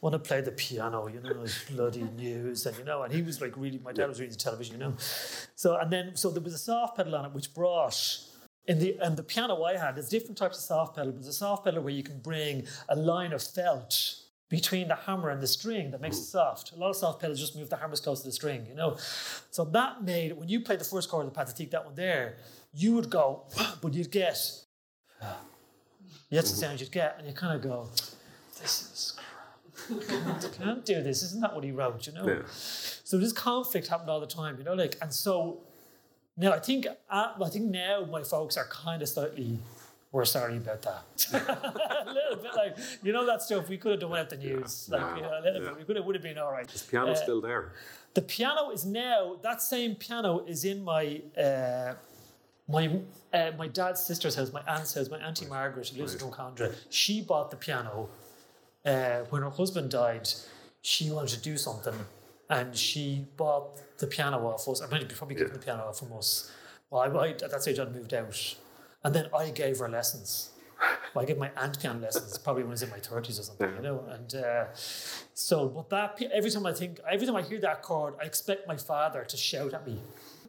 want 0.02 0.14
to 0.14 0.20
play 0.20 0.42
the 0.42 0.52
piano, 0.52 1.06
you 1.06 1.20
know, 1.20 1.42
like 1.42 1.52
bloody 1.70 2.02
news, 2.18 2.66
and 2.66 2.76
you 2.76 2.86
know, 2.86 3.04
and 3.04 3.14
he 3.14 3.22
was 3.22 3.40
like 3.40 3.56
really, 3.56 3.78
My 3.78 3.94
dad 3.94 4.10
was 4.10 4.20
reading 4.20 4.34
the 4.34 4.40
television, 4.40 4.80
you 4.80 4.80
know. 4.80 4.96
So 5.56 5.76
and 5.76 5.92
then 5.92 6.16
so 6.16 6.32
there 6.32 6.42
was 6.42 6.56
a 6.56 6.58
soft 6.58 6.98
pedal 6.98 7.14
on 7.14 7.26
it, 7.26 7.34
which 7.34 7.54
brought 7.54 7.94
in 8.66 8.80
the 8.80 8.98
and 9.02 9.18
the 9.18 9.24
piano 9.24 9.62
I 9.64 9.78
had. 9.78 9.96
There's 9.96 10.10
different 10.10 10.38
types 10.38 10.58
of 10.58 10.64
soft 10.64 10.96
pedal. 10.96 11.12
but 11.12 11.22
There's 11.22 11.36
a 11.36 11.38
soft 11.38 11.66
pedal 11.66 11.82
where 11.84 11.94
you 11.94 12.04
can 12.04 12.20
bring 12.20 12.66
a 12.90 12.96
line 12.96 13.34
of 13.34 13.44
felt 13.44 14.16
between 14.50 14.88
the 14.88 14.96
hammer 14.96 15.30
and 15.30 15.42
the 15.42 15.48
string 15.48 15.90
that 15.92 16.00
makes 16.00 16.18
it 16.18 16.26
soft. 16.26 16.74
A 16.74 16.76
lot 16.76 16.92
of 16.92 16.96
soft 16.96 17.20
pedals 17.20 17.40
just 17.40 17.56
move 17.56 17.70
the 17.70 17.78
hammers 17.78 18.00
close 18.00 18.22
to 18.22 18.28
the 18.28 18.32
string, 18.32 18.66
you 18.68 18.76
know. 18.76 18.98
So 19.50 19.66
that 19.66 20.04
made 20.04 20.38
when 20.38 20.48
you 20.48 20.62
played 20.62 20.80
the 20.80 20.86
first 20.86 21.10
chord 21.10 21.26
of 21.26 21.34
the 21.34 21.40
Pathetique, 21.40 21.72
that 21.72 21.86
one 21.86 21.96
there, 21.96 22.38
you 22.74 22.94
would 22.94 23.10
go, 23.10 23.46
but 23.82 23.94
you'd 23.94 24.12
get. 24.12 24.38
That's 26.32 26.52
the 26.52 26.58
sound 26.58 26.82
you'd 26.82 26.92
get, 26.92 27.16
and 27.18 27.28
you 27.28 27.34
kind 27.34 27.56
of 27.56 27.62
go, 27.62 27.90
"This 28.60 28.82
is 28.82 29.14
crap. 29.18 30.54
Can't 30.58 30.84
do 30.84 31.04
this. 31.04 31.22
Isn't 31.22 31.42
that 31.42 31.54
what 31.54 31.64
he 31.64 31.72
wrote? 31.72 32.08
You 32.08 32.14
know." 32.14 32.28
Yeah. 32.28 32.42
So 33.04 33.18
this 33.18 33.32
conflict 33.34 33.88
happened 33.88 34.10
all 34.10 34.20
the 34.20 34.26
time, 34.26 34.58
you 34.58 34.64
know, 34.64 34.74
like, 34.74 34.98
and 35.02 35.14
so 35.14 35.62
now 36.38 36.52
I 36.54 36.60
think 36.60 36.88
uh, 37.10 37.34
I 37.44 37.50
think 37.50 37.66
now 37.72 38.06
my 38.10 38.24
folks 38.24 38.58
are 38.58 38.66
kind 38.66 39.02
of 39.02 39.10
slightly. 39.10 39.60
We're 40.12 40.26
sorry 40.26 40.58
about 40.58 40.82
that. 40.84 41.26
a 41.34 42.14
little 42.14 42.38
bit 42.44 42.52
like 42.56 42.78
you 43.02 43.12
know 43.14 43.26
that 43.26 43.42
stuff 43.42 43.68
we 43.68 43.78
could 43.78 43.92
have 43.92 44.00
done 44.02 44.12
without 44.12 44.30
the 44.30 44.38
news. 44.38 44.88
like 44.90 45.02
Yeah. 45.02 45.16
you 45.16 45.22
know, 45.24 45.40
a 45.40 45.42
little 45.42 45.62
Yeah. 45.64 45.70
bit. 45.70 45.78
We 45.80 45.84
could 45.86 45.96
have 45.96 46.06
would 46.06 46.16
have 46.16 46.22
been 46.24 46.38
all 46.38 46.52
right. 46.52 46.68
Piano's 46.90 47.20
Uh, 47.20 47.24
still 47.24 47.42
there. 47.42 47.74
the 48.14 48.22
piano 48.22 48.70
is 48.70 48.86
now 48.86 49.38
that 49.42 49.62
same 49.62 49.96
piano 49.96 50.44
is 50.46 50.66
in 50.66 50.84
my 50.84 51.22
uh, 51.38 51.94
my 52.68 53.00
uh, 53.34 53.52
my 53.58 53.68
dad's 53.68 54.02
sister's 54.06 54.36
house, 54.36 54.52
my 54.54 54.62
aunt's 54.68 54.94
house, 54.94 55.10
my 55.10 55.18
auntie 55.18 55.48
Margaret, 55.48 55.88
who 55.90 55.98
lives 56.00 56.14
in 56.14 56.20
Drumcondra. 56.20 56.76
She 56.92 57.22
bought 57.22 57.50
the 57.50 57.58
piano 57.58 58.08
uh, 58.86 59.20
when 59.32 59.42
her 59.42 59.50
husband 59.50 59.90
died. 59.90 60.30
She 60.82 61.10
wanted 61.10 61.30
to 61.38 61.42
do 61.42 61.58
something, 61.58 61.96
and 62.54 62.76
she 62.76 63.26
bought 63.38 63.82
the 63.98 64.08
piano 64.08 64.38
off 64.48 64.68
us. 64.68 64.82
I 64.82 64.88
mean, 64.88 65.02
she 65.02 65.16
probably 65.16 65.36
given 65.36 65.54
the 65.54 65.60
piano 65.60 65.84
off 65.84 66.00
from 66.00 66.14
us. 66.14 66.52
Well, 66.90 67.02
I, 67.02 67.26
I, 67.26 67.30
at 67.30 67.40
that 67.52 67.62
stage 67.62 67.80
I'd 67.80 67.94
moved 67.94 68.14
out, 68.14 68.56
and 69.04 69.14
then 69.16 69.28
I 69.36 69.50
gave 69.50 69.80
her 69.80 69.90
lessons. 69.90 70.52
Well, 71.14 71.24
I 71.24 71.26
gave 71.28 71.38
my 71.38 71.50
aunt 71.56 71.80
piano 71.80 72.00
lessons 72.00 72.38
probably 72.38 72.64
when 72.64 72.72
I 72.72 72.74
was 72.74 72.84
in 72.84 72.90
my 72.90 73.00
thirties 73.00 73.40
or 73.40 73.44
something, 73.44 73.74
you 73.76 73.82
know. 73.82 74.04
And 74.10 74.36
uh, 74.36 74.66
so, 75.34 75.68
but 75.70 75.90
that 75.90 76.22
every 76.32 76.52
time 76.52 76.66
I 76.66 76.74
think, 76.74 77.00
every 77.10 77.26
time 77.26 77.36
I 77.36 77.42
hear 77.42 77.60
that 77.62 77.82
chord, 77.82 78.16
I 78.22 78.26
expect 78.26 78.68
my 78.68 78.78
father 78.78 79.24
to 79.24 79.38
shout 79.38 79.74
at 79.74 79.88
me. 79.88 80.00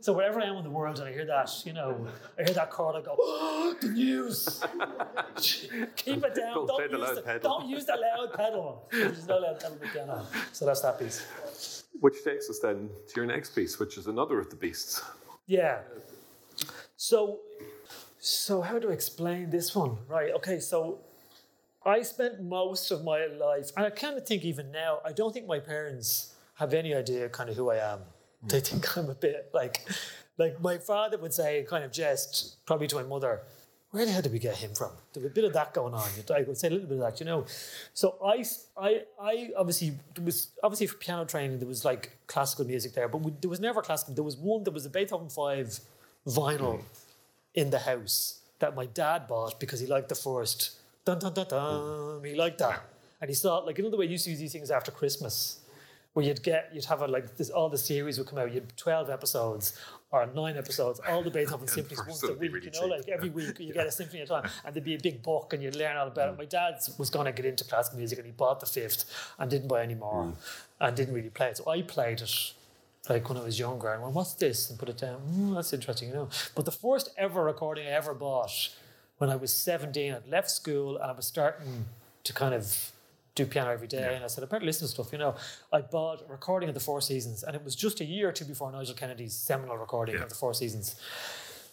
So 0.01 0.13
wherever 0.13 0.39
I 0.39 0.45
am 0.45 0.57
in 0.57 0.65
the 0.65 0.71
world 0.71 0.99
and 0.99 1.09
I 1.09 1.13
hear 1.13 1.25
that, 1.25 1.51
you 1.65 1.73
know, 1.73 2.07
I 2.39 2.43
hear 2.43 2.53
that 2.55 2.71
chord, 2.71 2.95
I 2.95 3.01
go, 3.01 3.17
oh, 3.19 3.75
the 3.81 3.89
news. 3.89 4.63
Keep 5.97 6.25
it 6.25 6.35
down. 6.35 6.67
Don't 6.67 6.67
Don't, 6.67 6.91
use 7.01 7.15
the, 7.15 7.23
pedal. 7.23 7.51
don't 7.51 7.69
use 7.71 7.85
the 7.87 7.97
loud 7.97 8.35
pedal. 8.35 8.87
There's 8.93 9.27
no 9.27 9.39
loud 9.39 9.61
pedal 9.61 9.77
in 9.77 9.81
the 9.81 9.87
piano. 9.87 10.27
So 10.53 10.67
that's 10.67 10.83
that 10.83 10.99
piece. 10.99 11.74
Which 12.01 12.23
takes 12.25 12.51
us 12.51 12.59
then 12.59 12.91
to 13.09 13.17
your 13.17 13.27
next 13.27 13.51
piece, 13.55 13.79
which 13.79 13.97
is 13.97 14.07
another 14.07 14.39
of 14.39 14.51
the 14.51 14.57
beasts. 14.57 15.03
Yeah. 15.47 15.81
So, 16.97 17.41
so 18.19 18.61
how 18.61 18.79
do 18.79 18.91
I 18.91 18.93
explain 18.93 19.51
this 19.51 19.75
one? 19.75 19.99
Right. 20.09 20.33
Okay. 20.35 20.61
So, 20.61 20.99
I 21.87 22.01
spent 22.03 22.43
most 22.43 22.91
of 22.91 23.05
my 23.05 23.27
life, 23.27 23.71
and 23.77 23.85
I 23.85 23.91
kind 23.91 24.17
of 24.17 24.27
think 24.27 24.43
even 24.43 24.73
now, 24.73 25.01
I 25.05 25.13
don't 25.13 25.35
think 25.35 25.47
my 25.47 25.61
parents 25.61 26.35
have 26.55 26.73
any 26.73 26.95
idea 26.95 27.29
kind 27.29 27.51
of 27.51 27.57
who 27.57 27.71
I 27.71 27.77
am. 27.93 28.01
They 28.47 28.61
think 28.61 28.97
I'm 28.97 29.11
a 29.11 29.15
bit 29.15 29.51
like, 29.53 29.87
like 30.39 30.61
my 30.63 30.79
father 30.79 31.19
would 31.19 31.35
say, 31.35 31.65
kind 31.69 31.85
of 31.85 31.93
jest, 31.93 32.65
probably 32.67 32.87
to 32.89 32.97
my 32.97 33.03
mother. 33.03 33.43
Where 33.95 34.05
the 34.05 34.11
hell 34.11 34.23
did 34.23 34.33
we 34.33 34.41
get 34.41 34.57
him 34.57 34.75
from? 34.75 34.91
There 35.13 35.23
was 35.23 35.31
a 35.31 35.35
bit 35.35 35.45
of 35.45 35.53
that 35.53 35.73
going 35.73 35.95
on. 35.95 36.09
I 36.35 36.43
would 36.43 36.59
say 36.59 36.67
a 36.67 36.71
little 36.73 36.89
bit 36.89 36.99
of 36.99 37.05
that, 37.05 37.21
you 37.21 37.27
know. 37.27 37.47
So 37.93 38.17
I, 38.27 38.45
I, 38.77 39.03
I 39.23 39.51
obviously 39.57 39.93
there 40.17 40.25
was 40.25 40.49
obviously 40.65 40.89
for 40.89 40.97
piano 40.97 41.25
training 41.25 41.61
there 41.61 41.69
was 41.69 41.85
like 41.85 42.11
classical 42.27 42.65
music 42.65 42.95
there, 42.95 43.07
but 43.07 43.19
we, 43.19 43.33
there 43.41 43.49
was 43.49 43.61
never 43.61 43.83
classical. 43.83 44.13
There 44.13 44.25
was 44.25 44.37
one. 44.37 44.65
There 44.65 44.73
was 44.73 44.85
a 44.85 44.91
Beethoven 44.91 45.29
Five 45.29 45.79
vinyl 46.27 46.81
hmm. 46.81 46.87
in 47.55 47.71
the 47.71 47.79
house 47.79 48.41
that 48.59 48.75
my 48.75 48.87
dad 48.87 49.29
bought 49.29 49.61
because 49.61 49.79
he 49.79 49.87
liked 49.87 50.09
the 50.09 50.17
first 50.17 50.73
dun 51.05 51.21
dun 51.21 51.33
dun 51.33 51.47
dun. 51.47 52.25
He 52.25 52.35
liked 52.35 52.59
that, 52.59 52.81
hmm. 52.81 52.87
and 53.21 53.31
he 53.31 53.37
thought 53.37 53.65
like 53.65 53.79
you 53.79 53.85
know 53.85 53.91
the 53.91 53.97
way 53.97 54.07
you 54.07 54.13
used 54.19 54.25
to 54.25 54.31
use 54.31 54.41
these 54.41 54.53
things 54.53 54.73
after 54.73 54.91
Christmas, 54.91 55.61
where 56.15 56.27
you'd 56.27 56.43
get 56.43 56.69
you'd 56.75 56.87
have 56.87 57.01
a 57.01 57.07
like 57.07 57.37
this 57.37 57.49
all 57.49 57.69
the 57.69 57.79
series 57.79 58.19
would 58.19 58.27
come 58.27 58.41
out. 58.41 58.53
You'd 58.53 58.77
twelve 58.77 59.09
episodes 59.09 59.79
or 60.15 60.27
nine 60.35 60.57
episodes, 60.57 61.01
all 61.09 61.23
the 61.23 61.31
Beethoven 61.31 61.67
symphonies 61.67 61.99
once 62.07 62.23
a 62.23 62.35
week. 62.35 62.53
really 62.53 62.67
you 62.67 62.71
know, 62.73 62.83
cheap. 62.83 62.91
like 62.91 63.09
every 63.09 63.31
week 63.31 63.59
you 63.59 63.73
get 63.81 63.87
a 63.87 63.91
symphony 63.91 64.23
at 64.23 64.27
a 64.27 64.29
time, 64.29 64.51
and 64.65 64.75
there'd 64.75 64.85
be 64.85 64.95
a 64.95 64.99
big 64.99 65.23
book, 65.23 65.53
and 65.53 65.63
you'd 65.63 65.75
learn 65.77 65.97
all 65.97 66.07
about 66.07 66.31
it. 66.31 66.39
My 66.39 66.45
dad 66.45 66.79
was 66.99 67.11
going 67.11 67.27
to 67.27 67.33
get 67.33 67.45
into 67.45 67.65
classical 67.65 67.99
music, 67.99 68.19
and 68.19 68.27
he 68.27 68.33
bought 68.33 68.61
the 68.61 68.67
fifth 68.67 69.05
and 69.39 69.51
didn't 69.51 69.69
buy 69.69 69.83
any 69.83 69.95
more, 69.95 70.33
and 70.81 70.97
didn't 70.97 71.15
really 71.15 71.31
play 71.31 71.49
it. 71.49 71.57
So 71.57 71.69
I 71.69 71.83
played 71.83 72.21
it 72.21 72.53
like 73.09 73.29
when 73.29 73.37
I 73.37 73.43
was 73.43 73.59
younger 73.59 73.93
and 73.93 74.03
went, 74.03 74.15
what's 74.15 74.35
this? 74.35 74.71
And 74.71 74.79
put 74.79 74.89
it 74.89 74.99
down. 74.99 75.21
Mm, 75.31 75.55
that's 75.55 75.73
interesting, 75.73 76.09
you 76.09 76.15
know. 76.15 76.29
But 76.55 76.65
the 76.65 76.73
first 76.73 77.11
ever 77.19 77.45
recording 77.45 77.87
I 77.87 77.91
ever 77.91 78.15
bought 78.15 78.71
when 79.19 79.31
I 79.31 79.37
was 79.37 79.53
17, 79.53 80.15
I'd 80.15 80.29
left 80.29 80.51
school 80.51 80.97
and 80.97 81.11
I 81.11 81.13
was 81.13 81.27
starting 81.27 81.87
to 82.23 82.33
kind 82.33 82.55
of 82.55 82.93
do 83.35 83.45
piano 83.47 83.71
every 83.71 83.89
day. 83.89 84.15
And 84.15 84.25
I 84.25 84.29
said, 84.29 84.45
I 84.45 84.47
better 84.47 84.65
listen 84.65 84.87
to 84.87 84.93
stuff, 84.93 85.11
you 85.13 85.19
know. 85.19 85.35
I 85.73 85.81
bought 85.81 86.23
a 86.29 86.31
recording 86.33 86.69
of 86.69 86.75
the 86.75 86.81
Four 86.81 87.01
Seasons 87.01 87.43
and 87.43 87.57
it 87.57 87.65
was 87.65 87.75
just 87.75 88.01
a 88.01 88.05
year 88.05 88.29
or 88.29 88.33
two 88.33 88.45
before 88.45 88.71
Nigel 88.71 88.95
Kennedy's 88.95 89.35
seminal 89.35 89.77
recording 89.77 90.17
of 90.17 90.29
the 90.29 90.35
Four 90.35 90.55
Seasons. 90.55 90.95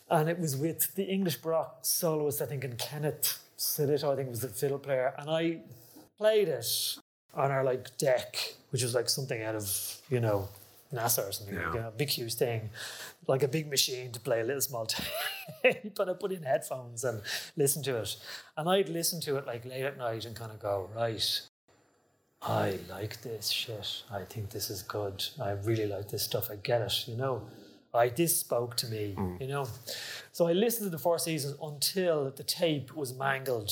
and 0.09 0.27
it 0.29 0.39
was 0.39 0.57
with 0.57 0.95
the 0.95 1.03
English 1.03 1.37
Baroque 1.37 1.77
soloist, 1.83 2.41
I 2.41 2.45
think, 2.45 2.63
and 2.63 2.77
Kenneth 2.77 3.39
Sillito, 3.57 4.11
I 4.11 4.15
think 4.15 4.29
was 4.29 4.41
the 4.41 4.49
fiddle 4.49 4.79
player, 4.79 5.13
and 5.17 5.29
I 5.29 5.59
played 6.17 6.47
it 6.47 6.97
on 7.33 7.51
our 7.51 7.63
like 7.63 7.95
deck, 7.97 8.55
which 8.71 8.81
was 8.83 8.93
like 8.95 9.07
something 9.07 9.41
out 9.43 9.55
of 9.55 10.01
you 10.09 10.19
know 10.19 10.49
NASA 10.93 11.29
or 11.29 11.31
something, 11.31 11.55
Yeah. 11.55 11.69
like 11.69 11.79
a 11.79 11.93
big 11.95 12.09
huge 12.09 12.33
thing, 12.33 12.71
like 13.27 13.43
a 13.43 13.47
big 13.47 13.69
machine 13.69 14.11
to 14.11 14.19
play 14.19 14.41
a 14.41 14.43
little 14.43 14.59
small 14.61 14.85
tape. 15.63 15.93
but 15.95 16.09
I 16.09 16.13
put 16.13 16.31
in 16.33 16.43
headphones 16.43 17.03
and 17.05 17.21
listen 17.55 17.81
to 17.83 17.97
it, 18.01 18.17
and 18.57 18.67
I'd 18.67 18.89
listen 18.89 19.21
to 19.21 19.37
it 19.37 19.45
like 19.47 19.63
late 19.63 19.83
at 19.85 19.97
night 19.97 20.25
and 20.25 20.35
kind 20.35 20.51
of 20.51 20.59
go 20.59 20.89
right. 20.93 21.41
I 22.41 22.79
like 22.89 23.21
this 23.21 23.49
shit. 23.49 24.03
I 24.11 24.21
think 24.23 24.49
this 24.49 24.69
is 24.69 24.81
good. 24.81 25.23
I 25.39 25.51
really 25.51 25.85
like 25.85 26.09
this 26.09 26.23
stuff. 26.23 26.49
I 26.51 26.55
get 26.55 26.81
it, 26.81 27.07
you 27.07 27.15
know. 27.15 27.43
I 27.93 28.09
this 28.09 28.39
spoke 28.39 28.77
to 28.77 28.87
me, 28.87 29.15
mm. 29.17 29.39
you 29.39 29.47
know. 29.47 29.67
So 30.31 30.47
I 30.47 30.53
listened 30.53 30.87
to 30.87 30.89
the 30.89 31.01
four 31.01 31.19
seasons 31.19 31.55
until 31.61 32.31
the 32.31 32.43
tape 32.43 32.95
was 32.95 33.13
mangled 33.13 33.71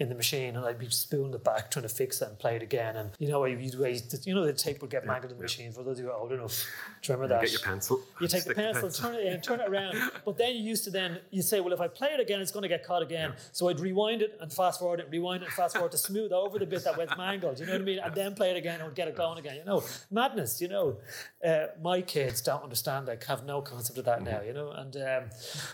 in 0.00 0.08
the 0.08 0.14
machine, 0.14 0.56
and 0.56 0.64
I'd 0.64 0.78
be 0.78 0.88
spooling 0.90 1.34
it 1.34 1.44
back, 1.44 1.70
trying 1.70 1.82
to 1.82 1.88
fix 1.88 2.22
it 2.22 2.28
and 2.28 2.38
play 2.38 2.56
it 2.56 2.62
again. 2.62 2.96
And 2.96 3.10
you 3.18 3.28
know, 3.28 3.44
you'd 3.44 3.78
wait, 3.78 4.02
you 4.24 4.34
know, 4.34 4.46
the 4.46 4.52
tape 4.52 4.80
would 4.80 4.90
get 4.90 5.06
mangled 5.06 5.32
in 5.32 5.38
the 5.38 5.42
machine. 5.42 5.72
For 5.72 5.82
those 5.82 5.98
you 5.98 6.06
who 6.06 6.10
are 6.10 6.16
old 6.16 6.32
enough, 6.32 6.64
do 7.02 7.12
you 7.12 7.16
remember 7.16 7.34
that? 7.34 7.42
Get 7.42 7.52
your 7.52 7.60
pencil. 7.60 8.00
You 8.20 8.28
take 8.28 8.44
the 8.44 8.52
stick 8.52 8.56
pencil, 8.56 8.90
turn 8.90 9.14
it 9.14 9.26
in, 9.26 9.40
turn 9.40 9.60
it 9.60 9.68
around. 9.68 9.96
But 10.24 10.36
then 10.36 10.54
you 10.56 10.62
used 10.62 10.84
to 10.84 10.90
then 10.90 11.20
you 11.30 11.42
say, 11.42 11.60
well, 11.60 11.72
if 11.72 11.80
I 11.80 11.88
play 11.88 12.08
it 12.08 12.20
again, 12.20 12.40
it's 12.40 12.50
going 12.50 12.62
to 12.62 12.68
get 12.68 12.84
caught 12.84 13.02
again. 13.02 13.34
So 13.52 13.68
I'd 13.68 13.80
rewind 13.80 14.20
it 14.22 14.36
and 14.40 14.52
fast 14.52 14.80
forward 14.80 15.00
it, 15.00 15.08
rewind 15.10 15.42
it 15.42 15.46
and 15.46 15.54
fast 15.54 15.74
forward 15.74 15.92
to 15.92 15.98
smooth 15.98 16.32
over 16.32 16.58
the 16.58 16.66
bit 16.66 16.84
that 16.84 16.98
went 16.98 17.16
mangled. 17.16 17.60
You 17.60 17.66
know 17.66 17.72
what 17.72 17.80
I 17.80 17.84
mean? 17.84 17.98
And 17.98 18.14
then 18.14 18.34
play 18.34 18.50
it 18.50 18.56
again 18.56 18.80
and 18.80 18.94
get 18.94 19.08
it 19.08 19.16
going 19.16 19.38
again. 19.38 19.56
You 19.56 19.64
know, 19.64 19.82
madness. 20.10 20.60
You 20.60 20.68
know, 20.68 20.98
uh, 21.44 21.66
my 21.82 22.02
kids 22.02 22.40
don't 22.42 22.62
understand. 22.62 23.06
Like, 23.06 23.24
have 23.24 23.44
no 23.44 23.62
concept 23.62 23.98
of 23.98 24.04
that 24.06 24.22
now. 24.22 24.40
You 24.42 24.52
know, 24.52 24.70
and 24.72 24.96
um, 24.96 25.30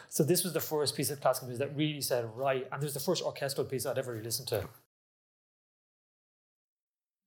so 0.08 0.22
this 0.22 0.44
was 0.44 0.52
the 0.52 0.60
first 0.60 0.96
piece 0.96 1.10
of 1.10 1.20
classical 1.20 1.48
music 1.48 1.68
that 1.68 1.76
really 1.76 2.00
said 2.00 2.28
right. 2.34 2.66
And 2.70 2.82
it 2.82 2.87
was 2.87 2.94
the 2.94 3.00
first 3.00 3.22
orchestral 3.24 3.66
piece 3.66 3.87
I'd 3.87 3.98
ever 3.98 4.12
really 4.12 4.24
listened 4.24 4.48
to. 4.48 4.68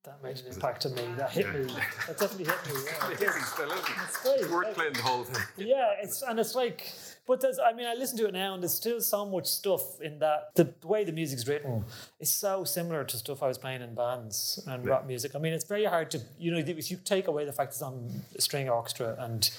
That 0.08 0.24
made 0.24 0.40
an 0.40 0.54
impact 0.54 0.86
on 0.86 0.96
me. 0.96 1.04
That 1.18 1.32
hit 1.32 1.54
me. 1.54 1.66
That 2.08 2.18
definitely 2.18 2.46
hit 2.46 2.66
me. 2.66 2.82
Yeah. 2.86 3.10
It 3.12 3.22
is, 3.22 3.48
still 3.48 3.70
is. 3.70 3.80
It's 4.06 4.24
great. 4.24 4.40
It's 4.40 4.50
worth 4.50 4.74
playing 4.74 4.94
the 4.94 5.02
whole 5.02 5.26
thing. 5.26 5.44
Yeah, 5.58 5.92
it's 6.02 6.22
and 6.22 6.40
it's 6.40 6.56
like, 6.56 6.94
but 7.26 7.42
there's. 7.42 7.60
I 7.60 7.74
mean, 7.74 7.86
I 7.86 7.94
listen 7.94 8.18
to 8.20 8.28
it 8.28 8.34
now, 8.34 8.54
and 8.54 8.64
there's 8.64 8.74
still 8.74 9.02
so 9.02 9.26
much 9.26 9.48
stuff 9.48 10.00
in 10.00 10.20
that. 10.20 10.56
The, 10.56 10.74
the 10.80 10.88
way 10.88 11.04
the 11.04 11.12
music's 11.12 11.46
written 11.46 11.84
is 12.22 12.32
so 12.32 12.64
similar 12.64 13.04
to 13.04 13.18
stuff 13.18 13.44
I 13.44 13.48
was 13.48 13.58
playing 13.58 13.82
in 13.82 13.96
bands 13.96 14.64
and 14.66 14.86
rock 14.86 15.06
music. 15.06 15.36
I 15.36 15.40
mean, 15.40 15.52
it's 15.52 15.66
very 15.66 15.84
hard 15.86 16.10
to, 16.12 16.22
you 16.40 16.52
know, 16.52 16.58
if 16.60 16.90
you 16.90 16.98
take 17.04 17.28
away 17.28 17.44
the 17.44 17.52
fact 17.52 17.74
it's 17.74 17.82
on 17.82 18.10
a 18.34 18.40
string 18.40 18.70
orchestra 18.70 19.18
and 19.20 19.50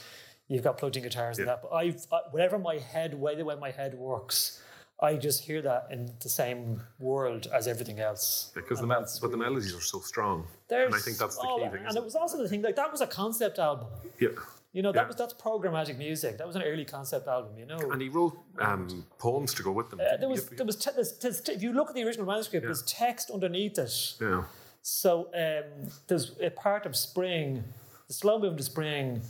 you've 0.49 0.65
got 0.65 0.79
plugged 0.79 0.97
in 0.97 1.03
guitars 1.03 1.39
and 1.39 1.47
that. 1.47 1.61
But 1.61 1.75
I've 1.75 2.07
I, 2.11 2.21
whatever 2.31 2.59
my 2.59 2.79
head, 2.79 3.13
way 3.13 3.35
the 3.35 3.45
way 3.45 3.55
my 3.57 3.71
head 3.71 3.95
works. 3.95 4.63
I 5.01 5.15
just 5.17 5.45
hear 5.45 5.63
that 5.63 5.89
in 5.93 6.11
the 6.21 6.29
same 6.29 6.81
world 6.99 7.47
as 7.55 7.69
everything 7.69 8.01
else. 8.01 8.51
Because 8.55 8.81
the, 8.81 8.87
mel- 8.87 9.07
but 9.23 9.31
the 9.31 9.37
melodies 9.37 9.75
are 9.75 9.81
so 9.81 10.01
strong. 10.01 10.47
There's 10.69 10.87
and 10.87 10.95
I 10.95 10.99
think 10.99 11.19
that's 11.19 11.37
the 11.37 11.43
key 11.43 11.61
that. 11.63 11.73
thing. 11.73 11.85
And 11.87 11.97
it 11.97 12.03
was 12.05 12.17
also 12.17 12.37
the 12.39 12.49
thing, 12.49 12.63
like 12.63 12.75
that 12.77 12.91
was 12.91 13.01
a 13.01 13.07
concept 13.07 13.59
album. 13.61 13.87
Yeah. 14.19 14.31
You 14.73 14.83
know, 14.83 14.91
that 14.93 15.03
Yeah. 15.03 15.07
was 15.07 15.17
that's 15.17 15.35
programmatic 15.35 15.97
music. 15.99 16.37
That 16.39 16.47
was 16.47 16.57
an 16.57 16.63
early 16.63 16.85
concept 16.85 17.29
album. 17.29 17.57
You 17.57 17.67
know, 17.67 17.79
And 17.93 18.03
he 18.03 18.09
wrote 18.09 18.37
um, 18.59 19.05
poems 19.19 19.55
to 19.55 19.63
go 19.63 19.71
with 19.73 19.89
them. 19.91 20.01
Uh, 20.01 20.17
there 20.17 20.29
was 20.29 20.47
there 20.49 20.67
was 20.67 20.77
te- 20.77 20.91
there's, 20.95 21.13
there's, 21.19 21.41
if 21.49 21.63
you 21.63 21.73
look 21.73 21.89
at 21.91 21.95
the 21.95 22.03
original 22.05 22.27
manuscript, 22.27 22.65
there's 22.67 22.83
text 22.83 23.31
underneath 23.31 23.79
it. 23.79 24.15
yeah. 24.21 24.45
So 24.83 25.29
um, 25.35 25.91
there's 26.09 26.33
a 26.41 26.51
part 26.51 26.87
of 26.87 26.97
spring, 26.97 27.63
the 28.09 28.15
slow 28.15 28.35
movement 28.39 28.61
of 28.61 28.67
spring, 28.67 29.23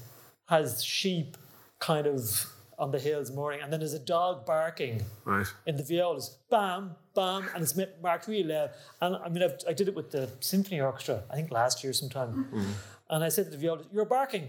has 0.47 0.83
sheep 0.85 1.37
kind 1.79 2.07
of 2.07 2.47
on 2.79 2.91
the 2.93 2.99
hills 2.99 3.31
mooring, 3.33 3.61
and 3.61 3.73
then 3.73 3.81
there's 3.81 3.95
a 3.95 3.99
dog 3.99 4.47
barking 4.47 5.03
Right. 5.25 5.47
in 5.67 5.77
the 5.77 5.83
violas, 5.83 6.39
bam, 6.51 6.95
bam, 7.15 7.49
and 7.55 7.63
it's 7.63 7.77
ma- 7.77 7.85
marked 8.03 8.29
really 8.29 8.45
loud. 8.45 8.71
And 9.01 9.17
I 9.17 9.29
mean, 9.29 9.43
I've, 9.43 9.57
I 9.69 9.73
did 9.73 9.89
it 9.89 9.95
with 9.95 10.11
the 10.11 10.31
symphony 10.41 10.81
orchestra, 10.81 11.23
I 11.31 11.35
think 11.35 11.51
last 11.51 11.83
year 11.83 11.93
sometime. 11.93 12.31
Mm-hmm. 12.53 12.71
And 13.11 13.25
I 13.25 13.31
said 13.31 13.47
to 13.47 13.51
the 13.51 13.57
violas, 13.57 13.87
"You're 13.93 14.05
barking, 14.05 14.49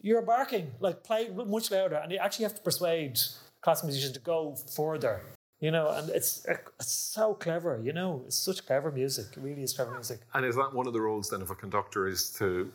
you're 0.00 0.22
barking, 0.22 0.70
like 0.80 1.02
play 1.04 1.28
much 1.28 1.70
louder." 1.70 1.96
And 1.96 2.10
you 2.12 2.18
actually 2.18 2.44
have 2.44 2.54
to 2.54 2.62
persuade 2.62 3.18
classical 3.60 3.88
musicians 3.88 4.14
to 4.14 4.20
go 4.20 4.54
further. 4.74 5.20
You 5.60 5.70
know, 5.70 5.90
and 5.90 6.08
it's 6.10 6.44
it's 6.80 6.90
so 6.92 7.34
clever. 7.34 7.80
You 7.82 7.92
know, 7.92 8.22
it's 8.26 8.36
such 8.36 8.66
clever 8.66 8.90
music. 8.90 9.26
It 9.36 9.40
really 9.40 9.62
is 9.62 9.72
clever 9.72 9.92
music. 9.92 10.20
And 10.34 10.44
is 10.46 10.56
that 10.56 10.72
one 10.72 10.86
of 10.86 10.92
the 10.92 11.00
roles 11.00 11.28
then 11.30 11.42
of 11.42 11.50
a 11.50 11.54
conductor 11.54 12.06
is 12.08 12.30
to 12.38 12.72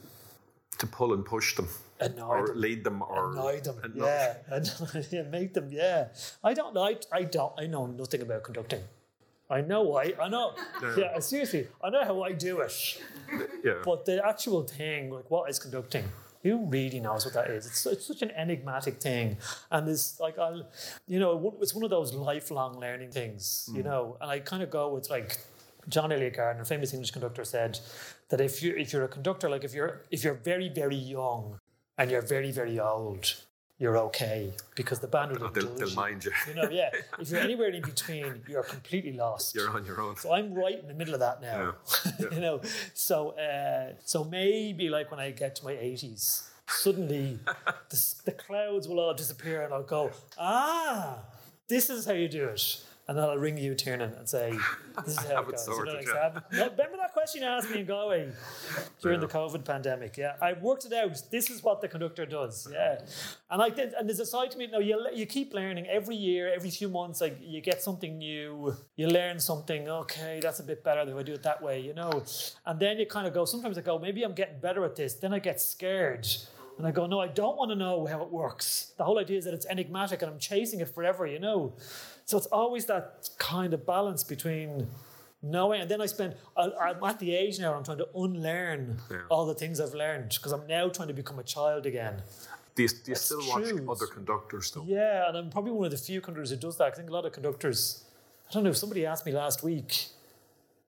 to 0.79 0.87
pull 0.87 1.13
and 1.13 1.25
push 1.25 1.55
them 1.55 1.67
Annoy 1.99 2.27
or 2.27 2.47
them. 2.47 2.61
lead 2.61 2.83
them 2.83 3.01
or 3.01 3.31
annoy 3.31 3.59
them. 3.59 3.93
Yeah, 3.95 4.35
Annoy- 4.49 5.05
yeah, 5.11 5.21
make 5.31 5.53
them. 5.53 5.69
Yeah, 5.71 6.07
I 6.43 6.53
don't 6.53 6.73
know. 6.73 6.83
I, 6.83 6.97
I 7.11 7.23
don't. 7.23 7.53
I 7.57 7.67
know 7.67 7.85
nothing 7.87 8.21
about 8.21 8.43
conducting. 8.43 8.81
I 9.49 9.61
know 9.61 9.81
why. 9.81 10.13
I 10.21 10.27
know. 10.27 10.53
Yeah, 10.97 11.05
uh, 11.15 11.19
seriously, 11.21 11.67
I 11.81 11.89
know 11.89 12.03
how 12.03 12.21
I 12.21 12.33
do 12.33 12.59
it. 12.59 13.01
Yeah. 13.63 13.81
But 13.83 14.05
the 14.05 14.25
actual 14.25 14.63
thing, 14.63 15.09
like 15.09 15.31
what 15.31 15.49
is 15.49 15.57
conducting, 15.57 16.03
who 16.43 16.65
really 16.65 16.99
knows 16.99 17.25
what 17.25 17.33
that 17.33 17.49
is? 17.49 17.65
It's, 17.65 17.85
it's 17.85 18.05
such 18.05 18.21
an 18.21 18.31
enigmatic 18.31 19.01
thing, 19.01 19.37
and 19.71 19.87
it's 19.87 20.19
like 20.19 20.37
I'll, 20.37 20.67
you 21.07 21.19
know, 21.19 21.55
it's 21.61 21.73
one 21.73 21.83
of 21.83 21.89
those 21.89 22.13
lifelong 22.13 22.79
learning 22.79 23.11
things, 23.11 23.69
you 23.73 23.81
mm. 23.81 23.85
know. 23.85 24.17
And 24.21 24.29
I 24.29 24.39
kind 24.39 24.61
of 24.63 24.69
go 24.69 24.93
with 24.93 25.09
like 25.09 25.37
John 25.89 26.11
Eliot 26.11 26.35
Gardiner, 26.35 26.65
famous 26.65 26.93
English 26.93 27.11
conductor, 27.11 27.43
said 27.45 27.79
that 28.29 28.41
if 28.41 28.61
you 28.61 28.75
if 28.75 28.91
you're 28.91 29.03
a 29.03 29.07
conductor, 29.07 29.49
like 29.49 29.63
if 29.63 29.73
you're 29.73 30.01
if 30.11 30.23
you're 30.23 30.33
very 30.33 30.69
very 30.69 30.95
young 30.95 31.59
and 31.97 32.11
you're 32.11 32.21
very 32.21 32.51
very 32.51 32.79
old, 32.79 33.35
you're 33.79 33.97
okay 33.97 34.51
because 34.75 34.99
the 34.99 35.07
band 35.07 35.31
will 35.31 35.49
they'll, 35.49 35.73
they'll 35.75 35.93
mind 35.95 36.25
you. 36.25 36.31
You 36.47 36.55
know, 36.55 36.69
yeah. 36.69 36.89
If 37.19 37.29
you're 37.29 37.39
anywhere 37.39 37.69
in 37.69 37.81
between, 37.81 38.41
you're 38.47 38.63
completely 38.63 39.13
lost. 39.13 39.55
You're 39.55 39.69
on 39.69 39.85
your 39.85 40.01
own. 40.01 40.17
So 40.17 40.33
I'm 40.33 40.53
right 40.53 40.79
in 40.79 40.87
the 40.87 40.93
middle 40.93 41.13
of 41.13 41.19
that 41.19 41.41
now. 41.41 41.75
you 42.31 42.39
know, 42.39 42.61
so 42.93 43.31
uh, 43.31 43.93
so 44.03 44.23
maybe 44.23 44.89
like 44.89 45.11
when 45.11 45.19
I 45.19 45.31
get 45.31 45.55
to 45.57 45.65
my 45.65 45.73
80s, 45.73 46.49
suddenly 46.67 47.39
the, 47.89 48.13
the 48.25 48.31
clouds 48.31 48.87
will 48.87 48.99
all 48.99 49.13
disappear, 49.13 49.61
and 49.61 49.73
I'll 49.73 49.83
go, 49.83 50.11
ah, 50.37 51.19
this 51.67 51.89
is 51.89 52.05
how 52.05 52.13
you 52.13 52.27
do 52.27 52.45
it. 52.45 52.83
And 53.07 53.17
then 53.17 53.23
I'll 53.23 53.37
ring 53.37 53.57
you, 53.57 53.73
Tiernan, 53.73 54.13
and 54.15 54.27
say, 54.27 54.51
"This 55.05 55.17
is 55.17 55.25
how 55.27 55.41
it 55.41 55.51
goes." 55.51 55.65
You 55.65 55.85
know, 55.85 55.93
like, 55.93 56.07
yeah. 56.07 56.39
No, 56.51 56.69
remember 56.69 56.97
that 56.97 57.13
question 57.13 57.41
you 57.41 57.47
asked 57.47 57.69
me 57.69 57.79
in 57.79 57.85
Galway 57.85 58.29
during 59.01 59.21
the 59.21 59.27
COVID 59.27 59.63
pandemic? 59.63 60.17
Yeah, 60.17 60.33
I 60.41 60.53
worked 60.53 60.83
it 60.85 60.91
out. 60.91 61.15
This 61.31 61.49
is 61.49 61.63
what 61.63 61.79
the 61.79 61.87
conductor 61.87 62.25
does. 62.25 62.67
Yeah, 62.69 62.99
and 63.49 63.61
I 63.61 63.69
did. 63.69 63.93
And 63.93 64.09
there's 64.09 64.19
a 64.19 64.25
side 64.25 64.51
to 64.51 64.57
me. 64.57 64.67
No, 64.67 64.79
you 64.79 65.07
you 65.13 65.25
keep 65.25 65.53
learning 65.53 65.87
every 65.87 66.17
year, 66.17 66.51
every 66.53 66.69
few 66.69 66.89
months. 66.89 67.21
Like 67.21 67.37
you 67.41 67.61
get 67.61 67.81
something 67.81 68.17
new. 68.17 68.75
You 68.97 69.07
learn 69.07 69.39
something. 69.39 69.87
Okay, 69.87 70.41
that's 70.41 70.59
a 70.59 70.63
bit 70.63 70.83
better 70.83 71.09
if 71.09 71.15
I 71.15 71.23
do 71.23 71.33
it 71.33 71.43
that 71.43 71.61
way. 71.61 71.79
You 71.79 71.93
know, 71.93 72.23
and 72.65 72.77
then 72.77 72.99
you 72.99 73.05
kind 73.05 73.25
of 73.25 73.33
go. 73.33 73.45
Sometimes 73.45 73.77
I 73.77 73.81
go, 73.81 73.97
maybe 73.97 74.23
I'm 74.23 74.33
getting 74.33 74.59
better 74.59 74.83
at 74.83 74.97
this. 74.97 75.13
Then 75.13 75.33
I 75.33 75.39
get 75.39 75.61
scared. 75.61 76.27
And 76.77 76.85
I 76.85 76.91
go, 76.91 77.07
no, 77.07 77.19
I 77.19 77.27
don't 77.27 77.57
want 77.57 77.71
to 77.71 77.75
know 77.75 78.05
how 78.05 78.21
it 78.21 78.29
works. 78.29 78.91
The 78.97 79.03
whole 79.03 79.17
idea 79.17 79.39
is 79.39 79.45
that 79.45 79.53
it's 79.55 79.65
enigmatic 79.65 80.21
and 80.21 80.31
I'm 80.31 80.37
chasing 80.37 80.79
it 80.79 80.93
forever, 80.93 81.25
you 81.25 81.39
know. 81.39 81.73
So 82.27 82.37
it's 82.37 82.47
always 82.47 82.85
that 82.87 83.29
kind 83.37 83.73
of 83.73 83.85
balance 83.85 84.21
between 84.21 84.87
knowing. 85.41 85.79
And 85.79 85.89
then 85.89 86.01
I 86.01 86.07
spend, 86.07 86.35
I'm 86.57 87.01
at 87.01 87.19
the 87.19 87.33
age 87.33 87.57
now 87.57 87.69
where 87.69 87.77
I'm 87.77 87.85
trying 87.85 87.99
to 87.99 88.09
unlearn 88.13 88.99
all 89.29 89.45
the 89.45 89.53
things 89.53 89.79
I've 89.79 89.93
learned 89.93 90.35
because 90.35 90.51
I'm 90.51 90.67
now 90.67 90.89
trying 90.89 91.07
to 91.07 91.13
become 91.13 91.39
a 91.39 91.43
child 91.43 91.85
again. 91.85 92.21
Do 92.75 92.83
you, 92.83 92.89
do 92.89 93.11
you 93.11 93.15
still 93.15 93.39
watch 93.47 93.69
true. 93.69 93.89
other 93.89 94.07
conductors 94.07 94.69
though? 94.71 94.83
Yeah, 94.85 95.29
and 95.29 95.37
I'm 95.37 95.49
probably 95.49 95.71
one 95.71 95.85
of 95.85 95.91
the 95.91 95.97
few 95.97 96.19
conductors 96.19 96.49
who 96.49 96.57
does 96.57 96.77
that. 96.79 96.87
I 96.87 96.91
think 96.91 97.09
a 97.09 97.13
lot 97.13 97.25
of 97.25 97.31
conductors, 97.31 98.03
I 98.49 98.53
don't 98.53 98.65
know, 98.65 98.71
if 98.71 98.77
somebody 98.77 99.05
asked 99.05 99.25
me 99.25 99.31
last 99.31 99.63
week, 99.63 100.07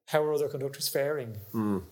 how 0.09 0.23
are 0.23 0.33
other 0.33 0.47
conductors 0.47 0.89
faring 0.89 1.37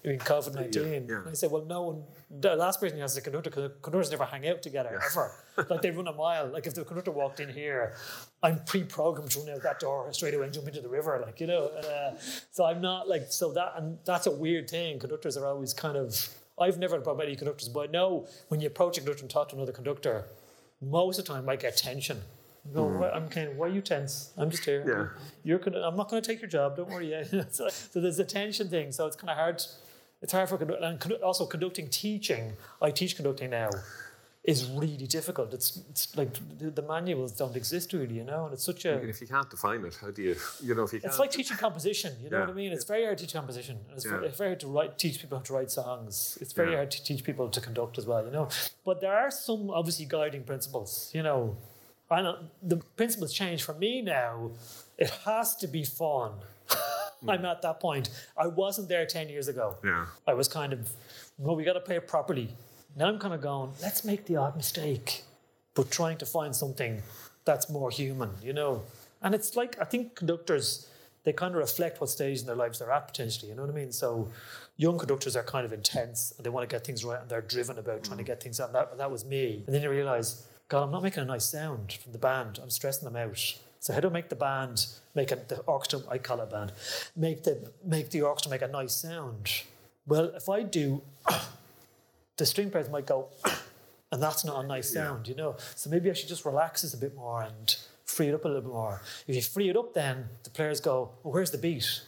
in 0.03 0.17
COVID 0.17 0.55
19? 0.55 1.03
Hmm. 1.03 1.09
yeah. 1.09 1.21
I 1.29 1.33
said, 1.33 1.51
well, 1.51 1.63
no 1.65 1.83
one, 1.83 2.03
the 2.31 2.55
last 2.55 2.79
person 2.79 2.99
has 2.99 3.15
a 3.15 3.21
conductor, 3.21 3.51
because 3.51 3.71
conductors 3.83 4.09
never 4.09 4.25
hang 4.25 4.47
out 4.47 4.63
together 4.63 4.99
ever. 5.11 5.31
like 5.69 5.83
they 5.83 5.91
run 5.91 6.07
a 6.07 6.13
mile. 6.13 6.47
Like 6.47 6.65
if 6.65 6.73
the 6.73 6.83
conductor 6.83 7.11
walked 7.11 7.41
in 7.41 7.49
here, 7.49 7.93
I'm 8.41 8.63
pre 8.65 8.83
programmed 8.83 9.29
to 9.31 9.41
run 9.41 9.49
out 9.49 9.61
that 9.61 9.79
door 9.79 10.11
straight 10.13 10.33
away 10.33 10.45
and 10.45 10.53
jump 10.53 10.67
into 10.67 10.81
the 10.81 10.89
river, 10.89 11.21
like, 11.23 11.39
you 11.39 11.45
know. 11.45 11.67
Uh, 11.67 12.15
so 12.49 12.65
I'm 12.65 12.81
not 12.81 13.07
like, 13.07 13.27
so 13.29 13.53
that, 13.53 13.73
and 13.77 13.99
that's 14.03 14.25
a 14.25 14.31
weird 14.31 14.67
thing. 14.67 14.97
Conductors 14.97 15.37
are 15.37 15.45
always 15.45 15.75
kind 15.75 15.95
of, 15.95 16.27
I've 16.59 16.79
never 16.79 16.95
had 16.95 17.01
a 17.01 17.03
problem 17.03 17.19
with 17.19 17.27
any 17.27 17.35
conductors, 17.35 17.69
but 17.69 17.89
I 17.89 17.91
know 17.91 18.25
when 18.47 18.61
you 18.61 18.67
approach 18.67 18.97
a 18.97 19.01
conductor 19.01 19.21
and 19.21 19.29
talk 19.29 19.49
to 19.49 19.55
another 19.55 19.73
conductor, 19.73 20.25
most 20.81 21.19
of 21.19 21.25
the 21.25 21.33
time 21.33 21.47
I 21.47 21.55
get 21.55 21.77
tension. 21.77 22.21
Go, 22.73 22.85
mm-hmm. 22.85 22.99
"Why- 22.99 23.11
I'm 23.11 23.29
kind 23.29 23.49
of, 23.49 23.57
why 23.57 23.67
are 23.67 23.69
you 23.69 23.81
tense? 23.81 24.31
I'm 24.37 24.49
just 24.49 24.65
here. 24.65 24.83
Yeah. 24.87 25.23
You're 25.43 25.59
gonna, 25.59 25.81
I'm 25.81 25.95
not 25.95 26.09
going 26.09 26.21
to 26.21 26.27
take 26.27 26.41
your 26.41 26.49
job. 26.49 26.75
Don't 26.77 26.89
worry. 26.89 27.11
Yeah. 27.11 27.23
so, 27.49 27.69
so 27.69 28.01
there's 28.01 28.19
a 28.19 28.25
tension 28.25 28.67
thing. 28.69 28.91
So 28.91 29.05
it's 29.07 29.15
kind 29.15 29.29
of 29.29 29.37
hard. 29.37 29.63
It's 30.21 30.33
hard 30.33 30.49
for 30.49 30.55
and 30.61 31.01
also 31.23 31.45
conducting 31.45 31.89
teaching. 31.89 32.53
I 32.81 32.91
teach 32.91 33.15
conducting 33.15 33.51
now. 33.51 33.69
Is 34.43 34.65
really 34.69 35.07
difficult. 35.07 35.53
It's 35.53 35.81
it's 35.89 36.15
like 36.15 36.29
the, 36.57 36.69
the 36.71 36.81
manuals 36.81 37.33
don't 37.33 37.53
exist 37.57 37.91
really, 37.91 38.15
you 38.15 38.23
know, 38.23 38.45
and 38.45 38.53
it's 38.53 38.63
such 38.63 38.85
a. 38.85 38.93
And 38.97 39.09
if 39.09 39.19
you 39.19 39.27
can't 39.27 39.49
define 39.49 39.83
it, 39.83 39.97
how 39.99 40.09
do 40.09 40.21
you, 40.21 40.37
you 40.63 40.73
know, 40.73 40.83
if 40.83 40.93
you 40.93 41.01
can't. 41.01 41.11
It's 41.11 41.19
like 41.19 41.31
teaching 41.31 41.57
composition. 41.57 42.13
You 42.23 42.29
know 42.29 42.37
Yeah. 42.37 42.45
what 42.45 42.51
I 42.51 42.53
mean? 42.53 42.71
It's 42.71 42.85
very 42.85 43.03
hard 43.03 43.17
to 43.17 43.25
teach 43.25 43.33
composition. 43.33 43.77
It's, 43.93 44.05
Yeah. 44.05 44.11
very, 44.11 44.27
it's 44.27 44.37
very 44.37 44.51
hard 44.51 44.61
to 44.61 44.67
write, 44.67 44.97
teach 44.97 45.19
people 45.19 45.37
how 45.39 45.43
to 45.43 45.53
write 45.53 45.69
songs. 45.69 46.37
It's 46.39 46.53
very 46.53 46.71
Yeah. 46.71 46.77
hard 46.77 46.91
to 46.91 47.03
teach 47.03 47.25
people 47.25 47.49
to 47.49 47.59
conduct 47.59 47.97
as 47.97 48.05
well. 48.05 48.23
You 48.23 48.31
know, 48.31 48.47
but 48.85 49.01
there 49.01 49.11
are 49.11 49.29
some 49.29 49.69
obviously 49.69 50.05
guiding 50.05 50.43
principles. 50.45 51.11
You 51.13 51.23
know, 51.23 51.57
I 52.09 52.21
know 52.21 52.37
the 52.63 52.77
principles 52.95 53.33
change 53.33 53.63
for 53.63 53.73
me 53.73 54.01
now. 54.01 54.51
It 54.97 55.09
has 55.25 55.55
to 55.57 55.67
be 55.67 55.83
fun. 55.83 56.31
I'm 57.27 57.45
at 57.45 57.61
that 57.61 57.79
point. 57.79 58.09
I 58.37 58.47
wasn't 58.47 58.89
there 58.89 59.05
10 59.05 59.29
years 59.29 59.47
ago. 59.47 59.75
Yeah. 59.83 60.05
I 60.27 60.33
was 60.33 60.47
kind 60.47 60.73
of, 60.73 60.89
well, 61.37 61.55
we 61.55 61.63
got 61.63 61.73
to 61.73 61.79
play 61.79 61.95
it 61.97 62.07
properly. 62.07 62.49
Now 62.95 63.07
I'm 63.07 63.19
kind 63.19 63.33
of 63.33 63.41
going, 63.41 63.71
let's 63.81 64.03
make 64.05 64.25
the 64.25 64.37
odd 64.37 64.55
mistake, 64.55 65.23
but 65.73 65.91
trying 65.91 66.17
to 66.17 66.25
find 66.25 66.55
something 66.55 67.01
that's 67.45 67.69
more 67.69 67.89
human, 67.89 68.31
you 68.41 68.53
know? 68.53 68.83
And 69.21 69.35
it's 69.35 69.55
like, 69.55 69.79
I 69.79 69.85
think 69.85 70.15
conductors, 70.15 70.89
they 71.23 71.33
kind 71.33 71.53
of 71.53 71.59
reflect 71.59 71.99
what 71.99 72.09
stage 72.09 72.39
in 72.39 72.45
their 72.45 72.55
lives 72.55 72.79
they're 72.79 72.91
at 72.91 73.07
potentially, 73.07 73.49
you 73.49 73.55
know 73.55 73.63
what 73.63 73.71
I 73.71 73.75
mean? 73.75 73.91
So 73.91 74.29
young 74.77 74.97
conductors 74.97 75.35
are 75.35 75.43
kind 75.43 75.65
of 75.65 75.73
intense 75.73 76.33
and 76.37 76.45
they 76.45 76.49
want 76.49 76.67
to 76.67 76.73
get 76.73 76.85
things 76.85 77.03
right 77.03 77.19
and 77.19 77.29
they're 77.29 77.41
driven 77.41 77.77
about 77.77 78.03
trying 78.03 78.17
to 78.17 78.23
mm. 78.23 78.27
get 78.27 78.41
things 78.41 78.59
out. 78.59 78.67
And 78.67 78.75
that, 78.75 78.97
that 78.97 79.11
was 79.11 79.25
me. 79.25 79.63
And 79.65 79.75
then 79.75 79.81
you 79.81 79.89
realize, 79.89 80.47
God, 80.69 80.83
I'm 80.83 80.91
not 80.91 81.03
making 81.03 81.23
a 81.23 81.25
nice 81.25 81.45
sound 81.45 81.93
from 81.93 82.11
the 82.11 82.17
band. 82.17 82.59
I'm 82.61 82.69
stressing 82.69 83.05
them 83.05 83.15
out. 83.15 83.55
So 83.79 83.93
how 83.93 83.99
do 84.01 84.09
I 84.09 84.11
make 84.11 84.29
the 84.29 84.35
band 84.35 84.85
make 85.15 85.31
a, 85.31 85.35
the 85.37 85.59
orchestra? 85.61 86.01
I 86.09 86.17
call 86.17 86.41
it 86.41 86.43
a 86.43 86.45
band. 86.47 86.73
Make 87.15 87.43
the 87.43 87.71
make 87.85 88.09
the 88.09 88.21
orchestra 88.21 88.51
make 88.51 88.61
a 88.61 88.67
nice 88.67 88.93
sound. 88.95 89.63
Well, 90.05 90.25
if 90.35 90.49
I 90.49 90.63
do, 90.63 91.01
the 92.37 92.45
string 92.45 92.69
players 92.69 92.89
might 92.89 93.05
go, 93.05 93.27
and 94.11 94.21
that's 94.21 94.43
not 94.43 94.63
a 94.63 94.67
nice 94.67 94.91
sound, 94.91 95.27
you 95.27 95.35
know. 95.35 95.55
So 95.75 95.89
maybe 95.89 96.09
I 96.09 96.13
should 96.13 96.29
just 96.29 96.43
relax 96.43 96.81
this 96.81 96.93
a 96.93 96.97
bit 96.97 97.15
more 97.15 97.43
and 97.43 97.75
free 98.05 98.27
it 98.27 98.33
up 98.33 98.43
a 98.45 98.47
little 98.47 98.63
bit 98.63 98.71
more. 98.71 99.01
If 99.27 99.35
you 99.35 99.41
free 99.41 99.69
it 99.69 99.77
up, 99.77 99.93
then 99.93 100.25
the 100.43 100.49
players 100.49 100.81
go, 100.81 101.11
well, 101.23 101.33
"Where's 101.33 101.51
the 101.51 101.57
beat?" 101.57 102.01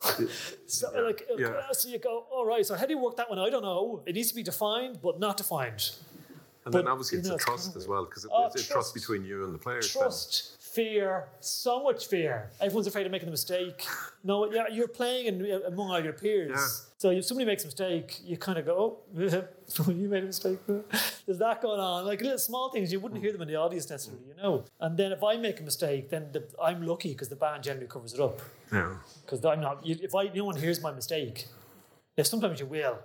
so 0.66 0.90
like, 1.02 1.28
Yeah. 1.36 1.60
so 1.72 1.88
you 1.88 1.98
go, 1.98 2.24
"All 2.32 2.46
right." 2.46 2.64
So 2.66 2.74
how 2.74 2.86
do 2.86 2.92
you 2.94 2.98
work 2.98 3.16
that 3.18 3.28
one? 3.30 3.38
I 3.38 3.50
don't 3.50 3.62
know. 3.62 4.02
It 4.06 4.14
needs 4.14 4.28
to 4.30 4.34
be 4.34 4.42
defined, 4.42 5.00
but 5.02 5.20
not 5.20 5.36
defined. 5.36 5.90
And 6.64 6.72
But, 6.72 6.78
then 6.84 6.88
obviously 6.88 7.16
you 7.16 7.20
it's 7.20 7.28
know, 7.30 7.36
a 7.36 7.38
trust 7.38 7.74
as 7.76 7.88
well 7.88 8.04
because 8.04 8.26
Oh, 8.30 8.46
it's 8.46 8.54
a 8.56 8.58
trust 8.58 8.70
trust. 8.72 8.94
between 8.94 9.24
you 9.24 9.44
and 9.44 9.54
the 9.54 9.58
players. 9.58 9.92
then. 9.94 10.02
Trust, 10.02 10.60
fear, 10.60 11.28
so 11.40 11.82
much 11.82 12.06
fear. 12.06 12.50
Everyone's 12.60 12.86
afraid 12.86 13.06
of 13.06 13.12
making 13.12 13.28
a 13.28 13.30
mistake. 13.30 13.86
No, 14.22 14.52
yeah, 14.52 14.64
you're 14.70 14.86
playing 14.86 15.26
in, 15.26 15.50
uh, 15.50 15.60
among 15.66 15.90
all 15.90 16.04
your 16.04 16.12
peers. 16.12 16.50
Yeah. 16.54 16.66
So 16.98 17.10
if 17.10 17.24
somebody 17.24 17.46
makes 17.46 17.64
a 17.64 17.66
mistake, 17.66 18.20
you 18.22 18.36
kind 18.36 18.58
of 18.58 18.66
go, 18.66 18.74
oh, 19.16 19.18
you 19.90 20.08
made 20.08 20.22
a 20.22 20.26
mistake. 20.26 20.58
There's 21.26 21.38
that 21.38 21.62
going 21.62 21.80
on. 21.80 22.04
Like 22.04 22.20
little 22.20 22.38
small 22.38 22.70
things, 22.70 22.92
you 22.92 23.00
wouldn't 23.00 23.22
hear 23.22 23.32
them 23.32 23.40
in 23.42 23.48
the 23.48 23.56
audience 23.56 23.88
necessarily, 23.88 24.22
you 24.28 24.34
know. 24.40 24.64
And 24.80 24.98
then 24.98 25.12
if 25.12 25.24
I 25.24 25.36
make 25.36 25.58
a 25.60 25.62
mistake, 25.62 26.10
then 26.10 26.28
the, 26.32 26.44
I'm 26.62 26.86
lucky 26.86 27.08
because 27.12 27.30
the 27.30 27.36
band 27.36 27.62
generally 27.64 27.88
covers 27.88 28.12
it 28.12 28.20
up. 28.20 28.40
Yeah. 28.70 28.96
Because 29.24 29.42
I'm 29.46 29.62
not, 29.62 29.80
if 29.84 30.14
I, 30.14 30.24
no 30.34 30.44
one 30.44 30.56
hears 30.56 30.82
my 30.82 30.92
mistake, 30.92 31.46
yeah, 32.16 32.24
sometimes 32.24 32.60
you 32.60 32.66
will. 32.66 32.98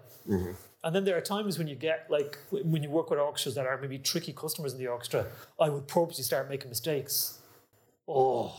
And 0.85 0.95
then 0.95 1.03
there 1.03 1.17
are 1.17 1.21
times 1.21 1.57
when 1.57 1.67
you 1.67 1.75
get 1.75 2.05
like 2.11 2.37
when 2.51 2.83
you 2.83 2.91
work 2.91 3.09
with 3.09 3.17
orchestras 3.17 3.55
that 3.55 3.65
are 3.65 3.77
maybe 3.81 3.97
tricky 3.97 4.31
customers 4.31 4.71
in 4.71 4.77
the 4.77 4.85
orchestra, 4.85 5.25
I 5.59 5.67
would 5.67 5.87
purposely 5.87 6.23
start 6.23 6.47
making 6.47 6.69
mistakes. 6.69 7.39
Oh, 8.07 8.55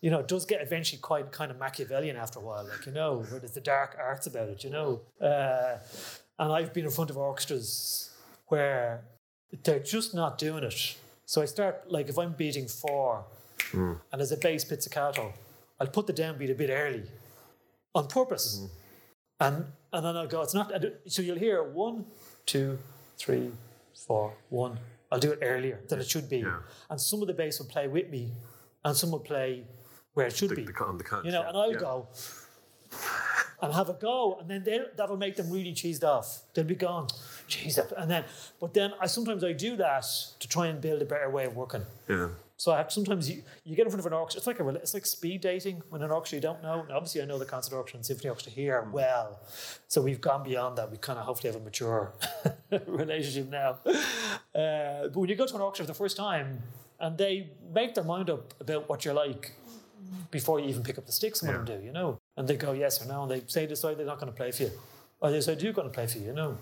you 0.00 0.10
know, 0.10 0.20
it 0.20 0.28
does 0.28 0.46
get 0.46 0.62
eventually 0.62 0.98
quite 0.98 1.30
kind 1.30 1.50
of 1.50 1.58
Machiavellian 1.58 2.16
after 2.16 2.38
a 2.38 2.42
while, 2.42 2.64
like 2.66 2.86
you 2.86 2.92
know, 2.92 3.18
where 3.28 3.38
there's 3.38 3.52
the 3.52 3.60
dark 3.60 3.98
arts 4.02 4.26
about 4.26 4.48
it, 4.48 4.64
you 4.64 4.70
know. 4.70 5.02
Uh, 5.20 5.76
and 6.38 6.52
I've 6.52 6.72
been 6.72 6.86
in 6.86 6.90
front 6.90 7.10
of 7.10 7.18
orchestras 7.18 8.16
where 8.46 9.02
they're 9.62 9.78
just 9.78 10.14
not 10.14 10.38
doing 10.38 10.64
it. 10.64 10.96
So 11.26 11.42
I 11.42 11.44
start 11.44 11.92
like 11.92 12.08
if 12.08 12.18
I'm 12.18 12.32
beating 12.32 12.66
four, 12.66 13.24
and 14.10 14.20
there's 14.20 14.32
a 14.32 14.38
bass 14.38 14.64
pizzicato, 14.64 15.34
I'll 15.78 15.86
put 15.86 16.06
the 16.06 16.14
downbeat 16.14 16.50
a 16.50 16.54
bit 16.54 16.70
early, 16.70 17.04
on 17.94 18.08
purpose. 18.08 18.66
And 19.38 19.66
and 19.92 20.04
then 20.04 20.16
I'll 20.16 20.26
go, 20.26 20.42
it's 20.42 20.54
not, 20.54 20.72
so 21.06 21.22
you'll 21.22 21.38
hear 21.38 21.62
one, 21.62 22.04
two, 22.46 22.78
three, 23.18 23.50
four, 24.06 24.34
one. 24.48 24.78
I'll 25.12 25.18
do 25.18 25.32
it 25.32 25.40
earlier 25.42 25.80
than 25.88 25.98
it 26.00 26.08
should 26.08 26.28
be. 26.28 26.38
Yeah. 26.38 26.58
And 26.88 27.00
some 27.00 27.20
of 27.22 27.26
the 27.28 27.34
bass 27.34 27.58
will 27.58 27.66
play 27.66 27.88
with 27.88 28.08
me, 28.10 28.32
and 28.84 28.96
some 28.96 29.10
will 29.10 29.18
play 29.18 29.64
where 30.14 30.26
it 30.26 30.36
should 30.36 30.50
The, 30.50 30.54
be. 30.56 30.64
the, 30.64 30.84
on 30.84 30.98
the 30.98 31.04
count. 31.04 31.24
you 31.24 31.32
know, 31.32 31.42
yeah. 31.42 31.48
and 31.48 31.56
I'll 31.56 31.72
Yeah. 31.72 31.78
go 31.78 32.08
and 33.62 33.74
have 33.74 33.88
a 33.88 33.94
go, 33.94 34.38
and 34.40 34.48
then 34.48 34.86
that'll 34.96 35.16
make 35.16 35.36
them 35.36 35.50
really 35.50 35.72
cheesed 35.72 36.04
off. 36.04 36.42
They'll 36.54 36.64
be 36.64 36.74
gone, 36.74 37.08
jeez, 37.48 37.78
and 37.96 38.10
then, 38.10 38.24
but 38.60 38.74
then 38.74 38.92
I 39.00 39.06
sometimes 39.06 39.44
I 39.44 39.52
do 39.52 39.76
that 39.76 40.04
to 40.38 40.48
try 40.48 40.66
and 40.68 40.80
build 40.80 41.02
a 41.02 41.04
better 41.04 41.30
way 41.30 41.44
of 41.44 41.56
working. 41.56 41.82
Yeah. 42.08 42.28
So 42.60 42.72
I 42.72 42.76
have 42.76 42.92
sometimes 42.92 43.30
you, 43.30 43.42
you 43.64 43.74
get 43.74 43.86
in 43.86 43.90
front 43.90 44.00
of 44.00 44.12
an 44.12 44.12
orchestra. 44.12 44.38
It's 44.38 44.46
like 44.46 44.60
a 44.60 44.68
it's 44.80 44.92
like 44.92 45.06
speed 45.06 45.40
dating 45.40 45.82
when 45.88 46.02
an 46.02 46.10
orchestra 46.10 46.36
you 46.36 46.42
don't 46.42 46.62
know. 46.62 46.84
Now, 46.86 46.96
obviously, 46.96 47.22
I 47.22 47.24
know 47.24 47.38
the 47.38 47.46
concert 47.46 47.74
orchestra 47.74 47.96
and 47.96 48.04
symphony 48.04 48.28
orchestra 48.28 48.52
here 48.52 48.86
well, 48.92 49.40
so 49.88 50.02
we've 50.02 50.20
gone 50.20 50.42
beyond 50.42 50.76
that. 50.76 50.90
We 50.90 50.98
kind 50.98 51.18
of 51.18 51.24
hopefully 51.24 51.50
have 51.54 51.62
a 51.62 51.64
mature 51.64 52.12
relationship 52.86 53.48
now. 53.48 53.78
Uh, 54.54 55.08
but 55.08 55.16
when 55.16 55.30
you 55.30 55.36
go 55.36 55.46
to 55.46 55.54
an 55.54 55.62
orchestra 55.62 55.86
for 55.86 55.92
the 55.92 55.98
first 55.98 56.18
time 56.18 56.62
and 56.98 57.16
they 57.16 57.48
make 57.72 57.94
their 57.94 58.04
mind 58.04 58.28
up 58.28 58.52
about 58.60 58.90
what 58.90 59.06
you're 59.06 59.14
like 59.14 59.52
before 60.30 60.60
you 60.60 60.68
even 60.68 60.82
pick 60.82 60.98
up 60.98 61.06
the 61.06 61.12
sticks, 61.12 61.40
some 61.40 61.48
of 61.48 61.54
them 61.54 61.64
do, 61.64 61.82
you 61.82 61.92
know, 61.92 62.18
and 62.36 62.48
they 62.48 62.56
go 62.56 62.72
yes 62.72 63.02
or 63.04 63.08
no, 63.08 63.22
and 63.22 63.30
they 63.30 63.42
say 63.46 63.66
decide 63.66 63.98
they're 63.98 64.06
not 64.06 64.20
going 64.20 64.32
to 64.32 64.36
play 64.36 64.50
for 64.50 64.64
you, 64.64 64.70
or 65.20 65.30
they 65.30 65.36
decide 65.36 65.60
you're 65.62 65.72
going 65.72 65.88
to 65.88 65.94
play 65.94 66.06
for 66.06 66.18
you, 66.18 66.26
you 66.26 66.32
know. 66.32 66.58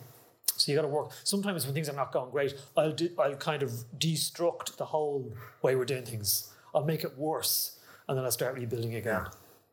So 0.56 0.72
you 0.72 0.76
got 0.76 0.82
to 0.82 0.88
work. 0.88 1.10
Sometimes 1.22 1.64
when 1.64 1.74
things 1.74 1.88
are 1.88 1.94
not 1.94 2.10
going 2.12 2.30
great, 2.30 2.54
I'll 2.76 2.92
do, 2.92 3.10
I'll 3.18 3.36
kind 3.36 3.62
of 3.62 3.70
destruct 3.98 4.76
the 4.76 4.86
whole 4.86 5.32
way 5.62 5.76
we're 5.76 5.84
doing 5.84 6.04
things. 6.04 6.52
I'll 6.74 6.84
make 6.84 7.04
it 7.04 7.16
worse, 7.16 7.78
and 8.08 8.18
then 8.18 8.24
I'll 8.24 8.30
start 8.32 8.54
rebuilding 8.56 8.94
again. 8.94 9.26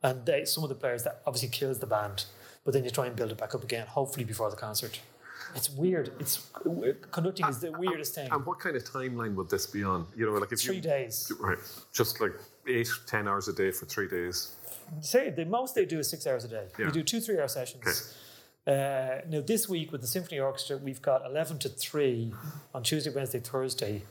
And 0.04 0.26
they, 0.26 0.46
some 0.46 0.64
of 0.64 0.70
the 0.70 0.76
players 0.76 1.04
that 1.04 1.22
obviously 1.26 1.50
kills 1.50 1.80
the 1.80 1.88
band, 1.88 2.26
but 2.64 2.74
then 2.74 2.84
you 2.84 2.92
try 2.92 3.08
and 3.08 3.16
build 3.16 3.32
it 3.32 3.38
back 3.38 3.56
up 3.56 3.64
again, 3.64 3.88
hopefully 3.88 4.26
before 4.26 4.52
the 4.52 4.56
concert. 4.56 5.00
It's 5.56 5.70
weird. 5.70 6.12
It's 6.20 6.48
conducting 7.12 7.48
is 7.48 7.60
the 7.60 7.72
weirdest 7.72 8.14
thing. 8.14 8.30
And 8.32 8.46
what 8.46 8.60
kind 8.60 8.76
of 8.76 8.84
timeline 8.84 9.36
would 9.36 9.50
this 9.50 9.66
be 9.66 9.84
on? 9.84 10.06
You 10.16 10.26
know, 10.26 10.34
like 10.34 10.52
if 10.52 10.60
Three 10.60 10.76
you 10.76 10.82
days. 10.82 11.32
right, 11.40 11.58
just 11.94 12.20
like 12.20 12.34
eight, 12.68 12.90
ten 13.08 13.28
hours 13.28 13.48
a 13.48 13.54
day 13.54 13.72
for 13.72 13.86
three 13.86 14.08
days. 14.08 14.52
Say 15.02 15.30
the 15.30 15.46
most 15.46 15.76
they 15.76 15.86
do 15.86 16.00
is 16.00 16.10
six 16.10 16.26
hours 16.28 16.44
a 16.46 16.48
day. 16.48 16.68
Yeah. 16.80 16.86
We 16.88 16.92
do 16.92 17.04
two 17.04 17.20
three 17.20 17.40
hour 17.40 17.48
sessions. 17.48 18.14
Uh, 18.68 19.22
now 19.30 19.42
this 19.42 19.70
week 19.70 19.92
with 19.92 20.02
the 20.02 20.08
symphony 20.08 20.40
orchestra, 20.40 20.78
we've 20.78 21.02
got 21.02 21.26
eleven 21.26 21.58
to 21.60 21.70
three 21.70 22.34
on 22.74 22.84
Tuesday, 22.84 23.12
Wednesday, 23.14 23.40
Thursday, 23.40 24.02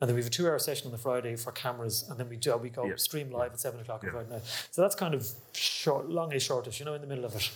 and 0.00 0.08
then 0.08 0.14
we 0.14 0.20
have 0.20 0.26
a 0.26 0.30
two 0.30 0.46
hour 0.46 0.58
session 0.58 0.86
on 0.86 0.92
the 0.92 0.98
Friday 0.98 1.36
for 1.36 1.52
cameras, 1.52 2.06
and 2.10 2.18
then 2.18 2.28
we 2.28 2.36
do 2.36 2.56
we 2.56 2.68
go 2.70 2.84
Yeah. 2.84 2.96
stream 2.96 3.30
live 3.30 3.52
at 3.52 3.60
seven 3.60 3.80
o'clock 3.80 4.04
on. 4.04 4.10
Friday 4.10 4.30
night. 4.30 4.42
So 4.70 4.82
that's 4.82 4.94
kind 4.94 5.14
of 5.14 5.26
short, 5.54 6.08
longish, 6.10 6.44
shortish, 6.46 6.78
you 6.78 6.84
know, 6.84 6.94
in 6.94 7.00
the 7.00 7.06
middle 7.06 7.24
of 7.24 7.34
it. 7.34 7.50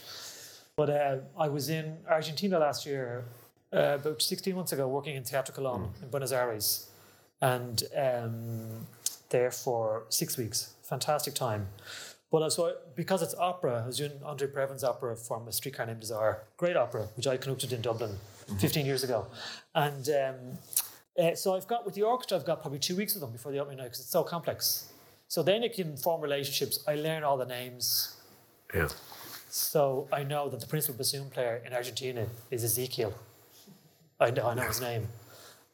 But 0.77 0.89
uh, 0.91 1.17
I 1.39 1.49
was 1.49 1.69
in 1.69 1.99
Argentina 2.09 2.59
last 2.59 2.87
year, 2.87 3.25
uh, 3.73 3.99
about 4.01 4.23
sixteen 4.23 4.55
months 4.57 4.73
ago, 4.73 4.89
working 4.89 5.17
in 5.17 5.25
Teatro 5.25 5.55
Colón 5.55 5.91
in 6.03 6.09
Buenos 6.09 6.33
Aires, 6.33 6.89
and 7.43 7.83
um, 7.97 8.87
there 9.29 9.51
for 9.51 10.05
six 10.09 10.39
weeks. 10.39 10.73
Fantastic 10.85 11.35
time. 11.35 11.69
But 12.31 12.43
also, 12.43 12.77
because 12.95 13.23
it's 13.23 13.35
opera, 13.35 13.83
I 13.83 13.87
was 13.87 13.97
doing 13.97 14.13
Andre 14.25 14.47
Previn's 14.47 14.85
opera 14.85 15.17
from 15.17 15.49
A 15.49 15.53
Streetcar 15.53 15.87
Named 15.87 16.01
Desire, 16.01 16.43
great 16.57 16.77
opera, 16.77 17.09
which 17.17 17.27
I 17.27 17.37
conducted 17.37 17.73
in 17.73 17.81
Dublin 17.81 18.17
15 18.61 18.87
years 18.87 19.03
ago. 19.03 19.27
And 19.75 20.09
um, 20.09 20.35
uh, 21.21 21.35
so 21.35 21.57
I've 21.57 21.67
got, 21.67 21.85
with 21.85 21.95
the 21.95 22.03
orchestra, 22.03 22.39
I've 22.39 22.47
got 22.47 22.61
probably 22.61 22.79
two 22.79 22.95
weeks 22.95 23.15
with 23.15 23.23
them 23.23 23.33
before 23.33 23.51
the 23.51 23.59
opening 23.59 23.79
night 23.79 23.85
because 23.85 24.01
it's 24.01 24.11
so 24.11 24.23
complex. 24.23 24.93
So 25.27 25.43
then 25.43 25.63
you 25.63 25.71
can 25.71 25.97
form 25.97 26.21
relationships. 26.21 26.85
I 26.87 26.95
learn 26.95 27.25
all 27.25 27.37
the 27.37 27.47
names. 27.47 28.17
Yeah. 28.73 28.89
So 29.49 30.07
I 30.13 30.23
know 30.23 30.49
that 30.49 30.61
the 30.61 30.67
principal 30.67 30.97
bassoon 30.97 31.31
player 31.31 31.61
in 31.67 31.73
Argentina 31.73 32.27
is 32.53 32.63
Ezekiel. 32.63 33.13
I 34.21 34.31
know, 34.31 34.47
I 34.47 34.55
know 34.55 34.63
his 34.63 34.81
name. 34.81 35.09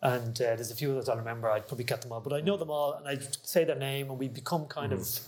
And 0.00 0.36
uh, 0.36 0.56
there's 0.56 0.70
a 0.70 0.74
few 0.74 0.92
others 0.92 1.08
I 1.08 1.16
remember. 1.16 1.50
I'd 1.50 1.68
probably 1.68 1.84
get 1.84 2.00
them 2.00 2.12
all, 2.12 2.20
but 2.20 2.32
I 2.32 2.40
know 2.40 2.56
them 2.56 2.70
all, 2.70 2.94
and 2.94 3.08
I 3.08 3.18
say 3.42 3.64
their 3.64 3.76
name, 3.76 4.08
and 4.10 4.18
we 4.18 4.28
become 4.28 4.66
kind 4.66 4.92
of 4.92 5.18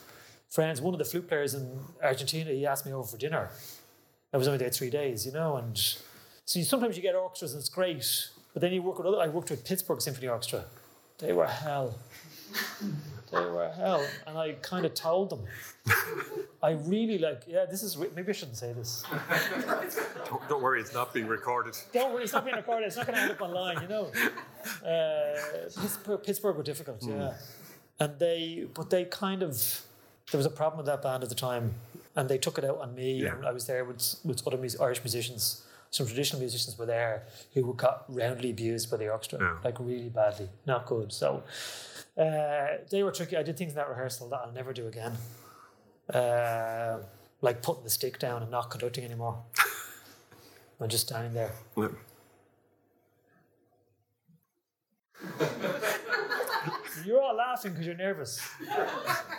friends. 0.50 0.80
One 0.80 0.94
of 0.94 0.98
the 0.98 1.04
flute 1.04 1.28
players 1.28 1.54
in 1.54 1.80
Argentina, 2.02 2.50
he 2.50 2.66
asked 2.66 2.86
me 2.86 2.92
over 2.92 3.06
for 3.06 3.18
dinner. 3.18 3.50
I 4.32 4.36
was 4.36 4.46
only 4.46 4.58
there 4.58 4.70
three 4.70 4.90
days, 4.90 5.24
you 5.24 5.32
know, 5.32 5.56
and 5.56 5.76
so 6.44 6.58
you, 6.58 6.64
sometimes 6.64 6.96
you 6.96 7.02
get 7.02 7.14
orchestras 7.14 7.52
and 7.52 7.60
it's 7.60 7.68
great, 7.68 8.28
but 8.52 8.60
then 8.60 8.72
you 8.72 8.82
work 8.82 8.98
with 8.98 9.06
other. 9.06 9.20
I 9.20 9.28
worked 9.28 9.50
with 9.50 9.64
Pittsburgh 9.64 10.00
Symphony 10.00 10.28
Orchestra. 10.28 10.64
They 11.18 11.32
were 11.32 11.46
hell. 11.46 11.98
They 13.30 13.44
were 13.44 13.70
hell, 13.70 14.06
and 14.26 14.38
I 14.38 14.52
kind 14.62 14.86
of 14.86 14.94
told 14.94 15.30
them. 15.30 15.44
I 16.62 16.70
really 16.70 17.18
like. 17.18 17.42
Yeah, 17.46 17.66
this 17.66 17.82
is 17.82 17.98
maybe 17.98 18.30
I 18.30 18.32
shouldn't 18.32 18.56
say 18.56 18.72
this. 18.72 19.04
Don't, 20.24 20.48
don't 20.48 20.62
worry, 20.62 20.80
it's 20.80 20.94
not 20.94 21.12
being 21.12 21.26
recorded. 21.26 21.76
Don't 21.92 22.12
worry, 22.14 22.24
it's 22.24 22.32
not 22.32 22.44
being 22.44 22.56
recorded. 22.56 22.86
It's 22.86 22.96
not 22.96 23.06
going 23.06 23.16
to 23.16 23.22
end 23.22 23.32
up 23.32 23.40
online, 23.42 23.82
you 23.82 23.88
know. 23.88 24.10
Uh, 24.84 25.38
Pittsburgh, 25.80 26.22
Pittsburgh 26.22 26.56
were 26.56 26.62
difficult, 26.62 27.02
yeah. 27.02 27.34
And 28.00 28.18
they, 28.18 28.66
but 28.72 28.88
they 28.90 29.04
kind 29.04 29.42
of, 29.42 29.82
there 30.30 30.38
was 30.38 30.46
a 30.46 30.50
problem 30.50 30.76
with 30.78 30.86
that 30.86 31.02
band 31.02 31.22
at 31.22 31.28
the 31.28 31.34
time, 31.34 31.74
and 32.16 32.28
they 32.28 32.38
took 32.38 32.58
it 32.58 32.64
out 32.64 32.78
on 32.78 32.94
me. 32.94 33.22
Yeah. 33.22 33.34
And 33.36 33.46
I 33.46 33.52
was 33.52 33.66
there 33.66 33.84
with 33.84 34.16
with 34.24 34.46
other 34.46 34.56
mus- 34.58 34.78
Irish 34.80 35.02
musicians. 35.02 35.62
Some 35.90 36.06
traditional 36.06 36.40
musicians 36.40 36.76
were 36.78 36.84
there 36.86 37.22
who 37.54 37.72
got 37.74 38.04
roundly 38.08 38.50
abused 38.50 38.90
by 38.90 38.98
the 38.98 39.08
orchestra, 39.08 39.38
Yeah. 39.40 39.56
like 39.64 39.78
really 39.80 40.10
badly, 40.10 40.50
not 40.66 40.84
good. 40.84 41.12
So 41.12 41.42
uh, 42.18 42.66
they 42.90 43.02
were 43.02 43.10
tricky. 43.12 43.36
I 43.38 43.42
did 43.42 43.56
things 43.56 43.72
in 43.72 43.76
that 43.76 43.88
rehearsal 43.88 44.28
that 44.28 44.40
I'll 44.44 44.52
never 44.52 44.74
do 44.74 44.86
again. 44.86 45.14
Uh, 46.12 46.98
like 47.40 47.62
putting 47.62 47.84
the 47.84 47.90
stick 47.90 48.18
down 48.18 48.42
and 48.42 48.50
not 48.50 48.68
conducting 48.70 49.04
anymore. 49.04 49.42
I'm 50.80 50.88
just 50.90 51.06
standing 51.08 51.32
there. 51.32 51.52
You're 57.04 57.20
all 57.22 57.34
laughing 57.36 57.72
because 57.72 57.86
you're 57.86 57.96
nervous. 57.96 58.40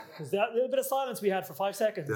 Because 0.10 0.32
that 0.32 0.54
little 0.54 0.68
bit 0.70 0.80
of 0.80 0.86
silence 0.86 1.22
we 1.22 1.30
had 1.30 1.48
for 1.48 1.54
five 1.54 1.78
seconds 1.78 2.10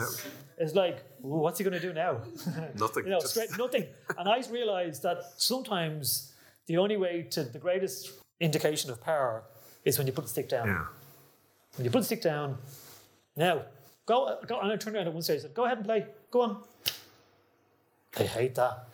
is 0.58 0.76
like, 0.76 1.04
what's 1.22 1.58
he 1.58 1.64
going 1.64 1.74
to 1.74 1.80
do 1.80 1.94
now? 1.94 2.22
Nothing. 2.76 3.04
you 3.06 3.12
know, 3.12 3.20
straight 3.20 3.58
nothing. 3.58 3.86
And 4.18 4.28
I 4.28 4.42
realized 4.52 5.04
that 5.04 5.24
sometimes 5.38 6.34
the 6.66 6.78
only 6.78 6.98
way 6.98 7.22
to 7.32 7.44
the 7.46 7.60
greatest 7.60 8.12
indication 8.42 8.92
of 8.92 9.02
power 9.02 9.44
is 9.86 9.98
when 9.98 10.06
you 10.06 10.12
put 10.12 10.26
the 10.26 10.30
stick 10.30 10.50
down. 10.50 10.68
yeah. 10.68 10.86
When 11.78 11.86
you 11.86 11.92
put 11.92 12.00
the 12.00 12.06
stick 12.06 12.22
down, 12.22 12.58
now 13.38 13.62
go, 14.06 14.38
go. 14.46 14.60
And 14.60 14.70
I 14.70 14.76
turned 14.76 14.98
around 14.98 15.08
at 15.08 15.14
one 15.14 15.22
stage 15.24 15.36
and 15.36 15.44
said, 15.44 15.54
"Go 15.54 15.64
ahead 15.64 15.78
and 15.78 15.86
play. 15.86 16.06
Go 16.30 16.42
on." 16.42 16.64
They 18.18 18.28
hate 18.28 18.56
that. 18.56 18.90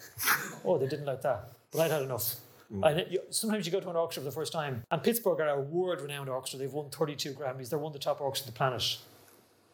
oh, 0.64 0.78
they 0.78 0.88
didn't 0.88 1.06
like 1.06 1.24
that. 1.24 1.50
But 1.72 1.82
I'd 1.82 1.92
had 1.92 2.04
enough. 2.04 2.36
Mm. 2.74 2.90
And 2.90 3.00
it, 3.00 3.08
you, 3.10 3.20
sometimes 3.30 3.66
you 3.66 3.72
go 3.72 3.80
to 3.80 3.90
an 3.90 3.96
orchestra 3.96 4.22
for 4.22 4.26
the 4.26 4.36
first 4.36 4.54
time, 4.54 4.84
and 4.92 5.02
Pittsburgh 5.02 5.40
are 5.40 5.50
a 5.50 5.60
world-renowned 5.60 6.30
orchestra. 6.30 6.60
They've 6.60 6.72
won 6.72 6.90
32 6.90 7.34
Grammys. 7.34 7.70
They're 7.70 7.80
one 7.80 7.90
of 7.90 7.94
the 7.94 8.00
top 8.00 8.22
orchestras 8.22 8.50
on 8.50 8.54
the 8.54 8.58
planet. 8.58 8.98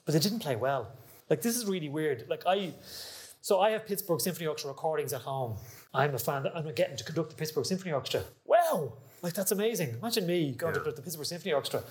But 0.06 0.14
they 0.14 0.20
didn't 0.20 0.40
play 0.40 0.56
well. 0.56 0.92
Like 1.30 1.42
this 1.42 1.58
is 1.58 1.66
really 1.66 1.90
weird. 1.90 2.26
Like 2.30 2.44
I, 2.46 2.74
so 3.42 3.60
I 3.60 3.72
have 3.72 3.86
Pittsburgh 3.86 4.22
Symphony 4.22 4.48
Orchestra 4.48 4.72
recordings 4.72 5.14
at 5.14 5.22
home. 5.22 5.58
I'm 5.94 6.14
a 6.14 6.20
fan. 6.20 6.48
I'm 6.54 6.72
getting 6.74 6.96
to 6.98 7.04
conduct 7.04 7.32
the 7.32 7.36
Pittsburgh 7.36 7.66
Symphony 7.66 7.92
Orchestra. 7.92 8.24
Wow, 8.46 8.94
like 9.22 9.34
that's 9.34 9.52
amazing. 9.52 9.96
Imagine 10.02 10.28
me 10.28 10.52
going 10.52 10.74
to 10.76 10.82
Yeah. 10.86 10.92
the 10.96 11.02
Pittsburgh 11.02 11.26
Symphony 11.26 11.54
Orchestra. 11.54 11.84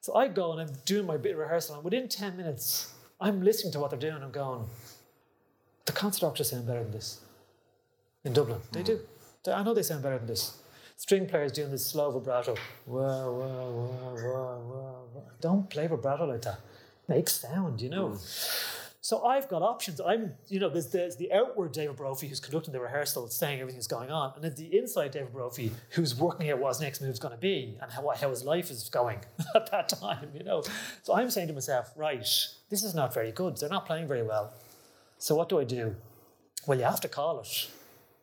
So 0.00 0.14
I 0.14 0.28
go 0.28 0.52
and 0.52 0.60
I'm 0.60 0.76
doing 0.84 1.06
my 1.06 1.16
bit 1.16 1.32
of 1.32 1.38
rehearsal, 1.38 1.76
and 1.76 1.84
within 1.84 2.08
10 2.08 2.36
minutes, 2.36 2.92
I'm 3.20 3.42
listening 3.42 3.72
to 3.72 3.80
what 3.80 3.90
they're 3.90 3.98
doing. 3.98 4.22
I'm 4.22 4.30
going, 4.30 4.64
the 5.84 5.92
concert 5.92 6.26
orchestra 6.26 6.56
sound 6.56 6.66
better 6.66 6.82
than 6.82 6.92
this 6.92 7.20
in 8.24 8.32
Dublin. 8.32 8.60
They 8.72 8.82
mm. 8.82 8.86
do. 8.86 9.00
I 9.52 9.62
know 9.62 9.74
they 9.74 9.82
sound 9.82 10.02
better 10.02 10.18
than 10.18 10.26
this. 10.26 10.58
String 10.96 11.26
players 11.26 11.52
doing 11.52 11.70
this 11.70 11.86
slow 11.86 12.10
vibrato. 12.10 12.56
Whoa, 12.86 13.00
whoa, 13.32 13.70
whoa, 13.72 14.14
whoa, 14.14 15.08
whoa. 15.14 15.22
Don't 15.40 15.68
play 15.68 15.86
vibrato 15.86 16.24
like 16.24 16.42
that. 16.42 16.60
Make 17.08 17.28
sound, 17.28 17.80
you 17.82 17.90
know. 17.90 18.16
So 19.06 19.24
I've 19.24 19.48
got 19.48 19.62
options. 19.62 20.00
I'm, 20.00 20.32
you 20.48 20.58
know, 20.58 20.68
there's, 20.68 20.88
there's 20.88 21.14
the 21.14 21.32
outward 21.32 21.70
David 21.70 21.94
Brophy 21.94 22.26
who's 22.26 22.40
conducting 22.40 22.72
the 22.72 22.80
rehearsal, 22.80 23.28
saying 23.28 23.60
everything's 23.60 23.86
going 23.86 24.10
on, 24.10 24.32
and 24.34 24.42
then 24.42 24.54
the 24.56 24.76
inside 24.76 25.12
David 25.12 25.32
Brophy 25.32 25.70
who's 25.90 26.18
working 26.18 26.50
out 26.50 26.58
what 26.58 26.70
his 26.70 26.80
next 26.80 27.00
move's 27.00 27.20
going 27.20 27.34
to 27.34 27.40
be 27.40 27.78
and 27.80 27.92
how, 27.92 28.10
how 28.20 28.30
his 28.30 28.42
life 28.42 28.68
is 28.68 28.88
going 28.88 29.20
at 29.54 29.70
that 29.70 29.88
time, 29.90 30.30
you 30.34 30.42
know. 30.42 30.64
So 31.04 31.14
I'm 31.14 31.30
saying 31.30 31.46
to 31.46 31.54
myself, 31.54 31.92
right, 31.94 32.18
this 32.18 32.82
is 32.82 32.96
not 32.96 33.14
very 33.14 33.30
good. 33.30 33.58
They're 33.58 33.68
not 33.68 33.86
playing 33.86 34.08
very 34.08 34.24
well. 34.24 34.52
So 35.18 35.36
what 35.36 35.48
do 35.48 35.60
I 35.60 35.64
do? 35.64 35.94
Well, 36.66 36.76
you 36.76 36.84
have 36.84 37.00
to 37.02 37.08
call 37.08 37.38
it. 37.38 37.70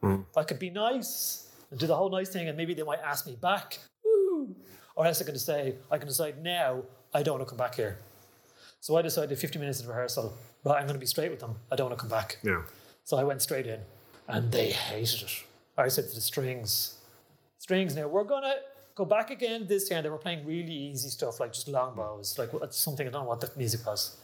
Mm. 0.03 0.25
I 0.35 0.43
could 0.43 0.59
be 0.59 0.69
nice 0.69 1.47
and 1.71 1.79
do 1.79 1.87
the 1.87 1.95
whole 1.95 2.09
nice 2.09 2.29
thing, 2.29 2.47
and 2.49 2.57
maybe 2.57 2.73
they 2.73 2.83
might 2.83 2.99
ask 2.99 3.25
me 3.25 3.35
back. 3.41 3.79
Woo! 4.03 4.55
Or 4.95 5.07
else 5.07 5.21
I 5.21 5.25
can 5.25 5.39
say, 5.39 5.75
I 5.89 5.97
can 5.97 6.07
decide 6.07 6.43
now 6.43 6.83
I 7.13 7.23
don't 7.23 7.39
want 7.39 7.47
to 7.47 7.49
come 7.49 7.57
back 7.57 7.75
here. 7.75 7.97
So 8.79 8.97
I 8.97 9.01
decided 9.01 9.37
50 9.37 9.59
minutes 9.59 9.79
of 9.79 9.87
rehearsal, 9.87 10.33
right, 10.65 10.75
I'm 10.75 10.83
going 10.83 10.95
to 10.95 10.99
be 10.99 11.05
straight 11.05 11.31
with 11.31 11.39
them. 11.39 11.55
I 11.71 11.75
don't 11.75 11.87
want 11.89 11.97
to 11.97 12.01
come 12.01 12.09
back. 12.09 12.37
Yeah. 12.43 12.63
So 13.05 13.17
I 13.17 13.23
went 13.23 13.41
straight 13.41 13.65
in, 13.65 13.79
and 14.27 14.51
they 14.51 14.71
hated 14.71 15.23
it. 15.23 15.43
I 15.77 15.87
said 15.87 16.09
to 16.09 16.15
the 16.15 16.21
strings, 16.21 16.97
strings, 17.57 17.95
now 17.95 18.07
we're 18.07 18.25
going 18.25 18.43
to 18.43 18.55
go 18.95 19.05
back 19.05 19.31
again 19.31 19.65
this 19.67 19.89
time. 19.89 20.03
They 20.03 20.09
were 20.09 20.17
playing 20.17 20.45
really 20.45 20.73
easy 20.73 21.09
stuff, 21.09 21.39
like 21.39 21.53
just 21.53 21.67
long 21.67 21.95
bows, 21.95 22.37
like 22.37 22.49
something, 22.71 23.07
I 23.07 23.09
don't 23.09 23.23
know 23.23 23.29
what 23.29 23.41
the 23.41 23.49
music 23.57 23.85
was. 23.85 24.17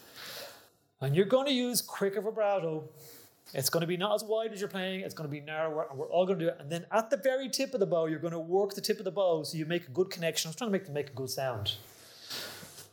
And 1.01 1.15
you're 1.15 1.25
going 1.25 1.45
to 1.47 1.53
use 1.53 1.81
quicker 1.81 2.21
vibrato. 2.21 2.83
It's 3.53 3.69
going 3.69 3.81
to 3.81 3.87
be 3.87 3.97
not 3.97 4.13
as 4.13 4.23
wide 4.23 4.53
as 4.53 4.59
you're 4.59 4.69
playing. 4.69 5.01
It's 5.01 5.15
going 5.15 5.27
to 5.27 5.31
be 5.31 5.41
narrower, 5.41 5.87
and 5.89 5.97
we're 5.97 6.07
all 6.07 6.25
going 6.25 6.39
to 6.39 6.45
do 6.45 6.49
it. 6.49 6.57
And 6.59 6.69
then 6.69 6.85
at 6.91 7.09
the 7.09 7.17
very 7.17 7.49
tip 7.49 7.73
of 7.73 7.79
the 7.79 7.87
bow, 7.87 8.05
you're 8.05 8.19
going 8.19 8.33
to 8.33 8.39
work 8.39 8.75
the 8.75 8.81
tip 8.81 8.99
of 8.99 9.05
the 9.05 9.11
bow 9.11 9.43
so 9.43 9.57
you 9.57 9.65
make 9.65 9.87
a 9.87 9.91
good 9.91 10.09
connection. 10.09 10.47
I 10.47 10.49
was 10.49 10.55
trying 10.55 10.69
to 10.69 10.71
make 10.71 10.85
them 10.85 10.93
make 10.93 11.09
a 11.09 11.13
good 11.13 11.29
sound 11.29 11.73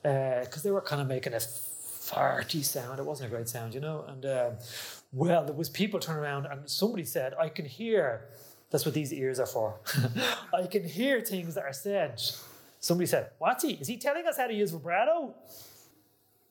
because 0.03 0.63
they 0.63 0.71
were 0.71 0.81
kind 0.81 1.03
of 1.03 1.09
making 1.09 1.35
a 1.35 1.41
farty 2.07 2.65
sound. 2.65 2.99
It 2.99 3.05
wasn't 3.05 3.33
a 3.33 3.35
great 3.35 3.49
sound, 3.49 3.75
you 3.75 3.81
know. 3.81 4.05
And 4.09 4.25
um, 4.25 4.53
well, 5.13 5.45
there 5.45 5.55
was 5.55 5.69
people 5.69 6.01
turning 6.01 6.23
around, 6.23 6.47
and 6.47 6.69
somebody 6.69 7.05
said, 7.05 7.35
"I 7.39 7.49
can 7.49 7.65
hear." 7.65 8.27
That's 8.71 8.85
what 8.85 8.95
these 8.95 9.13
ears 9.13 9.39
are 9.39 9.47
for. 9.47 9.79
I 10.55 10.67
can 10.67 10.85
hear 10.85 11.21
things 11.21 11.55
that 11.55 11.65
are 11.65 11.73
said. 11.73 12.21
Somebody 12.81 13.07
said, 13.07 13.31
"What's 13.39 13.63
he? 13.65 13.73
Is 13.73 13.89
he 13.89 13.97
telling 13.97 14.27
us 14.27 14.37
how 14.37 14.47
to 14.47 14.55
use 14.55 14.71
vibrato?" 14.71 15.35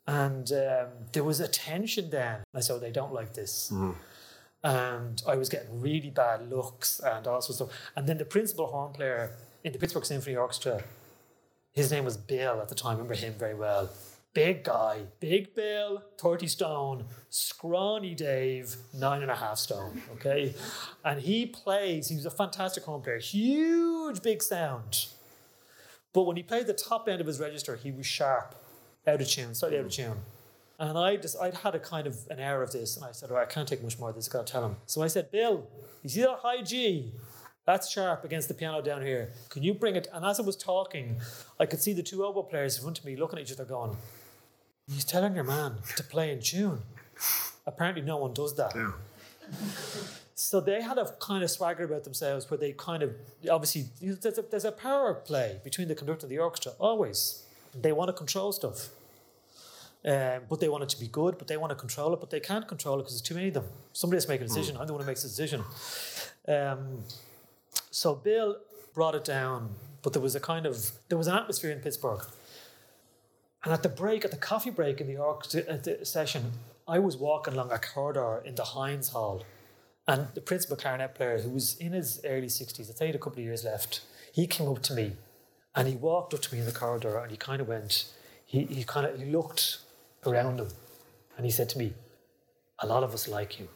And 0.08 0.52
um, 0.52 0.88
there 1.14 1.24
was 1.24 1.40
a 1.40 1.48
tension 1.48 2.10
then. 2.10 2.42
I 2.54 2.60
said, 2.60 2.82
"They 2.82 2.92
don't 2.92 3.14
like 3.14 3.34
this." 3.34 3.72
And 4.64 5.22
I 5.28 5.36
was 5.36 5.50
getting 5.50 5.80
really 5.80 6.10
bad 6.10 6.50
looks 6.50 7.00
and 7.00 7.28
all 7.28 7.42
sorts 7.42 7.62
of 7.62 7.68
stuff. 7.70 7.92
And 7.96 8.08
then 8.08 8.18
the 8.18 8.26
principal 8.26 8.68
horn 8.68 8.94
player 8.94 9.32
in 9.64 9.74
the 9.74 9.80
Pittsburgh 9.80 10.06
Symphony 10.06 10.36
Orchestra 10.36 10.84
his 11.76 11.92
name 11.92 12.06
was 12.06 12.16
Bill 12.16 12.62
at 12.62 12.70
the 12.70 12.76
time. 12.76 12.92
I 12.92 12.94
remember 12.94 13.16
him 13.16 13.34
very 13.34 13.54
well. 13.54 13.90
Big 14.34 14.64
guy, 14.64 15.02
big 15.20 15.54
Bill, 15.54 16.02
30 16.18 16.48
stone, 16.48 17.06
scrawny 17.30 18.16
Dave, 18.16 18.76
nine 18.94 19.22
and 19.22 19.32
a 19.32 19.36
half 19.36 19.58
stone. 19.58 20.02
Okay. 20.14 20.54
And 21.04 21.22
he 21.22 21.46
plays, 21.46 22.08
he 22.08 22.16
was 22.16 22.26
a 22.26 22.32
fantastic 22.32 22.84
horn 22.84 23.02
player, 23.02 23.20
huge, 23.20 24.22
big 24.22 24.42
sound. 24.42 25.08
But 26.14 26.24
when 26.24 26.38
he 26.38 26.44
played 26.44 26.68
the 26.68 26.74
top 26.74 27.08
end 27.10 27.20
of 27.20 27.28
his 27.28 27.40
register, 27.40 27.76
he 27.76 27.92
was 27.92 28.06
sharp, 28.06 28.56
out 29.08 29.22
of 29.22 29.28
tune, 29.28 29.54
slightly 29.54 29.78
out 29.80 29.86
of 29.86 29.92
tune. 29.92 30.18
And 30.78 30.98
I 30.98 31.16
just, 31.16 31.38
I'd 31.40 31.54
had 31.54 31.74
a 31.76 31.80
kind 31.80 32.06
of 32.06 32.18
an 32.30 32.40
air 32.40 32.62
of 32.62 32.72
this, 32.72 32.98
and 32.98 33.06
I 33.06 33.12
said, 33.12 33.30
"All 33.30 33.38
right, 33.38 33.48
I 33.48 33.52
can't 33.52 33.68
take 33.68 33.82
much 33.82 33.98
more 33.98 34.10
of 34.10 34.16
this. 34.16 34.28
Got 34.28 34.46
to 34.46 34.52
tell 34.52 34.66
him." 34.66 34.76
So 34.86 35.02
I 35.02 35.08
said, 35.08 35.32
"Bill, 35.32 35.68
you 36.04 36.10
see 36.10 36.22
that 36.22 36.40
high 36.42 36.62
G? 36.62 37.14
That's 37.66 37.90
sharp 37.90 38.24
against 38.26 38.48
the 38.48 38.54
piano 38.54 38.82
down 38.82 39.02
here. 39.02 39.32
Can 39.50 39.64
you 39.64 39.74
bring 39.74 39.96
it?" 39.96 40.08
And 40.14 40.26
as 40.26 40.40
I 40.40 40.44
was 40.44 40.58
talking, 40.58 41.22
I 41.60 41.66
could 41.66 41.82
see 41.82 41.94
the 41.94 42.04
two 42.04 42.26
oboe 42.26 42.44
players 42.44 42.76
in 42.78 42.84
front 42.84 43.00
of 43.00 43.06
me 43.06 43.16
looking 43.16 43.40
at 43.40 43.46
each 43.46 43.54
other, 43.54 43.64
going, 43.64 43.96
"He's 44.88 45.06
telling 45.06 45.34
your 45.34 45.46
man 45.46 45.78
to 45.96 46.04
play 46.04 46.32
in 46.32 46.42
tune." 46.42 46.82
Apparently, 47.66 48.02
no 48.02 48.18
one 48.18 48.34
does 48.34 48.56
that. 48.56 48.76
Yeah. 48.76 48.92
So 50.36 50.60
they 50.60 50.82
had 50.82 50.98
a 50.98 51.16
kind 51.20 51.44
of 51.44 51.50
swagger 51.50 51.86
about 51.86 52.04
themselves 52.04 52.52
where 52.52 52.58
they 52.58 52.74
kind 52.74 53.02
of 53.02 53.16
obviously 53.50 53.86
there's 54.02 54.38
a, 54.38 54.42
there's 54.42 54.66
a 54.66 54.72
power 54.72 55.14
play 55.14 55.62
between 55.64 55.88
the 55.88 55.96
conductor 55.96 56.26
and 56.26 56.32
the 56.32 56.40
orchestra 56.40 56.74
always. 56.80 57.45
They 57.82 57.92
want 57.92 58.10
to 58.10 58.14
control 58.14 58.52
stuff, 58.52 58.90
um, 60.06 60.42
but 60.50 60.60
they 60.60 60.70
want 60.70 60.84
it 60.84 60.90
to 60.90 61.00
be 61.00 61.08
good. 61.08 61.38
But 61.38 61.48
they 61.48 61.58
want 61.58 61.72
to 61.72 61.76
control 61.76 62.14
it, 62.14 62.20
but 62.20 62.30
they 62.30 62.40
can't 62.40 62.68
control 62.68 62.96
it 62.96 63.04
because 63.04 63.14
there's 63.14 63.22
too 63.22 63.36
many 63.36 63.50
of 63.50 63.56
them. 63.56 63.66
Somebody 63.94 64.18
has 64.18 64.26
to 64.26 64.32
make 64.32 64.42
a 64.42 64.46
decision. 64.46 64.78
I'm 64.78 64.88
the 64.88 64.94
one 64.94 65.02
who 65.02 65.08
makes 65.08 65.24
the 65.24 65.30
decision. 65.30 65.64
Um, 66.48 67.04
so 67.92 68.16
Bill 68.16 68.58
brought 68.94 69.16
it 69.16 69.24
down, 69.24 69.76
but 70.02 70.14
there 70.14 70.22
was 70.22 70.36
a 70.36 70.40
kind 70.40 70.66
of 70.66 70.92
there 71.10 71.18
was 71.18 71.28
an 71.28 71.36
atmosphere 71.36 71.72
in 71.72 71.80
Pittsburgh. 71.80 72.22
And 73.64 73.74
at 73.74 73.82
the 73.82 73.90
break, 73.90 74.24
at 74.24 74.32
the 74.32 74.38
coffee 74.38 74.70
break 74.70 75.02
in 75.02 75.08
the 75.08 75.16
the 75.84 76.06
session, 76.06 76.52
I 76.88 77.00
was 77.00 77.18
walking 77.18 77.56
along 77.56 77.72
a 77.72 77.80
corridor 77.80 78.44
in 78.46 78.56
the 78.56 78.64
Heinz 78.64 79.10
Hall. 79.10 79.44
And 80.08 80.28
the 80.36 80.42
principal 80.42 80.78
clarinet 80.78 81.16
player, 81.16 81.40
who 81.40 81.50
was 81.50 81.76
in 81.78 81.94
his 81.94 82.22
early 82.24 82.46
60s, 82.46 82.82
I 82.82 82.84
think 82.84 83.00
he 83.00 83.06
had 83.08 83.16
a 83.16 83.20
couple 83.20 83.40
of 83.40 83.46
years 83.46 83.64
left, 83.64 84.02
he 84.32 84.46
came 84.46 84.68
up 84.68 84.84
to 84.84 84.94
me 84.94 85.14
and 85.76 85.88
he 85.88 85.96
walked 85.96 86.34
up 86.34 86.42
to 86.42 86.54
me 86.54 86.60
in 86.60 86.66
the 86.66 86.72
corridor 86.72 87.18
and 87.18 87.32
he 87.32 87.38
kind 87.38 87.62
of 87.62 87.68
went, 87.68 88.06
he, 88.46 88.64
he 88.66 88.84
kind 88.84 89.06
of 89.06 89.20
he 89.20 89.26
looked 89.26 89.80
around 90.26 90.60
him 90.60 90.70
and 91.38 91.46
he 91.46 91.52
said 91.52 91.70
to 91.70 91.78
me, 91.78 91.94
A 92.80 92.88
lot 92.88 93.04
of 93.04 93.14
us 93.14 93.28
like 93.28 93.60
you. 93.60 93.68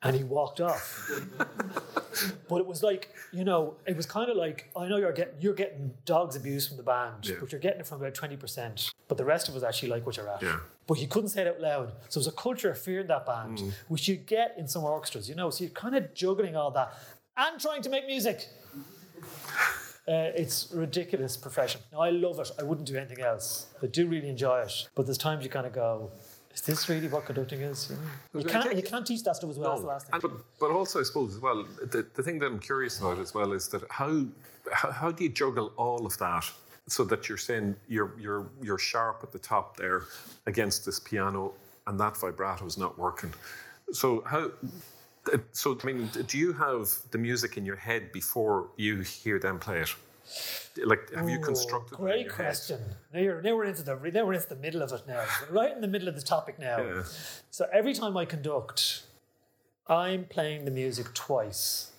And 0.00 0.14
he 0.14 0.22
walked 0.22 0.60
off. 0.60 1.10
but 2.48 2.56
it 2.58 2.66
was 2.66 2.84
like, 2.84 3.08
you 3.32 3.42
know, 3.42 3.74
it 3.84 3.96
was 3.96 4.06
kind 4.06 4.30
of 4.30 4.36
like, 4.36 4.70
I 4.76 4.86
know 4.86 4.96
you're 4.96 5.12
getting 5.12 5.34
you're 5.40 5.54
getting 5.54 5.92
dogs 6.04 6.36
abuse 6.36 6.68
from 6.68 6.76
the 6.76 6.84
band, 6.84 7.26
Yeah. 7.28 7.36
but 7.40 7.50
you're 7.50 7.60
getting 7.60 7.80
it 7.80 7.86
from 7.86 8.00
about 8.00 8.14
20%. 8.14 8.92
But 9.08 9.16
the 9.18 9.24
rest 9.24 9.48
of 9.48 9.56
us 9.56 9.64
actually 9.64 9.88
like 9.88 10.06
what 10.06 10.16
you're 10.16 10.28
at. 10.28 10.40
Yeah. 10.42 10.60
But 10.86 10.98
he 10.98 11.06
couldn't 11.08 11.30
say 11.30 11.42
it 11.42 11.48
out 11.48 11.60
loud. 11.60 11.92
So 12.08 12.20
there's 12.20 12.28
a 12.28 12.32
culture 12.32 12.70
of 12.70 12.78
fear 12.78 13.00
in 13.00 13.08
that 13.08 13.26
band, 13.26 13.58
Mm. 13.58 13.72
which 13.88 14.06
you 14.08 14.14
get 14.16 14.54
in 14.56 14.68
some 14.68 14.84
orchestras, 14.84 15.28
you 15.28 15.34
know. 15.34 15.50
So 15.50 15.64
you're 15.64 15.72
kind 15.72 15.96
of 15.96 16.14
juggling 16.14 16.54
all 16.54 16.70
that 16.72 16.92
and 17.36 17.60
trying 17.60 17.82
to 17.82 17.90
make 17.90 18.06
music. 18.06 18.46
Uh, 20.08 20.32
it's 20.34 20.72
ridiculous 20.72 21.36
profession. 21.36 21.82
Now, 21.92 22.00
I 22.00 22.08
love 22.08 22.38
it. 22.40 22.50
I 22.58 22.62
wouldn't 22.62 22.86
do 22.86 22.96
anything 22.96 23.20
else. 23.20 23.66
I 23.82 23.86
do 23.86 24.06
really 24.06 24.30
enjoy 24.30 24.60
it. 24.60 24.88
But 24.94 25.04
there's 25.04 25.18
times 25.18 25.44
you 25.44 25.50
kind 25.50 25.66
of 25.66 25.74
go, 25.74 26.10
is 26.54 26.62
this 26.62 26.88
really 26.88 27.08
what 27.08 27.26
conducting 27.26 27.60
is? 27.60 27.90
You, 27.90 27.96
know? 27.96 28.40
you, 28.40 28.44
can't, 28.46 28.74
you 28.74 28.82
can't 28.82 29.06
teach 29.06 29.22
that 29.24 29.36
stuff 29.36 29.50
as 29.50 29.58
well 29.58 29.74
as 29.74 29.80
the 29.82 29.86
last 29.86 30.08
thing. 30.08 30.18
But, 30.22 30.30
but 30.58 30.70
also, 30.70 31.00
I 31.00 31.02
suppose, 31.02 31.34
as 31.34 31.40
well, 31.40 31.62
the, 31.90 32.06
the 32.14 32.22
thing 32.22 32.38
that 32.38 32.46
I'm 32.46 32.58
curious 32.58 32.98
about 32.98 33.18
as 33.18 33.34
well 33.34 33.52
is 33.52 33.68
that 33.68 33.82
how, 33.90 34.24
how, 34.72 34.90
how 34.92 35.12
do 35.12 35.24
you 35.24 35.30
juggle 35.30 35.72
all 35.76 36.06
of 36.06 36.16
that 36.18 36.50
so 36.86 37.04
that 37.04 37.28
you're 37.28 37.36
saying 37.36 37.76
you're, 37.86 38.14
you're, 38.18 38.46
you're 38.62 38.78
sharp 38.78 39.20
at 39.22 39.30
the 39.30 39.38
top 39.38 39.76
there 39.76 40.04
against 40.46 40.86
this 40.86 40.98
piano 40.98 41.52
and 41.86 42.00
that 42.00 42.16
vibrato 42.16 42.64
is 42.64 42.78
not 42.78 42.98
working? 42.98 43.32
So, 43.92 44.22
how. 44.26 44.52
Uh, 45.32 45.38
so, 45.52 45.76
I 45.82 45.86
mean, 45.86 46.08
do 46.26 46.38
you 46.38 46.52
have 46.52 46.88
the 47.10 47.18
music 47.18 47.56
in 47.56 47.64
your 47.64 47.76
head 47.76 48.12
before 48.12 48.68
you 48.76 49.00
hear 49.00 49.38
them 49.38 49.58
play 49.58 49.80
it? 49.80 49.94
Like, 50.84 51.12
have 51.14 51.28
you 51.28 51.40
constructed 51.40 51.96
Great 51.96 52.30
question. 52.30 52.80
Now, 53.12 53.20
you're, 53.20 53.40
now 53.42 53.56
we're 53.56 53.64
into 53.64 53.82
the 53.82 53.94
now 54.12 54.24
we're 54.26 54.34
into 54.34 54.48
the 54.48 54.56
middle 54.56 54.82
of 54.82 54.92
it 54.92 55.02
now. 55.08 55.24
Right 55.50 55.72
in 55.72 55.80
the 55.80 55.88
middle 55.88 56.08
of 56.08 56.14
the 56.14 56.22
topic 56.22 56.58
now. 56.58 56.78
Yeah. 56.82 57.02
So 57.50 57.66
every 57.72 57.94
time 57.94 58.16
I 58.16 58.26
conduct, 58.26 59.02
I'm 59.86 60.24
playing 60.24 60.66
the 60.66 60.70
music 60.70 61.14
twice. 61.14 61.92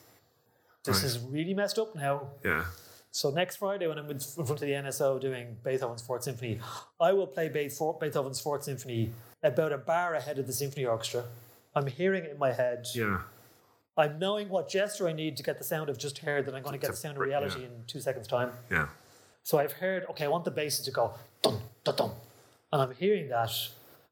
This 0.84 0.98
Right. 0.98 1.06
is 1.06 1.20
really 1.20 1.54
messed 1.54 1.80
up 1.80 1.96
now. 1.96 2.30
Yeah. 2.46 2.66
So 3.12 3.32
next 3.32 3.58
Friday, 3.58 3.88
when 3.88 3.98
I'm 3.98 4.10
in 4.10 4.20
front 4.20 4.50
of 4.52 4.60
the 4.60 4.68
NSO 4.74 5.20
doing 5.20 5.58
Beethoven's 5.64 6.04
Fourth 6.04 6.24
Symphony, 6.24 6.60
I 7.02 7.12
will 7.14 7.28
play 7.28 7.50
Beethoven's 7.50 8.40
Fourth 8.40 8.64
Symphony 8.64 9.12
about 9.42 9.74
a 9.74 9.78
bar 9.78 10.14
ahead 10.14 10.38
of 10.38 10.46
the 10.46 10.54
symphony 10.54 10.86
orchestra. 10.86 11.24
I'm 11.76 11.88
hearing 11.88 12.26
it 12.26 12.32
in 12.32 12.40
my 12.40 12.52
head. 12.52 12.88
Yeah. 12.94 13.22
I'm 13.98 14.18
knowing 14.18 14.50
what 14.50 14.70
gesture 14.70 15.08
I 15.08 15.14
need 15.14 15.36
to 15.38 15.44
get 15.44 15.58
the 15.58 15.64
sound 15.64 15.90
I've 15.90 15.98
just 15.98 16.20
heard 16.20 16.46
that 16.46 16.56
I'm 16.56 16.64
going 16.64 16.74
to 16.74 16.80
get 16.80 16.92
the 16.92 16.98
sound 16.98 17.18
of 17.18 17.22
reality 17.22 17.62
yeah. 17.62 17.68
in 17.68 17.84
two 17.86 18.00
seconds' 18.00 18.28
time. 18.28 18.52
Yeah. 18.72 18.88
So 19.44 19.58
I've 19.58 19.74
heard, 19.74 20.06
okay, 20.12 20.26
I 20.26 20.28
want 20.28 20.46
the 20.46 20.52
bass 20.52 20.80
to 20.80 20.92
go 20.92 21.14
dum 21.42 21.60
dum 21.84 21.96
dum, 21.96 22.12
and 22.72 22.82
I'm 22.82 22.96
hearing 22.96 23.30
that, 23.30 23.52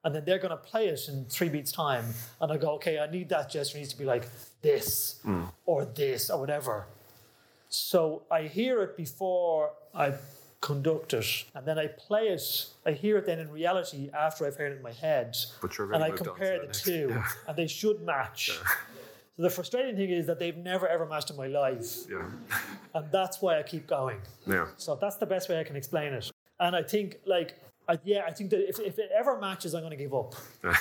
and 0.03 0.13
then 0.13 0.25
they're 0.25 0.39
going 0.39 0.51
to 0.51 0.57
play 0.57 0.87
it 0.87 1.07
in 1.07 1.25
three 1.25 1.49
beats 1.49 1.71
time, 1.71 2.05
and 2.41 2.51
I 2.51 2.57
go, 2.57 2.71
okay, 2.75 2.99
I 2.99 3.09
need 3.09 3.29
that 3.29 3.49
gesture 3.49 3.77
needs 3.77 3.89
to 3.89 3.97
be 3.97 4.05
like 4.05 4.27
this 4.61 5.19
mm. 5.25 5.49
or 5.65 5.85
this 5.85 6.29
or 6.29 6.39
whatever. 6.39 6.85
So 7.69 8.23
I 8.31 8.43
hear 8.43 8.81
it 8.81 8.97
before 8.97 9.71
I 9.93 10.13
conduct 10.61 11.13
it, 11.13 11.45
and 11.55 11.65
then 11.65 11.77
I 11.77 11.87
play 11.87 12.27
it. 12.29 12.65
I 12.85 12.91
hear 12.91 13.17
it 13.17 13.25
then 13.25 13.39
in 13.39 13.51
reality 13.51 14.09
after 14.13 14.45
I've 14.45 14.55
heard 14.55 14.71
it 14.73 14.77
in 14.77 14.81
my 14.81 14.91
head, 14.93 15.35
But 15.61 15.77
you're 15.77 15.93
and 15.93 16.03
I 16.03 16.09
moved 16.09 16.21
on 16.21 16.25
to 16.25 16.31
compare 16.31 16.65
the 16.65 16.73
two, 16.73 17.07
Yeah. 17.09 17.27
and 17.47 17.55
they 17.57 17.67
should 17.67 18.01
match. 18.01 18.51
So 19.37 19.43
the 19.43 19.49
frustrating 19.51 19.95
thing 19.95 20.09
is 20.09 20.25
that 20.25 20.39
they've 20.39 20.57
never 20.57 20.87
ever 20.87 21.05
matched 21.05 21.29
in 21.29 21.35
my 21.37 21.47
life, 21.47 22.05
Yeah. 22.09 22.29
and 22.95 23.11
that's 23.11 23.41
why 23.41 23.59
I 23.59 23.63
keep 23.63 23.85
going. 23.85 24.19
Yeah. 24.47 24.67
So 24.77 24.95
that's 24.95 25.17
the 25.17 25.27
best 25.27 25.47
way 25.49 25.59
I 25.59 25.63
can 25.63 25.75
explain 25.75 26.13
it. 26.13 26.31
And 26.59 26.75
I 26.75 26.81
think, 26.81 27.17
like, 27.25 27.53
I, 27.87 27.99
yeah, 28.03 28.23
I 28.25 28.31
think 28.33 28.49
that 28.49 28.67
if, 28.67 28.79
if 28.79 28.97
it 28.97 29.11
ever 29.15 29.37
matches, 29.39 29.75
I'm 29.75 29.81
going 29.81 29.91
to 29.91 30.03
give 30.03 30.13
up 30.13 30.33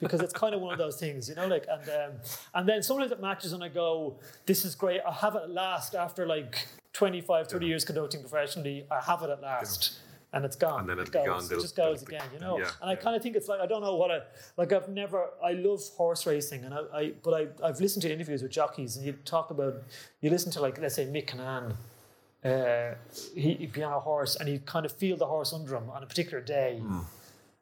because 0.00 0.20
it's 0.20 0.32
kind 0.32 0.54
of 0.54 0.60
one 0.60 0.72
of 0.72 0.78
those 0.78 0.96
things, 0.98 1.28
you 1.28 1.34
know. 1.34 1.46
Like, 1.48 1.66
and 1.68 1.82
um, 1.90 2.12
and 2.54 2.68
then 2.68 2.82
sometimes 2.84 3.10
it 3.12 3.20
matches, 3.20 3.52
and 3.52 3.62
I 3.64 3.68
go, 3.68 4.16
"This 4.46 4.64
is 4.64 4.74
great. 4.76 5.00
I 5.06 5.12
have 5.12 5.34
it 5.34 5.50
last." 5.50 5.94
After 5.94 6.24
like 6.26 6.66
25, 6.94 7.48
30 7.48 7.66
years 7.66 7.84
conducting 7.84 8.20
professionally, 8.20 8.86
I 8.90 9.00
have 9.00 9.22
it 9.22 9.30
at 9.30 9.42
last. 9.42 9.98
And 10.32 10.44
it's 10.44 10.56
gone. 10.56 10.80
And 10.80 10.88
then 10.88 10.98
it 10.98 11.02
it'll 11.02 11.22
be 11.22 11.28
goes. 11.28 11.48
gone. 11.48 11.58
It 11.58 11.62
just 11.62 11.76
goes 11.76 12.02
again, 12.02 12.24
you 12.32 12.40
know. 12.40 12.58
yeah, 12.58 12.70
and 12.80 12.90
I 12.90 12.94
yeah. 12.94 12.98
kind 12.98 13.14
of 13.14 13.22
think 13.22 13.36
it's 13.36 13.46
like 13.46 13.60
I 13.60 13.66
don't 13.66 13.82
know 13.82 13.94
what 13.94 14.10
I 14.10 14.18
like. 14.56 14.72
I've 14.72 14.88
never. 14.88 15.28
I 15.40 15.52
love 15.52 15.80
horse 15.96 16.26
racing, 16.26 16.64
and 16.64 16.74
I, 16.74 16.80
I 16.92 17.12
but 17.22 17.34
I 17.34 17.68
I've 17.68 17.80
listened 17.80 18.02
to 18.02 18.12
interviews 18.12 18.42
with 18.42 18.50
jockeys, 18.50 18.96
and 18.96 19.06
you 19.06 19.12
talk 19.24 19.50
about 19.50 19.76
you 20.22 20.30
listen 20.30 20.50
to 20.50 20.60
like 20.60 20.80
let's 20.80 20.96
say 20.96 21.06
Mick 21.06 21.28
Kinane, 21.28 21.76
uh, 22.44 22.94
he 23.34 23.54
he'd 23.54 23.72
be 23.72 23.82
on 23.82 23.92
a 23.92 24.00
horse 24.00 24.36
and 24.36 24.48
you 24.48 24.58
kind 24.58 24.84
of 24.84 24.92
feel 24.92 25.16
the 25.16 25.26
horse 25.26 25.52
under 25.52 25.76
him 25.76 25.88
on 25.90 26.02
a 26.02 26.06
particular 26.06 26.42
day. 26.42 26.82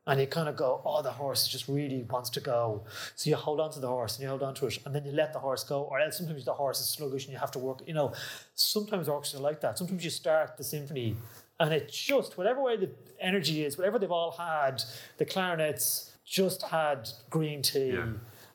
And 0.04 0.20
you 0.20 0.26
kind 0.26 0.48
of 0.48 0.56
go, 0.56 0.82
oh, 0.84 1.00
the 1.00 1.12
horse 1.12 1.46
just 1.46 1.68
really 1.68 2.02
wants 2.02 2.28
to 2.30 2.40
go. 2.40 2.82
So 3.14 3.30
you 3.30 3.36
hold 3.36 3.60
on 3.60 3.70
to 3.70 3.78
the 3.78 3.86
horse 3.86 4.16
and 4.16 4.24
you 4.24 4.28
hold 4.28 4.42
on 4.42 4.52
to 4.54 4.66
it, 4.66 4.78
and 4.84 4.92
then 4.92 5.04
you 5.04 5.12
let 5.12 5.32
the 5.32 5.38
horse 5.38 5.62
go. 5.62 5.82
Or 5.82 6.00
else 6.00 6.18
sometimes 6.18 6.44
the 6.44 6.54
horse 6.54 6.80
is 6.80 6.88
sluggish 6.88 7.24
and 7.26 7.32
you 7.32 7.38
have 7.38 7.52
to 7.52 7.60
work. 7.60 7.82
You 7.86 7.94
know, 7.94 8.12
sometimes 8.56 9.08
orchestras 9.08 9.40
are 9.40 9.44
like 9.44 9.60
that. 9.60 9.78
Sometimes 9.78 10.02
you 10.02 10.10
start 10.10 10.56
the 10.56 10.64
symphony 10.64 11.14
and 11.60 11.72
it 11.72 11.88
just, 11.88 12.36
whatever 12.36 12.60
way 12.60 12.76
the 12.76 12.90
energy 13.20 13.64
is, 13.64 13.78
whatever 13.78 14.00
they've 14.00 14.10
all 14.10 14.32
had, 14.32 14.82
the 15.18 15.24
clarinets 15.24 16.10
just 16.24 16.62
had 16.62 17.08
green 17.30 17.62
tea. 17.62 17.90
Yeah. 17.90 18.06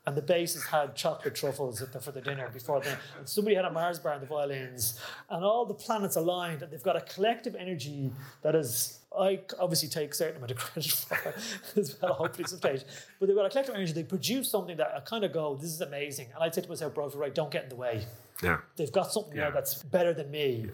And 0.06 0.16
the 0.16 0.22
basses 0.22 0.66
had 0.66 0.96
chocolate 0.96 1.36
truffles 1.36 1.80
the, 1.80 2.00
for 2.00 2.14
the 2.14 2.22
dinner 2.22 2.50
before 2.54 2.80
then. 2.80 2.98
And 3.18 3.28
somebody 3.28 3.58
had 3.58 3.66
a 3.66 3.72
Mars 3.72 4.00
bar 4.00 4.14
in 4.14 4.22
the 4.22 4.26
violins. 4.26 4.98
And 5.30 5.44
all 5.44 5.66
the 5.66 5.74
planets 5.74 6.16
aligned. 6.16 6.62
And 6.62 6.72
they've 6.72 6.82
got 6.82 6.96
a 6.96 7.02
collective 7.02 7.56
energy 7.56 8.14
that 8.42 8.56
is, 8.56 9.00
I 9.20 9.42
obviously 9.60 9.90
take 9.90 10.12
a 10.12 10.14
certain 10.14 10.38
amount 10.38 10.52
of 10.52 10.58
credit 10.58 10.92
for 10.92 11.34
as 11.80 11.96
well, 12.02 12.14
hopefully 12.14 12.48
some 12.48 12.60
stage. 12.60 12.84
But 13.20 13.28
they 13.28 13.34
were 13.34 13.42
got 13.42 13.48
a 13.48 13.50
collective 13.50 13.76
energy. 13.76 13.94
They 13.94 14.04
produce 14.04 14.50
something 14.52 14.78
that 14.78 14.92
I 14.96 15.00
kind 15.02 15.24
of 15.24 15.34
go, 15.34 15.56
this 15.56 15.72
is 15.72 15.82
amazing. 15.82 16.28
And 16.34 16.44
I'd 16.44 16.54
say 16.54 16.62
to 16.62 16.70
myself, 16.70 16.94
bro, 16.94 17.10
right, 17.10 17.34
don't 17.34 17.52
get 17.52 17.64
in 17.64 17.70
the 17.70 17.76
way. 17.76 18.06
Yeah. 18.44 18.58
They've 18.76 18.92
got 18.92 19.12
something 19.12 19.36
Yeah. 19.36 19.46
there 19.46 19.52
that's 19.52 19.84
better 19.84 20.14
than 20.14 20.30
me. 20.32 20.66
Yeah. 20.68 20.72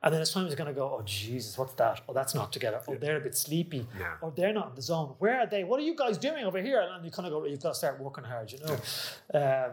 And 0.00 0.14
then 0.14 0.22
it's 0.22 0.32
times 0.32 0.54
going 0.54 0.68
to 0.68 0.72
go, 0.74 0.96
oh, 0.96 1.02
Jesus, 1.04 1.58
what's 1.58 1.74
that? 1.74 2.02
Oh, 2.08 2.12
that's 2.12 2.32
not 2.32 2.52
together. 2.52 2.80
Oh, 2.86 2.94
they're 2.94 3.16
a 3.16 3.20
bit 3.20 3.36
sleepy. 3.36 3.84
Yeah. 3.98 4.14
Or 4.20 4.30
they're 4.30 4.52
not 4.52 4.68
in 4.68 4.74
the 4.76 4.82
zone. 4.82 5.14
Where 5.18 5.40
are 5.40 5.46
they? 5.46 5.64
What 5.64 5.80
are 5.80 5.82
you 5.82 5.96
guys 5.96 6.16
doing 6.18 6.44
over 6.44 6.62
here? 6.62 6.80
And 6.80 7.04
you 7.04 7.10
kind 7.10 7.26
of 7.26 7.32
go, 7.32 7.44
you've 7.44 7.60
got 7.60 7.70
to 7.70 7.74
start 7.74 7.98
working 7.98 8.22
hard, 8.22 8.52
you 8.52 8.58
know? 8.60 8.76
Um, 9.34 9.72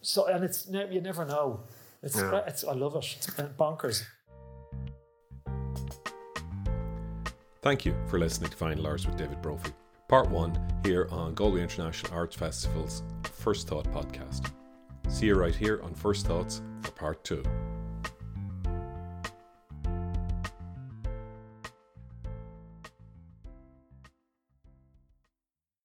so, 0.00 0.26
and 0.26 0.44
it's, 0.44 0.68
you 0.70 1.00
never 1.00 1.24
know. 1.24 1.60
It's, 2.04 2.16
Yeah. 2.16 2.42
it's 2.46 2.62
I 2.62 2.72
love 2.72 2.94
it. 2.94 3.16
It's 3.16 3.26
bonkers. 3.58 4.04
Thank 7.64 7.86
you 7.86 7.94
for 8.08 8.18
listening 8.18 8.50
to 8.50 8.56
Final 8.58 8.86
Hours 8.86 9.06
with 9.06 9.16
David 9.16 9.40
Brophy. 9.40 9.72
Part 10.06 10.28
1 10.28 10.82
here 10.84 11.08
on 11.10 11.34
Galway 11.34 11.62
International 11.62 12.12
Arts 12.12 12.36
Festival's 12.36 13.02
First 13.22 13.68
Thought 13.68 13.90
podcast. 13.90 14.50
See 15.08 15.28
you 15.28 15.34
right 15.34 15.54
here 15.54 15.80
on 15.82 15.94
First 15.94 16.26
Thoughts 16.26 16.60
for 16.82 16.90
Part 16.90 17.24
2. 17.24 17.42